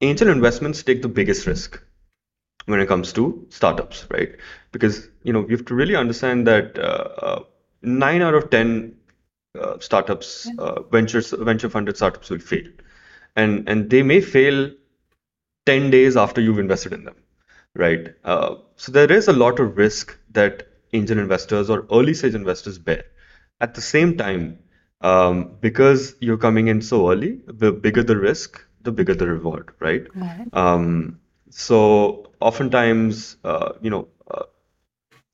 angel 0.00 0.28
investments 0.28 0.82
take 0.82 1.02
the 1.02 1.08
biggest 1.08 1.46
risk 1.46 1.82
when 2.66 2.80
it 2.80 2.86
comes 2.88 3.12
to 3.14 3.46
startups, 3.50 4.06
right? 4.10 4.36
Because 4.72 5.08
you 5.22 5.32
know 5.32 5.42
you 5.48 5.56
have 5.56 5.66
to 5.66 5.74
really 5.74 5.96
understand 5.96 6.46
that 6.46 6.78
uh, 6.78 7.08
uh, 7.28 7.44
nine 7.82 8.22
out 8.22 8.34
of 8.34 8.50
ten 8.50 8.96
uh, 9.58 9.78
startups, 9.80 10.46
Yeah. 10.46 10.54
uh, 10.64 10.82
ventures, 10.82 11.32
venture 11.32 11.68
funded 11.68 11.96
startups 11.96 12.30
will 12.30 12.38
fail 12.38 12.66
and 13.36 13.68
and 13.68 13.90
they 13.90 14.02
may 14.02 14.20
fail 14.20 14.70
10 15.66 15.90
days 15.90 16.16
after 16.16 16.40
you've 16.40 16.58
invested 16.58 16.92
in 16.92 17.04
them 17.04 17.16
right 17.74 18.14
uh, 18.24 18.54
so 18.76 18.92
there 18.92 19.12
is 19.12 19.28
a 19.28 19.32
lot 19.32 19.60
of 19.60 19.76
risk 19.76 20.18
that 20.32 20.62
angel 20.92 21.18
investors 21.18 21.70
or 21.70 21.86
early 21.92 22.14
stage 22.14 22.34
investors 22.34 22.78
bear 22.78 23.04
at 23.60 23.74
the 23.74 23.80
same 23.82 24.16
time 24.16 24.58
um, 25.02 25.52
because 25.60 26.14
you're 26.20 26.38
coming 26.46 26.68
in 26.68 26.80
so 26.82 27.10
early 27.10 27.40
the 27.46 27.72
bigger 27.72 28.02
the 28.02 28.16
risk 28.16 28.64
the 28.82 28.92
bigger 28.92 29.14
the 29.14 29.26
reward 29.26 29.70
right 29.80 30.06
Right. 30.14 30.48
um, 30.52 31.18
so 31.50 32.26
oftentimes 32.40 33.36
uh, 33.44 33.72
you 33.82 33.90
know 33.90 34.08
uh, 34.30 34.44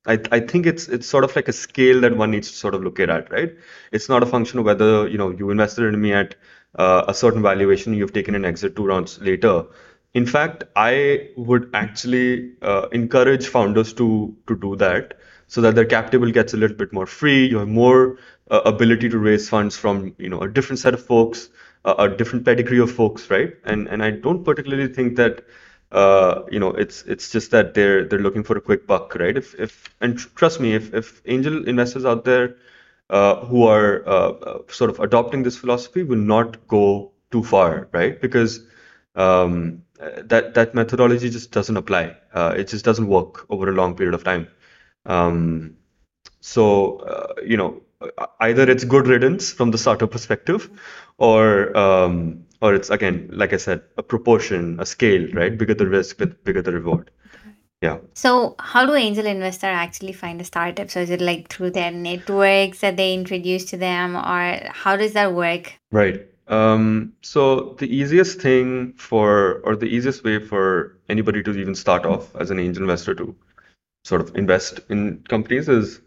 I, 0.05 0.19
I 0.31 0.39
think 0.39 0.65
it's 0.65 0.87
it's 0.87 1.07
sort 1.07 1.23
of 1.23 1.35
like 1.35 1.47
a 1.47 1.53
scale 1.53 2.01
that 2.01 2.15
one 2.17 2.31
needs 2.31 2.49
to 2.51 2.55
sort 2.57 2.75
of 2.75 2.83
look 2.83 2.99
at, 2.99 3.31
right? 3.31 3.53
It's 3.91 4.09
not 4.09 4.23
a 4.23 4.25
function 4.25 4.59
of 4.59 4.65
whether, 4.65 5.07
you 5.07 5.17
know, 5.17 5.29
you 5.31 5.49
invested 5.49 5.85
in 5.93 6.01
me 6.01 6.13
at 6.13 6.35
uh, 6.75 7.05
a 7.07 7.13
certain 7.13 7.41
valuation, 7.41 7.93
you've 7.93 8.13
taken 8.13 8.35
an 8.35 8.45
exit 8.45 8.75
two 8.75 8.85
rounds 8.85 9.19
later. 9.21 9.65
In 10.13 10.25
fact, 10.25 10.63
I 10.75 11.29
would 11.37 11.69
actually 11.73 12.53
uh, 12.61 12.87
encourage 12.91 13.47
founders 13.47 13.93
to 13.93 14.35
to 14.47 14.55
do 14.55 14.75
that 14.77 15.15
so 15.47 15.61
that 15.61 15.75
their 15.75 15.85
cap 15.85 16.11
table 16.11 16.31
gets 16.31 16.53
a 16.53 16.57
little 16.57 16.77
bit 16.77 16.93
more 16.93 17.05
free. 17.05 17.45
You 17.47 17.57
have 17.59 17.67
more 17.67 18.17
uh, 18.51 18.61
ability 18.65 19.09
to 19.09 19.17
raise 19.17 19.49
funds 19.49 19.75
from, 19.77 20.15
you 20.17 20.29
know, 20.29 20.41
a 20.41 20.47
different 20.47 20.79
set 20.79 20.93
of 20.93 21.03
folks, 21.05 21.49
a, 21.85 21.91
a 22.05 22.09
different 22.09 22.45
pedigree 22.45 22.79
of 22.79 22.91
folks, 22.91 23.29
right? 23.29 23.53
And 23.63 23.87
and 23.87 24.03
I 24.03 24.11
don't 24.11 24.43
particularly 24.43 24.87
think 24.93 25.15
that 25.17 25.43
uh, 25.91 26.43
you 26.51 26.59
know, 26.59 26.69
it's 26.69 27.03
it's 27.03 27.29
just 27.31 27.51
that 27.51 27.73
they're 27.73 28.05
they're 28.05 28.19
looking 28.19 28.43
for 28.43 28.57
a 28.57 28.61
quick 28.61 28.87
buck, 28.87 29.15
right? 29.15 29.37
If 29.37 29.53
if 29.59 29.93
and 30.01 30.17
tr- 30.17 30.29
trust 30.35 30.59
me, 30.59 30.73
if 30.75 30.93
if 30.93 31.21
angel 31.25 31.67
investors 31.67 32.05
out 32.05 32.25
there 32.25 32.55
uh, 33.09 33.45
who 33.45 33.63
are 33.63 34.07
uh, 34.07 34.31
uh, 34.31 34.59
sort 34.69 34.89
of 34.89 34.99
adopting 34.99 35.43
this 35.43 35.57
philosophy 35.57 36.03
will 36.03 36.17
not 36.17 36.67
go 36.67 37.11
too 37.31 37.43
far, 37.43 37.87
right? 37.91 38.19
Because 38.21 38.65
um, 39.15 39.83
that 39.99 40.53
that 40.55 40.73
methodology 40.75 41.29
just 41.29 41.51
doesn't 41.51 41.77
apply. 41.77 42.15
Uh, 42.33 42.53
it 42.57 42.67
just 42.67 42.85
doesn't 42.85 43.07
work 43.07 43.45
over 43.49 43.69
a 43.69 43.73
long 43.73 43.95
period 43.95 44.13
of 44.15 44.23
time. 44.23 44.47
Um, 45.05 45.75
so, 46.41 46.97
uh, 46.99 47.33
you 47.45 47.57
know, 47.57 47.81
either 48.39 48.69
it's 48.69 48.83
good 48.83 49.07
riddance 49.07 49.51
from 49.51 49.71
the 49.71 49.77
startup 49.77 50.11
perspective, 50.11 50.69
or 51.17 51.75
um, 51.77 52.45
or 52.61 52.73
it's 52.75 52.89
again, 52.89 53.29
like 53.31 53.53
I 53.53 53.57
said, 53.57 53.83
a 53.97 54.03
proportion, 54.03 54.79
a 54.79 54.85
scale, 54.85 55.27
right? 55.33 55.57
Bigger 55.57 55.73
the 55.73 55.87
risk, 55.87 56.17
bigger 56.43 56.61
the 56.61 56.71
reward. 56.73 57.11
Yeah. 57.83 57.97
So 58.13 58.55
how 58.59 58.85
do 58.85 58.93
angel 58.93 59.25
investor 59.25 59.67
actually 59.67 60.13
find 60.13 60.39
a 60.39 60.45
startup? 60.45 60.89
So 60.89 61.01
is 61.01 61.09
it 61.09 61.19
like 61.19 61.49
through 61.49 61.71
their 61.71 61.91
networks 61.91 62.79
that 62.79 62.95
they 62.95 63.13
introduce 63.13 63.65
to 63.71 63.77
them, 63.77 64.15
or 64.15 64.71
how 64.71 64.95
does 64.95 65.11
that 65.13 65.33
work? 65.33 65.73
Right. 65.91 66.25
Um, 66.47 67.11
so 67.23 67.75
the 67.79 67.93
easiest 67.93 68.39
thing 68.39 68.93
for, 68.93 69.59
or 69.65 69.75
the 69.75 69.87
easiest 69.87 70.23
way 70.23 70.39
for 70.39 70.97
anybody 71.09 71.43
to 71.43 71.51
even 71.51 71.75
start 71.75 72.05
off 72.05 72.33
as 72.37 72.51
an 72.51 72.57
angel 72.57 72.83
investor 72.83 73.15
to 73.15 73.35
sort 74.05 74.21
of 74.21 74.33
invest 74.33 74.79
in 74.87 75.21
companies 75.27 75.67
is, 75.67 75.99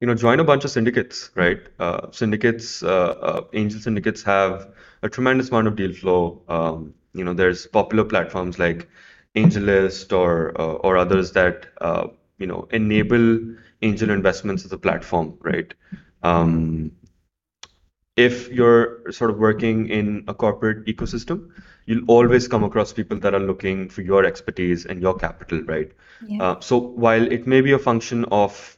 you 0.00 0.08
know, 0.08 0.16
join 0.16 0.40
a 0.40 0.44
bunch 0.44 0.64
of 0.64 0.72
syndicates, 0.72 1.30
right? 1.36 1.60
Uh, 1.78 2.10
syndicates, 2.10 2.82
uh, 2.82 3.14
uh, 3.22 3.44
angel 3.52 3.78
syndicates 3.78 4.24
have 4.24 4.68
a 5.02 5.08
tremendous 5.08 5.50
amount 5.50 5.68
of 5.68 5.76
deal 5.76 5.92
flow. 5.92 6.42
Um, 6.48 6.92
you 7.14 7.22
know, 7.22 7.34
there's 7.34 7.68
popular 7.68 8.02
platforms 8.02 8.58
like 8.58 8.88
AngelList 9.36 10.16
or 10.16 10.60
uh, 10.60 10.74
or 10.74 10.96
others 10.96 11.32
that 11.32 11.66
uh, 11.80 12.08
you 12.38 12.46
know 12.46 12.68
enable 12.70 13.38
angel 13.82 14.10
investments 14.10 14.64
as 14.64 14.72
a 14.72 14.78
platform, 14.78 15.38
right? 15.40 15.72
Um, 16.22 16.92
if 18.16 18.50
you're 18.50 19.10
sort 19.10 19.30
of 19.30 19.38
working 19.38 19.88
in 19.88 20.24
a 20.28 20.34
corporate 20.34 20.84
ecosystem, 20.86 21.50
you'll 21.86 22.04
always 22.06 22.48
come 22.48 22.64
across 22.64 22.92
people 22.92 23.18
that 23.18 23.34
are 23.34 23.40
looking 23.40 23.88
for 23.88 24.02
your 24.02 24.24
expertise 24.24 24.84
and 24.84 25.00
your 25.00 25.14
capital, 25.14 25.62
right? 25.62 25.90
Yeah. 26.26 26.42
Uh, 26.42 26.60
so 26.60 26.78
while 26.78 27.30
it 27.32 27.46
may 27.46 27.62
be 27.62 27.72
a 27.72 27.78
function 27.78 28.24
of 28.26 28.76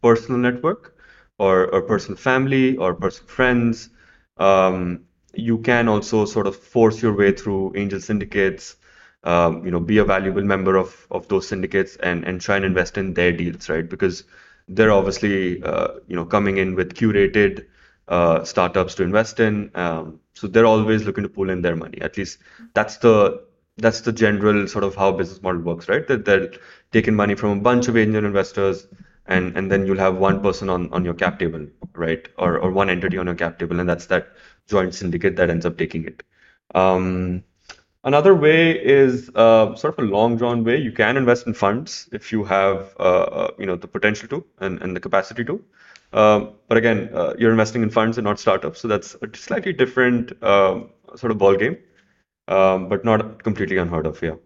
personal 0.00 0.40
network, 0.40 0.98
or 1.38 1.68
or 1.68 1.82
personal 1.82 2.16
family 2.16 2.76
or 2.76 2.94
personal 2.94 3.28
friends. 3.28 3.90
Um, 4.36 5.04
you 5.34 5.58
can 5.58 5.88
also 5.88 6.24
sort 6.24 6.46
of 6.46 6.56
force 6.56 7.02
your 7.02 7.14
way 7.14 7.32
through 7.32 7.72
angel 7.76 8.00
syndicates. 8.00 8.76
Um, 9.24 9.64
you 9.64 9.70
know, 9.72 9.80
be 9.80 9.98
a 9.98 10.04
valuable 10.04 10.42
member 10.42 10.76
of 10.76 11.06
of 11.10 11.28
those 11.28 11.48
syndicates 11.48 11.96
and 11.96 12.24
and 12.24 12.40
try 12.40 12.56
and 12.56 12.64
invest 12.64 12.96
in 12.98 13.14
their 13.14 13.32
deals, 13.32 13.68
right? 13.68 13.88
Because 13.88 14.24
they're 14.68 14.92
obviously 14.92 15.62
uh, 15.62 15.88
you 16.06 16.16
know 16.16 16.24
coming 16.24 16.58
in 16.58 16.74
with 16.74 16.94
curated 16.94 17.66
uh, 18.08 18.44
startups 18.44 18.94
to 18.96 19.02
invest 19.02 19.40
in. 19.40 19.70
Um, 19.74 20.20
so 20.34 20.46
they're 20.46 20.66
always 20.66 21.04
looking 21.04 21.24
to 21.24 21.28
pull 21.28 21.50
in 21.50 21.62
their 21.62 21.76
money. 21.76 22.00
At 22.00 22.16
least 22.16 22.38
that's 22.74 22.98
the 22.98 23.42
that's 23.76 24.00
the 24.02 24.12
general 24.12 24.66
sort 24.68 24.84
of 24.84 24.94
how 24.94 25.12
business 25.12 25.42
model 25.42 25.62
works, 25.62 25.88
right? 25.88 26.06
That 26.08 26.24
they're 26.24 26.52
taking 26.92 27.14
money 27.14 27.34
from 27.34 27.58
a 27.58 27.60
bunch 27.60 27.88
of 27.88 27.96
angel 27.96 28.24
investors, 28.24 28.86
and 29.26 29.56
and 29.56 29.70
then 29.70 29.86
you'll 29.86 29.98
have 29.98 30.16
one 30.16 30.40
person 30.42 30.68
on 30.70 30.90
on 30.92 31.04
your 31.04 31.14
cap 31.14 31.38
table, 31.38 31.66
right? 31.94 32.28
Or 32.38 32.58
or 32.58 32.70
one 32.70 32.90
entity 32.90 33.18
on 33.18 33.26
your 33.26 33.34
cap 33.34 33.58
table, 33.58 33.80
and 33.80 33.88
that's 33.88 34.06
that 34.06 34.28
joint 34.68 34.94
syndicate 34.94 35.36
that 35.36 35.50
ends 35.50 35.66
up 35.66 35.76
taking 35.78 36.04
it. 36.04 36.22
Um, 36.74 37.44
Another 38.08 38.34
way 38.34 38.72
is 38.72 39.30
uh, 39.34 39.74
sort 39.76 39.98
of 39.98 40.04
a 40.04 40.08
long 40.08 40.36
drawn 40.38 40.64
way. 40.64 40.78
You 40.78 40.92
can 40.92 41.16
invest 41.18 41.46
in 41.46 41.52
funds 41.52 42.08
if 42.10 42.32
you 42.32 42.42
have 42.44 42.94
uh, 42.98 43.02
uh, 43.40 43.50
you 43.58 43.66
know 43.66 43.76
the 43.76 43.86
potential 43.86 44.28
to 44.28 44.44
and, 44.60 44.80
and 44.82 44.96
the 44.96 45.00
capacity 45.00 45.44
to. 45.44 45.62
Um, 46.14 46.54
but 46.68 46.78
again, 46.78 47.10
uh, 47.12 47.34
you're 47.38 47.50
investing 47.50 47.82
in 47.82 47.90
funds 47.90 48.16
and 48.16 48.24
not 48.24 48.40
startups, 48.40 48.80
so 48.80 48.88
that's 48.88 49.14
a 49.16 49.28
slightly 49.36 49.74
different 49.74 50.42
um, 50.42 50.88
sort 51.16 51.32
of 51.32 51.38
ball 51.38 51.56
game, 51.56 51.76
um, 52.48 52.88
but 52.88 53.04
not 53.04 53.42
completely 53.42 53.76
unheard 53.76 54.06
of. 54.06 54.22
Yeah. 54.22 54.36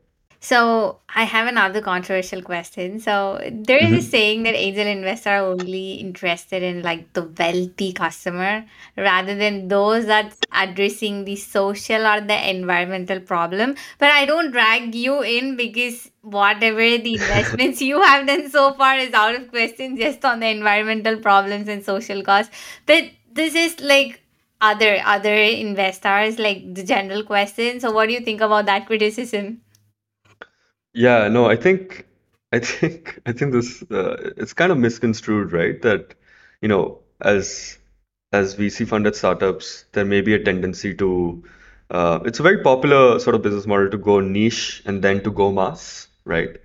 So 0.44 0.98
I 1.14 1.22
have 1.22 1.46
another 1.46 1.80
controversial 1.80 2.42
question. 2.42 2.98
So 2.98 3.38
there 3.52 3.78
is 3.78 3.92
a 3.92 4.02
hmm 4.02 4.10
saying 4.10 4.42
that 4.42 4.56
angel 4.56 4.88
investors 4.88 5.28
are 5.28 5.38
only 5.46 5.92
interested 5.94 6.64
in 6.64 6.82
like 6.82 7.12
the 7.12 7.22
wealthy 7.38 7.92
customer 7.92 8.64
rather 8.96 9.36
than 9.36 9.68
those 9.68 10.06
that's 10.06 10.42
addressing 10.50 11.24
the 11.24 11.36
social 11.36 12.04
or 12.04 12.20
the 12.20 12.50
environmental 12.50 13.20
problem. 13.20 13.76
But 14.00 14.10
I 14.10 14.24
don't 14.24 14.50
drag 14.50 14.96
you 14.96 15.22
in 15.22 15.56
because 15.56 16.10
whatever 16.22 16.80
the 16.98 17.14
investments 17.22 17.80
you 17.80 18.02
have 18.02 18.26
done 18.26 18.50
so 18.50 18.72
far 18.74 18.96
is 18.98 19.14
out 19.14 19.36
of 19.36 19.48
question 19.48 19.96
just 19.96 20.24
on 20.24 20.40
the 20.40 20.48
environmental 20.48 21.18
problems 21.18 21.68
and 21.68 21.84
social 21.84 22.20
costs. 22.22 22.52
But 22.86 23.04
this 23.32 23.54
is 23.54 23.80
like 23.80 24.20
other 24.60 25.00
other 25.04 25.34
investors 25.34 26.40
like 26.40 26.74
the 26.74 26.82
general 26.82 27.22
question. 27.22 27.78
So 27.78 27.92
what 27.92 28.08
do 28.08 28.12
you 28.12 28.20
think 28.20 28.40
about 28.40 28.66
that 28.66 28.86
criticism? 28.86 29.60
Yeah, 30.94 31.28
no, 31.28 31.46
I 31.46 31.56
think 31.56 32.06
I 32.52 32.58
think 32.58 33.20
I 33.26 33.32
think 33.32 33.52
this 33.52 33.82
uh, 33.90 34.32
it's 34.36 34.52
kind 34.52 34.72
of 34.72 34.78
misconstrued, 34.78 35.52
right? 35.52 35.80
That 35.82 36.14
you 36.60 36.68
know, 36.68 37.00
as 37.20 37.78
as 38.32 38.54
VC 38.54 38.84
funded 38.84 39.14
startups, 39.16 39.84
there 39.92 40.04
may 40.04 40.20
be 40.20 40.34
a 40.34 40.42
tendency 40.42 40.94
to 40.94 41.44
uh, 41.90 42.20
it's 42.24 42.40
a 42.40 42.42
very 42.42 42.62
popular 42.62 43.18
sort 43.18 43.34
of 43.34 43.42
business 43.42 43.66
model 43.66 43.90
to 43.90 43.98
go 43.98 44.20
niche 44.20 44.82
and 44.86 45.02
then 45.02 45.22
to 45.24 45.30
go 45.30 45.52
mass, 45.52 46.08
right? 46.24 46.56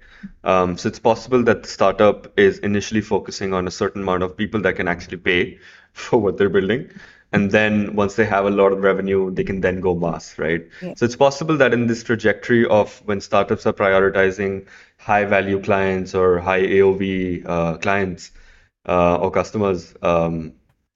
Um, 0.43 0.78
so 0.78 0.88
it's 0.89 0.99
possible 0.99 1.43
that 1.43 1.63
the 1.63 1.69
startup 1.69 2.38
is 2.39 2.59
initially 2.59 3.01
focusing 3.01 3.53
on 3.53 3.67
a 3.67 3.71
certain 3.71 4.01
amount 4.01 4.23
of 4.23 4.36
people 4.36 4.61
that 4.61 4.75
can 4.75 4.88
actually 4.88 5.17
pay 5.17 5.59
for 5.93 6.19
what 6.19 6.38
they're 6.38 6.49
building. 6.49 6.89
And 7.38 7.51
then 7.51 7.95
once 7.95 8.15
they 8.15 8.25
have 8.25 8.45
a 8.45 8.49
lot 8.49 8.71
of 8.71 8.79
revenue, 8.81 9.29
they 9.31 9.43
can 9.43 9.61
then 9.61 9.79
go 9.79 9.93
mass, 9.93 10.39
right? 10.39 10.67
Yeah. 10.81 10.93
So 10.95 11.05
it's 11.05 11.15
possible 11.15 11.55
that 11.57 11.73
in 11.73 11.85
this 11.85 12.03
trajectory 12.03 12.65
of 12.65 12.99
when 13.05 13.21
startups 13.21 13.65
are 13.67 13.73
prioritizing 13.73 14.65
high 14.97 15.25
value 15.25 15.61
clients 15.61 16.15
or 16.15 16.39
high 16.39 16.61
AOV 16.61 17.45
uh, 17.45 17.77
clients 17.77 18.31
uh, 18.88 19.17
or 19.17 19.29
customers, 19.29 19.93
um, 20.01 20.53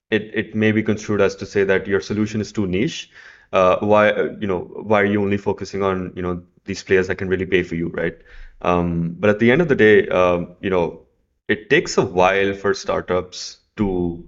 it, 0.10 0.32
it 0.34 0.56
may 0.56 0.72
be 0.72 0.82
construed 0.82 1.22
as 1.22 1.36
to 1.36 1.46
say 1.46 1.64
that 1.64 1.86
your 1.86 2.02
solution 2.02 2.42
is 2.42 2.52
too 2.52 2.66
niche. 2.66 3.12
Uh, 3.54 3.78
why, 3.80 4.12
you 4.40 4.48
know, 4.48 4.62
why 4.62 5.02
are 5.02 5.06
you 5.06 5.22
only 5.22 5.38
focusing 5.38 5.84
on, 5.84 6.12
you 6.16 6.22
know, 6.22 6.42
these 6.66 6.84
players 6.84 7.08
that 7.08 7.16
can 7.16 7.28
really 7.28 7.46
pay 7.46 7.64
for 7.64 7.76
you, 7.76 7.90
right? 7.90 8.18
Um, 8.62 9.16
but 9.20 9.30
at 9.30 9.40
the 9.40 9.52
end 9.52 9.62
of 9.62 9.68
the 9.68 9.76
day, 9.76 10.08
um, 10.08 10.56
you 10.62 10.70
know, 10.70 11.02
it 11.48 11.70
takes 11.70 11.98
a 11.98 12.06
while 12.06 12.54
for 12.54 12.74
startups 12.74 13.58
to 13.78 14.21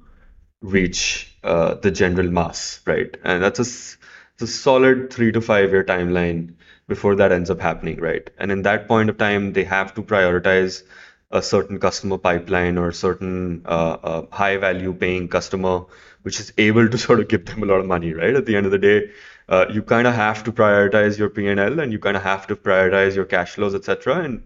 reach 0.63 1.35
uh, 1.43 1.75
the 1.75 1.91
general 1.91 2.31
mass, 2.31 2.81
right? 2.87 3.15
And 3.23 3.43
that's 3.43 3.59
a, 3.59 4.43
a 4.43 4.47
solid 4.47 5.13
three 5.13 5.31
to 5.31 5.41
five 5.41 5.69
year 5.69 5.83
timeline 5.83 6.55
before 6.87 7.15
that 7.15 7.31
ends 7.31 7.49
up 7.49 7.59
happening, 7.59 7.99
right? 7.99 8.27
And 8.39 8.51
in 8.51 8.63
that 8.63 8.87
point 8.87 9.09
of 9.09 9.17
time, 9.17 9.53
they 9.53 9.63
have 9.65 9.93
to 9.95 10.01
prioritize 10.01 10.83
a 11.31 11.41
certain 11.41 11.79
customer 11.79 12.17
pipeline 12.17 12.77
or 12.77 12.89
a 12.89 12.93
certain 12.93 13.63
uh, 13.65 13.97
uh, 14.03 14.25
high 14.31 14.57
value 14.57 14.93
paying 14.93 15.27
customer, 15.27 15.85
which 16.21 16.39
is 16.39 16.53
able 16.57 16.87
to 16.87 16.97
sort 17.07 17.19
of 17.19 17.27
give 17.27 17.45
them 17.45 17.63
a 17.63 17.65
lot 17.65 17.79
of 17.79 17.85
money, 17.85 18.13
right? 18.13 18.35
At 18.35 18.45
the 18.45 18.55
end 18.55 18.65
of 18.65 18.71
the 18.71 18.79
day, 18.79 19.11
uh, 19.49 19.65
you 19.69 19.81
kind 19.81 20.07
of 20.07 20.13
have 20.13 20.43
to 20.45 20.51
prioritize 20.51 21.17
your 21.17 21.29
P&L 21.29 21.79
and 21.79 21.91
you 21.91 21.99
kind 21.99 22.15
of 22.15 22.23
have 22.23 22.47
to 22.47 22.55
prioritize 22.55 23.15
your 23.15 23.25
cash 23.25 23.51
flows, 23.51 23.75
etc. 23.75 24.21
And 24.21 24.43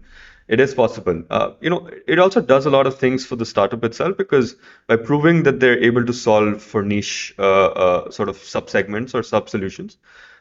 it 0.48 0.60
is 0.60 0.74
possible. 0.74 1.22
Uh, 1.30 1.50
you 1.60 1.68
know, 1.68 1.88
it 2.06 2.18
also 2.18 2.40
does 2.40 2.66
a 2.66 2.70
lot 2.70 2.86
of 2.86 2.98
things 2.98 3.24
for 3.24 3.36
the 3.36 3.44
startup 3.44 3.84
itself 3.84 4.16
because 4.16 4.56
by 4.86 4.96
proving 4.96 5.42
that 5.42 5.60
they're 5.60 5.78
able 5.78 6.04
to 6.04 6.12
solve 6.12 6.62
for 6.62 6.82
niche 6.82 7.34
uh, 7.38 7.66
uh, 7.66 8.10
sort 8.10 8.30
of 8.30 8.36
sub-segments 8.38 9.14
or 9.14 9.22
sub-solutions, 9.22 9.98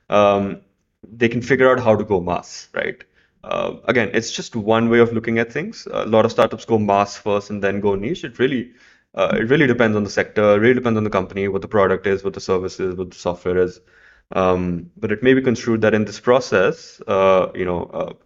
um, 0.09 0.61
they 1.03 1.27
can 1.27 1.41
figure 1.41 1.69
out 1.69 1.79
how 1.79 1.95
to 1.95 2.05
go 2.05 2.21
mass, 2.21 2.69
right? 2.73 3.03
Uh, 3.43 3.75
again, 3.85 4.09
it's 4.13 4.31
just 4.31 4.55
one 4.55 4.89
way 4.89 4.99
of 4.99 5.11
looking 5.11 5.39
at 5.39 5.51
things. 5.51 5.87
A 5.91 6.05
lot 6.05 6.25
of 6.25 6.31
startups 6.31 6.65
go 6.65 6.79
mass 6.79 7.17
first 7.17 7.49
and 7.49 7.61
then 7.61 7.81
go 7.81 7.95
niche. 7.95 8.23
It 8.23 8.39
really, 8.39 8.71
uh, 9.13 9.37
it 9.39 9.49
really 9.49 9.67
depends 9.67 9.95
on 9.95 10.03
the 10.03 10.09
sector. 10.09 10.59
Really 10.59 10.73
depends 10.73 10.97
on 10.97 11.03
the 11.03 11.09
company, 11.09 11.47
what 11.49 11.61
the 11.61 11.67
product 11.67 12.07
is, 12.07 12.23
what 12.23 12.33
the 12.33 12.41
service 12.41 12.79
is, 12.79 12.95
what 12.95 13.11
the 13.11 13.17
software 13.17 13.57
is. 13.57 13.79
Um, 14.31 14.91
but 14.97 15.11
it 15.11 15.23
may 15.23 15.33
be 15.33 15.41
construed 15.41 15.81
that 15.81 15.93
in 15.93 16.03
this 16.05 16.19
process, 16.19 17.01
uh, 17.07 17.51
you 17.55 17.63
know, 17.63 18.17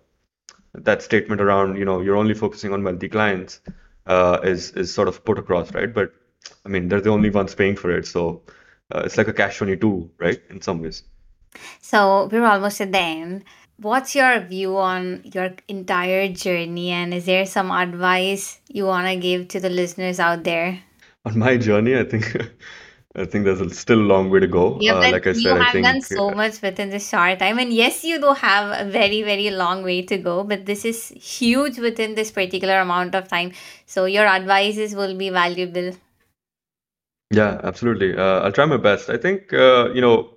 that 0.73 1.01
statement 1.01 1.41
around, 1.41 1.77
you 1.77 1.85
know, 1.85 2.01
you're 2.01 2.17
only 2.17 2.33
focusing 2.33 2.73
on 2.73 2.83
wealthy 2.83 3.09
clients 3.09 3.59
uh, 4.07 4.39
is 4.43 4.71
is 4.71 4.93
sort 4.93 5.07
of 5.07 5.23
put 5.25 5.37
across, 5.37 5.73
right? 5.73 5.93
But 5.93 6.13
I 6.65 6.69
mean, 6.69 6.87
they're 6.87 7.01
the 7.01 7.09
only 7.09 7.29
ones 7.29 7.55
paying 7.55 7.75
for 7.75 7.91
it, 7.91 8.07
so 8.07 8.41
uh, 8.93 9.03
it's 9.05 9.17
like 9.17 9.27
a 9.27 9.33
catch 9.33 9.57
22, 9.57 10.09
right? 10.17 10.41
In 10.49 10.61
some 10.61 10.81
ways. 10.81 11.03
So 11.81 12.29
we're 12.31 12.45
almost 12.45 12.81
at 12.81 12.91
the 12.91 12.99
end. 12.99 13.43
What's 13.77 14.15
your 14.15 14.39
view 14.41 14.77
on 14.77 15.21
your 15.33 15.51
entire 15.67 16.29
journey, 16.29 16.91
and 16.91 17.13
is 17.13 17.25
there 17.25 17.45
some 17.45 17.71
advice 17.71 18.59
you 18.69 18.85
want 18.85 19.07
to 19.07 19.15
give 19.15 19.47
to 19.49 19.59
the 19.59 19.69
listeners 19.69 20.19
out 20.19 20.43
there? 20.43 20.79
On 21.25 21.37
my 21.37 21.57
journey, 21.57 21.97
I 21.97 22.03
think 22.03 22.25
I 23.15 23.25
think 23.25 23.43
there's 23.45 23.59
a, 23.59 23.69
still 23.69 23.99
a 23.99 24.09
long 24.13 24.29
way 24.29 24.39
to 24.39 24.47
go. 24.47 24.79
Yeah, 24.79 24.93
Uh, 24.93 25.01
but 25.01 25.11
like 25.11 25.27
I 25.27 25.31
you 25.31 25.41
said, 25.43 25.57
I 25.57 25.63
have 25.65 25.81
done 25.81 26.01
think 26.01 26.05
so 26.05 26.31
much 26.31 26.61
within 26.61 26.89
this 26.89 27.09
short 27.09 27.39
time. 27.39 27.59
And 27.59 27.73
yes, 27.73 28.03
you 28.03 28.19
do 28.19 28.33
have 28.33 28.87
a 28.87 28.89
very, 28.89 29.21
very 29.21 29.49
long 29.49 29.83
way 29.83 30.01
to 30.03 30.17
go, 30.17 30.43
but 30.43 30.65
this 30.65 30.85
is 30.85 31.09
huge 31.09 31.77
within 31.77 32.15
this 32.15 32.31
particular 32.31 32.79
amount 32.79 33.15
of 33.15 33.27
time. 33.27 33.51
So 33.85 34.05
your 34.05 34.25
advices 34.25 34.95
will 34.95 35.15
be 35.17 35.29
valuable. 35.29 35.91
yeah, 37.31 37.59
absolutely. 37.63 38.15
Uh, 38.15 38.41
I'll 38.41 38.51
try 38.51 38.65
my 38.65 38.77
best. 38.77 39.09
I 39.09 39.17
think 39.17 39.53
uh, 39.53 39.89
you 39.93 40.01
know 40.01 40.33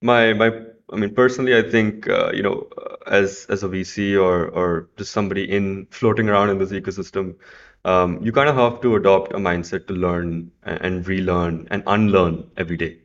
my 0.00 0.32
my 0.32 0.50
I 0.92 0.96
mean 0.96 1.14
personally, 1.14 1.56
I 1.56 1.62
think 1.62 2.08
uh, 2.08 2.30
you 2.32 2.42
know 2.42 2.68
uh, 2.78 2.96
as 3.06 3.46
as 3.48 3.62
a 3.62 3.68
VC 3.68 4.16
or 4.16 4.48
or 4.48 4.88
just 4.96 5.12
somebody 5.12 5.50
in 5.50 5.86
floating 5.90 6.28
around 6.28 6.50
in 6.50 6.58
this 6.58 6.72
ecosystem, 6.72 7.36
um, 7.84 8.18
you 8.22 8.32
kind 8.32 8.48
of 8.48 8.56
have 8.56 8.80
to 8.82 8.96
adopt 8.96 9.32
a 9.32 9.36
mindset 9.38 9.86
to 9.88 9.94
learn 9.94 10.50
and, 10.64 11.06
relearn 11.06 11.66
and 11.70 11.82
unlearn 11.86 12.50
every 12.56 12.76
day, 12.76 12.98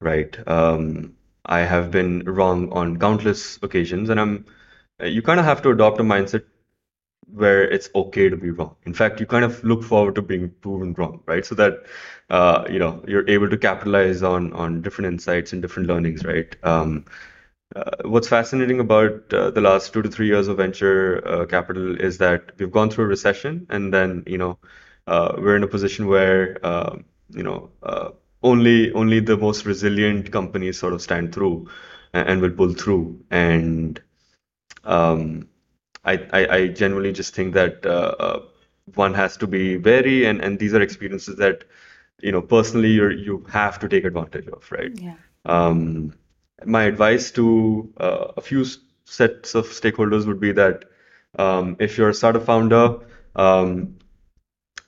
right? 0.00 0.36
Um, 0.48 1.14
I 1.46 1.60
have 1.60 1.90
been 1.90 2.24
wrong 2.24 2.70
on 2.72 2.98
countless 2.98 3.58
occasions, 3.62 4.10
and 4.10 4.20
I'm 4.20 4.44
you 5.02 5.22
kind 5.22 5.40
of 5.40 5.46
have 5.46 5.62
to 5.62 5.70
adopt 5.70 6.00
a 6.00 6.02
mindset 6.02 6.44
where 7.32 7.62
it's 7.70 7.90
okay 7.94 8.28
to 8.28 8.36
be 8.36 8.50
wrong. 8.50 8.76
In 8.84 8.94
fact, 8.94 9.20
you 9.20 9.26
kind 9.26 9.44
of 9.44 9.62
look 9.64 9.82
forward 9.82 10.14
to 10.16 10.22
being 10.22 10.50
proven 10.62 10.94
wrong, 10.94 11.20
right? 11.26 11.44
So 11.44 11.54
that 11.56 11.84
uh, 12.30 12.64
you 12.70 12.78
know 12.78 13.04
you're 13.06 13.28
able 13.28 13.48
to 13.50 13.56
capitalize 13.58 14.22
on 14.22 14.52
on 14.52 14.82
different 14.82 15.12
insights 15.12 15.52
and 15.52 15.62
different 15.62 15.88
learnings, 15.88 16.24
right? 16.24 16.54
Um, 16.64 17.04
what's 18.04 18.28
fascinating 18.28 18.80
about 18.80 19.32
uh, 19.32 19.50
the 19.50 19.60
last 19.60 19.92
two 19.92 20.02
to 20.02 20.08
three 20.08 20.26
years 20.26 20.48
of 20.48 20.56
venture 20.56 21.26
uh, 21.26 21.46
capital 21.46 22.00
is 22.00 22.18
that 22.18 22.52
we've 22.58 22.72
gone 22.72 22.90
through 22.90 23.04
a 23.04 23.08
recession, 23.08 23.66
and 23.70 23.92
then 23.92 24.22
you 24.26 24.38
know 24.38 24.58
uh, 25.06 25.34
we're 25.38 25.56
in 25.56 25.62
a 25.62 25.68
position 25.68 26.06
where 26.06 26.58
uh, 26.64 26.96
you 27.30 27.42
know 27.42 27.70
uh, 27.82 28.10
only 28.42 28.92
only 28.92 29.20
the 29.20 29.36
most 29.36 29.66
resilient 29.66 30.30
companies 30.32 30.78
sort 30.78 30.92
of 30.92 31.02
stand 31.02 31.34
through 31.34 31.68
and, 32.12 32.40
will 32.40 32.50
pull 32.50 32.72
through. 32.72 33.20
And 33.30 34.00
um, 34.84 35.48
I, 36.04 36.14
I, 36.32 36.56
I 36.56 36.66
generally 36.68 37.12
just 37.12 37.34
think 37.34 37.54
that 37.54 37.84
uh, 37.84 38.14
uh, 38.18 38.42
one 38.94 39.14
has 39.14 39.36
to 39.38 39.46
be 39.46 39.76
wary, 39.76 40.24
and, 40.24 40.40
and 40.40 40.58
these 40.58 40.74
are 40.74 40.80
experiences 40.80 41.36
that, 41.36 41.64
you 42.20 42.32
know, 42.32 42.40
personally 42.40 42.90
you 42.90 43.10
you 43.10 43.44
have 43.50 43.78
to 43.80 43.88
take 43.88 44.04
advantage 44.04 44.46
of, 44.48 44.70
right? 44.70 44.92
Yeah. 44.98 45.16
My 46.64 46.84
advice 46.84 47.30
to 47.32 47.92
uh, 47.98 48.32
a 48.36 48.40
few 48.40 48.64
sets 49.04 49.54
of 49.54 49.66
stakeholders 49.66 50.26
would 50.26 50.40
be 50.40 50.52
that 50.52 50.84
um, 51.38 51.76
if 51.78 51.96
you're 51.96 52.08
a 52.10 52.14
startup 52.14 52.44
founder, 52.44 52.98
um, 53.36 53.96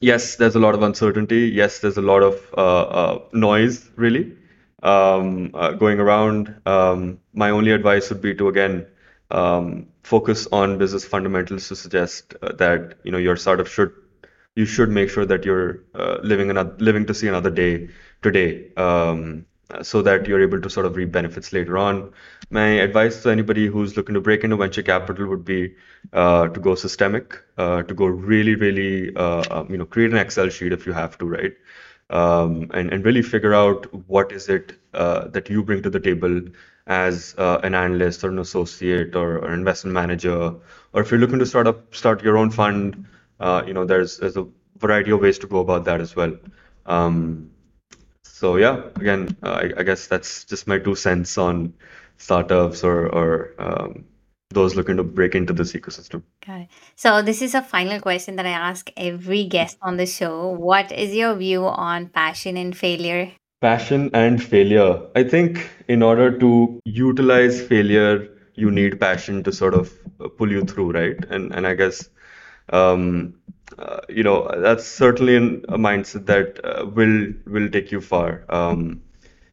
yes, 0.00 0.36
there's 0.36 0.56
a 0.56 0.60
lot 0.60 0.74
of 0.74 0.82
uncertainty. 0.82 1.48
Yes, 1.48 1.80
there's 1.80 1.96
a 1.98 2.02
lot 2.02 2.22
of 2.22 2.54
uh, 2.56 2.82
uh, 2.82 3.18
noise, 3.32 3.90
really, 3.96 4.36
um, 4.82 5.50
uh, 5.54 5.72
going 5.72 6.00
around. 6.00 6.54
Um, 6.66 7.20
my 7.34 7.50
only 7.50 7.72
advice 7.72 8.10
would 8.10 8.20
be 8.22 8.34
to 8.34 8.48
again 8.48 8.86
um, 9.30 9.88
focus 10.02 10.48
on 10.52 10.78
business 10.78 11.04
fundamentals 11.04 11.68
to 11.68 11.76
suggest 11.76 12.34
uh, 12.42 12.52
that 12.54 12.98
you 13.04 13.12
know 13.12 13.18
your 13.18 13.36
startup 13.36 13.66
should 13.66 13.92
you 14.56 14.64
should 14.64 14.90
make 14.90 15.10
sure 15.10 15.24
that 15.26 15.44
you're 15.44 15.84
uh, 15.94 16.18
living 16.22 16.50
another 16.50 16.74
living 16.78 17.06
to 17.06 17.14
see 17.14 17.28
another 17.28 17.50
day 17.50 17.88
today 18.22 18.72
um, 18.76 19.46
so 19.82 20.02
that 20.02 20.26
you're 20.26 20.42
able 20.42 20.60
to 20.60 20.70
sort 20.70 20.86
of 20.86 20.96
reap 20.96 21.12
benefits 21.12 21.52
later 21.52 21.78
on. 21.78 22.12
My 22.50 22.66
advice 22.66 23.22
to 23.22 23.30
anybody 23.30 23.66
who's 23.66 23.96
looking 23.96 24.14
to 24.14 24.20
break 24.20 24.44
into 24.44 24.56
venture 24.56 24.82
capital 24.82 25.26
would 25.28 25.44
be 25.44 25.74
uh, 26.12 26.48
to 26.48 26.60
go 26.60 26.74
systemic, 26.74 27.40
uh, 27.58 27.82
to 27.82 27.94
go 27.94 28.06
really, 28.06 28.54
really, 28.54 29.14
uh, 29.16 29.44
um, 29.50 29.68
you 29.70 29.78
know, 29.78 29.86
create 29.86 30.10
an 30.10 30.16
Excel 30.16 30.48
sheet 30.48 30.72
if 30.72 30.86
you 30.86 30.92
have 30.92 31.16
to, 31.18 31.26
right? 31.26 31.52
Um, 32.10 32.70
and, 32.74 32.92
and 32.92 33.04
really 33.04 33.22
figure 33.22 33.54
out 33.54 33.86
what 34.08 34.32
is 34.32 34.48
it 34.48 34.72
uh, 34.94 35.28
that 35.28 35.48
you 35.48 35.62
bring 35.62 35.82
to 35.82 35.90
the 35.90 36.00
table 36.00 36.40
as 36.86 37.36
uh, 37.38 37.60
an 37.62 37.74
analyst 37.74 38.24
or 38.24 38.30
an 38.30 38.38
associate 38.40 39.14
or, 39.14 39.38
or 39.38 39.48
an 39.48 39.60
investment 39.60 39.94
manager, 39.94 40.54
or 40.92 41.02
if 41.02 41.10
you're 41.10 41.20
looking 41.20 41.38
to 41.38 41.46
start 41.46 41.68
up 41.68 41.94
start 41.94 42.24
your 42.24 42.36
own 42.36 42.50
fund, 42.50 43.06
uh, 43.38 43.62
you 43.66 43.72
know, 43.72 43.84
there's 43.84 44.18
there's 44.18 44.36
a 44.36 44.46
variety 44.78 45.12
of 45.12 45.20
ways 45.20 45.38
to 45.38 45.46
go 45.46 45.60
about 45.60 45.84
that 45.84 46.00
as 46.00 46.16
well. 46.16 46.36
Um, 46.86 47.49
so 48.40 48.56
yeah, 48.56 48.80
again, 48.96 49.36
uh, 49.42 49.60
I, 49.64 49.80
I 49.80 49.82
guess 49.82 50.06
that's 50.06 50.46
just 50.46 50.66
my 50.66 50.78
two 50.78 50.94
cents 50.94 51.36
on 51.36 51.74
startups 52.16 52.82
or 52.82 53.06
or 53.06 53.54
um, 53.58 54.06
those 54.48 54.76
looking 54.76 54.96
to 54.96 55.04
break 55.04 55.34
into 55.34 55.52
this 55.52 55.74
ecosystem. 55.74 56.22
Got 56.46 56.62
it. 56.62 56.68
So 56.96 57.20
this 57.20 57.42
is 57.42 57.54
a 57.54 57.60
final 57.60 58.00
question 58.00 58.36
that 58.36 58.46
I 58.46 58.56
ask 58.70 58.90
every 58.96 59.44
guest 59.44 59.76
on 59.82 59.98
the 59.98 60.06
show. 60.06 60.48
What 60.48 60.90
is 60.90 61.14
your 61.14 61.34
view 61.34 61.66
on 61.66 62.08
passion 62.08 62.56
and 62.56 62.74
failure? 62.74 63.30
Passion 63.60 64.08
and 64.14 64.42
failure. 64.42 65.02
I 65.14 65.22
think 65.24 65.68
in 65.88 66.02
order 66.02 66.30
to 66.38 66.80
utilize 66.86 67.60
failure, 67.60 68.26
you 68.54 68.70
need 68.70 68.98
passion 68.98 69.42
to 69.42 69.52
sort 69.52 69.74
of 69.74 69.92
uh, 70.18 70.28
pull 70.28 70.50
you 70.50 70.64
through, 70.64 70.92
right? 70.92 71.22
And 71.28 71.54
and 71.54 71.66
I 71.66 71.74
guess 71.74 72.08
um, 72.70 73.34
uh, 73.78 74.00
you 74.08 74.22
know 74.22 74.50
that's 74.60 74.86
certainly 74.86 75.36
a 75.36 75.78
mindset 75.78 76.26
that 76.26 76.64
uh, 76.64 76.86
will 76.86 77.32
will 77.46 77.68
take 77.70 77.90
you 77.92 78.00
far. 78.00 78.44
Um, 78.48 79.02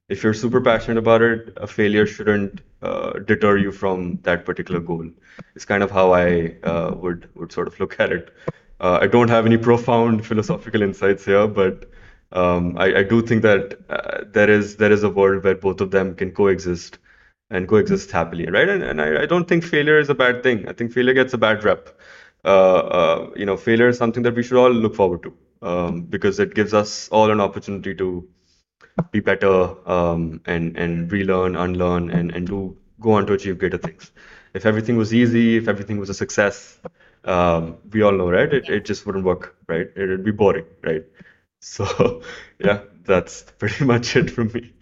if 0.10 0.24
you're 0.24 0.34
super 0.34 0.62
passionate 0.62 0.98
about 0.98 1.22
it, 1.22 1.54
a 1.58 1.68
failure 1.68 2.06
shouldn't 2.06 2.62
uh, 2.82 3.20
deter 3.20 3.58
you 3.58 3.72
from 3.72 4.20
that 4.24 4.46
particular 4.46 4.80
goal. 4.80 5.10
It's 5.56 5.66
kind 5.66 5.84
of 5.84 5.92
how 5.92 6.14
I 6.14 6.56
uh, 6.64 6.96
would 6.96 7.30
would 7.36 7.52
sort 7.52 7.68
of 7.68 7.80
look 7.80 8.00
at 8.00 8.12
it. 8.12 8.34
Uh, 8.80 9.00
I 9.02 9.08
don't 9.08 9.30
have 9.30 9.46
any 9.46 9.58
profound 9.58 10.26
philosophical 10.26 10.82
insights 10.82 11.26
here, 11.26 11.48
but 11.48 11.90
um, 12.32 12.78
I, 12.78 13.00
I 13.00 13.04
do 13.04 13.22
think 13.22 13.42
that 13.42 13.80
uh, 13.90 14.24
there 14.32 14.50
is 14.50 14.78
there 14.78 14.92
is 14.92 15.04
a 15.04 15.10
world 15.10 15.44
where 15.44 15.56
both 15.56 15.82
of 15.82 15.92
them 15.92 16.16
can 16.16 16.32
coexist 16.32 17.00
and 17.50 17.68
coexist 17.68 18.12
happily, 18.12 18.46
right? 18.48 18.68
And, 18.70 18.84
and 18.84 19.02
I, 19.02 19.24
I 19.24 19.26
don't 19.26 19.48
think 19.48 19.64
failure 19.64 20.00
is 20.00 20.10
a 20.10 20.16
bad 20.16 20.44
thing. 20.44 20.68
I 20.68 20.74
think 20.74 20.92
failure 20.92 21.14
gets 21.14 21.34
a 21.34 21.38
bad 21.38 21.64
rep. 21.64 21.90
Uh, 22.46 22.78
uh, 23.00 23.30
you 23.36 23.46
know, 23.46 23.58
failure 23.58 23.88
is 23.90 23.98
something 23.98 24.24
that 24.24 24.36
we 24.36 24.44
should 24.44 24.58
all 24.58 24.72
look 24.72 24.96
forward 24.96 25.24
to 25.24 25.34
um, 25.62 26.02
because 26.02 26.40
it 26.40 26.54
gives 26.56 26.74
us 26.74 27.10
all 27.10 27.32
an 27.32 27.42
opportunity 27.42 27.94
to 27.96 28.28
be 29.12 29.20
better 29.20 29.76
um, 29.90 30.42
and 30.46 30.78
and 30.78 31.12
relearn, 31.12 31.56
unlearn, 31.56 32.10
and 32.10 32.32
and 32.32 32.48
do 32.48 32.78
go 33.00 33.12
on 33.14 33.26
to 33.28 33.34
achieve 33.34 33.58
greater 33.58 33.78
things. 33.78 34.12
If 34.54 34.66
everything 34.66 34.98
was 34.98 35.14
easy, 35.14 35.58
if 35.58 35.68
everything 35.68 36.00
was 36.00 36.10
a 36.10 36.14
success, 36.14 36.80
um, 37.26 37.78
we 37.92 38.02
all 38.02 38.12
know, 38.12 38.30
right? 38.30 38.52
It 38.54 38.70
it 38.70 38.86
just 38.86 39.06
wouldn't 39.06 39.26
work, 39.26 39.56
right? 39.68 39.88
It'd 39.96 40.24
be 40.24 40.32
boring, 40.32 40.66
right? 40.84 41.04
So 41.60 42.22
yeah, 42.60 42.82
that's 43.04 43.44
pretty 43.60 43.86
much 43.94 44.16
it 44.16 44.32
from 44.32 44.52
me. 44.54 44.74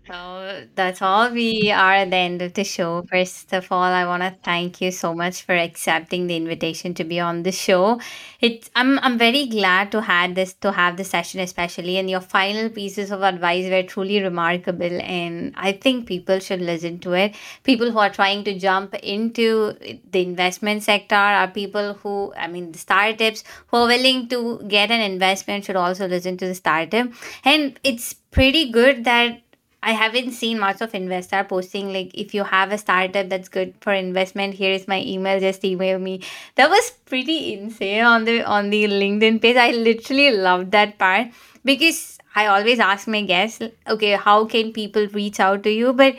That's 0.76 1.02
all 1.02 1.32
we 1.32 1.72
are 1.72 1.93
at 1.93 2.10
the 2.10 2.18
end 2.18 2.41
of 2.41 2.54
the 2.54 2.64
show. 2.64 3.04
First 3.10 3.54
of 3.54 3.72
all, 3.72 3.84
I 3.84 4.06
want 4.06 4.24
to 4.24 4.36
thank 4.43 4.82
you 4.82 4.91
so 4.91 5.14
much 5.14 5.43
for 5.43 5.56
accepting 5.56 6.28
the 6.28 6.36
invitation 6.36 6.93
to 6.96 7.04
be 7.04 7.20
on 7.20 7.43
the 7.43 7.52
show. 7.52 8.02
It's 8.41 8.70
I'm 8.76 9.00
I'm 9.00 9.18
very 9.18 9.46
glad 9.46 9.91
to 9.93 10.02
had 10.02 10.36
this 10.36 10.54
to 10.56 10.72
have 10.74 10.98
this 10.98 11.10
session, 11.10 11.39
especially 11.39 11.98
and 11.98 12.10
your 12.10 12.20
final 12.20 12.70
pieces 12.70 13.12
of 13.12 13.22
advice 13.22 13.70
were 13.70 13.84
truly 13.84 14.22
remarkable, 14.22 15.00
and 15.02 15.54
I 15.56 15.72
think 15.72 16.06
people 16.06 16.39
should 16.39 16.62
listen 16.62 17.00
to 17.00 17.14
it. 17.14 17.36
People 17.64 17.91
who 17.91 18.00
are 18.00 18.10
trying 18.10 18.43
to 18.43 18.60
jump 18.60 18.93
into 18.96 19.74
the 20.12 20.22
investment 20.22 20.84
sector 20.84 21.16
are 21.16 21.48
people 21.48 21.93
who 21.93 22.34
I 22.38 22.48
mean 22.48 22.74
the 22.74 22.80
startups 22.80 23.46
who 23.68 23.78
are 23.78 23.88
willing 23.88 24.28
to 24.30 24.62
get 24.68 24.91
an 24.91 25.00
investment 25.00 25.64
should 25.66 25.78
also 25.78 26.08
listen 26.08 26.38
to 26.38 26.46
the 26.46 26.56
startup, 26.56 27.08
and 27.46 27.80
it's 27.84 28.16
pretty 28.36 28.70
good 28.70 29.06
that 29.06 29.41
I 29.86 29.91
haven't 29.91 30.31
seen 30.31 30.57
much 30.59 30.81
of 30.81 30.95
Investor 30.95 31.43
posting 31.43 31.93
like 31.93 32.09
if 32.15 32.33
you 32.33 32.43
have 32.43 32.71
a 32.71 32.77
startup 32.79 33.29
that's 33.29 33.49
good 33.49 33.75
for 33.81 33.93
investment, 33.93 34.55
here 34.55 34.71
is 34.71 34.88
my 34.88 34.99
email, 34.99 35.39
just 35.39 35.63
email 35.63 35.99
me. 35.99 36.21
That 36.55 36.71
was 36.71 36.89
pretty 37.05 37.53
insane 37.53 38.03
on 38.03 38.25
the 38.25 38.41
on 38.43 38.71
the 38.71 38.86
LinkedIn 38.86 39.39
page. 39.43 39.57
I 39.57 39.69
literally 39.71 40.31
loved 40.31 40.71
that 40.71 40.97
part 40.97 41.27
because 41.63 42.17
I 42.36 42.47
always 42.47 42.79
ask 42.79 43.07
my 43.07 43.21
guests, 43.21 43.61
okay, 43.88 44.13
how 44.13 44.45
can 44.45 44.73
people 44.73 45.07
reach 45.19 45.39
out 45.39 45.61
to 45.63 45.69
you? 45.69 45.93
But 45.93 46.15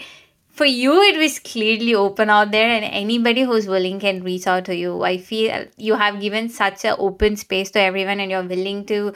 for 0.60 0.64
you 0.64 1.02
it 1.02 1.18
was 1.18 1.40
clearly 1.40 1.94
open 1.94 2.30
out 2.30 2.52
there 2.52 2.68
and 2.70 2.84
anybody 2.84 3.42
who's 3.42 3.66
willing 3.66 3.98
can 3.98 4.22
reach 4.22 4.46
out 4.46 4.64
to 4.66 4.76
you. 4.76 5.02
I 5.02 5.18
feel 5.18 5.66
you 5.76 5.96
have 5.96 6.20
given 6.20 6.48
such 6.48 6.84
an 6.84 6.94
open 6.98 7.36
space 7.36 7.72
to 7.72 7.80
everyone 7.80 8.20
and 8.20 8.30
you're 8.30 8.52
willing 8.54 8.86
to 8.86 9.12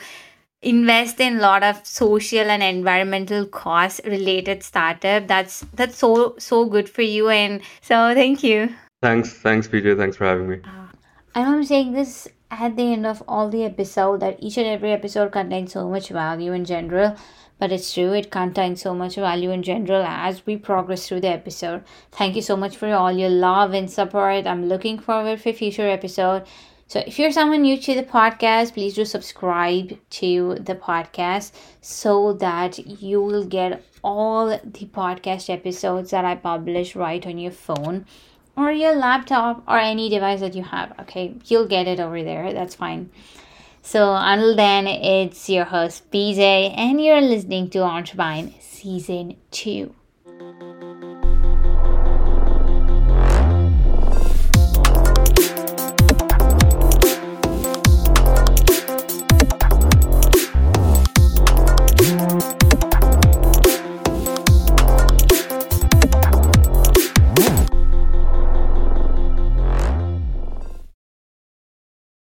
invest 0.63 1.21
in 1.21 1.39
a 1.39 1.41
lot 1.41 1.63
of 1.63 1.81
social 1.87 2.51
and 2.51 2.63
environmental 2.63 3.47
cost 3.47 4.01
related 4.05 4.63
startup 4.63 5.27
that's 5.27 5.65
that's 5.73 5.97
so 5.97 6.35
so 6.39 6.67
good 6.67 6.89
for 6.89 7.03
you 7.03 7.31
and 7.31 7.63
so 7.81 8.13
thank 8.15 8.43
you 8.43 8.69
Thanks, 9.03 9.33
thanks, 9.33 9.67
PJ. 9.67 9.97
Thanks 9.97 10.19
for 10.19 10.27
having 10.27 10.47
me. 10.47 10.59
Uh, 10.63 10.89
I 11.35 11.43
know 11.43 11.57
I'm 11.57 11.65
saying 11.65 11.93
this 11.93 12.29
at 12.51 12.77
the 12.77 12.93
end 12.93 13.07
of 13.07 13.23
all 13.27 13.49
the 13.49 13.65
episode 13.65 14.21
that 14.21 14.37
each 14.41 14.59
and 14.59 14.67
every 14.67 14.93
episode 14.93 15.33
contains 15.33 15.73
so 15.73 15.89
much 15.89 16.11
value 16.11 16.53
in 16.53 16.67
general, 16.67 17.17
but 17.59 17.73
it's 17.73 17.95
true 17.95 18.13
it 18.13 18.31
contains 18.31 18.83
so 18.83 18.95
much 18.95 19.15
value 19.15 19.51
in 19.53 19.63
general 19.63 20.03
as 20.03 20.45
we 20.45 20.59
progress 20.59 21.09
through 21.09 21.23
the 21.23 21.29
episode. 21.29 21.83
Thank 22.13 22.37
you 22.37 22.43
so 22.43 22.59
much 22.59 22.77
for 22.77 22.93
all 22.93 23.11
your 23.11 23.31
love 23.31 23.73
and 23.73 23.91
support. 23.91 24.47
I'm 24.47 24.69
looking 24.69 24.99
forward 24.99 25.41
for 25.41 25.55
future 25.55 25.89
episode. 25.89 26.43
So 26.91 26.99
if 27.07 27.21
you're 27.21 27.31
someone 27.31 27.63
new 27.63 27.77
to 27.77 27.95
the 27.95 28.03
podcast, 28.03 28.75
please 28.75 28.95
do 28.95 29.05
subscribe 29.05 29.97
to 30.19 30.57
the 30.57 30.75
podcast 30.75 31.53
so 31.81 32.33
that 32.33 32.81
you 33.01 33.23
will 33.23 33.45
get 33.45 33.85
all 34.03 34.49
the 34.49 34.87
podcast 34.87 35.49
episodes 35.49 36.11
that 36.11 36.25
I 36.25 36.35
publish 36.35 36.97
right 36.97 37.25
on 37.25 37.39
your 37.39 37.53
phone 37.53 38.07
or 38.57 38.73
your 38.73 38.97
laptop 38.97 39.63
or 39.69 39.79
any 39.79 40.09
device 40.09 40.41
that 40.41 40.57
you 40.57 40.65
have. 40.65 40.99
Okay, 41.03 41.37
you'll 41.45 41.69
get 41.69 41.87
it 41.87 42.01
over 42.01 42.25
there. 42.25 42.53
That's 42.53 42.75
fine. 42.75 43.11
So 43.83 44.13
until 44.13 44.57
then, 44.57 44.89
it's 44.89 45.49
your 45.49 45.67
host 45.67 46.11
PJ, 46.11 46.77
and 46.77 47.01
you're 47.01 47.21
listening 47.21 47.71
to 47.71 47.85
Entrepine 47.85 48.53
Season 48.59 49.37
2. 49.53 49.95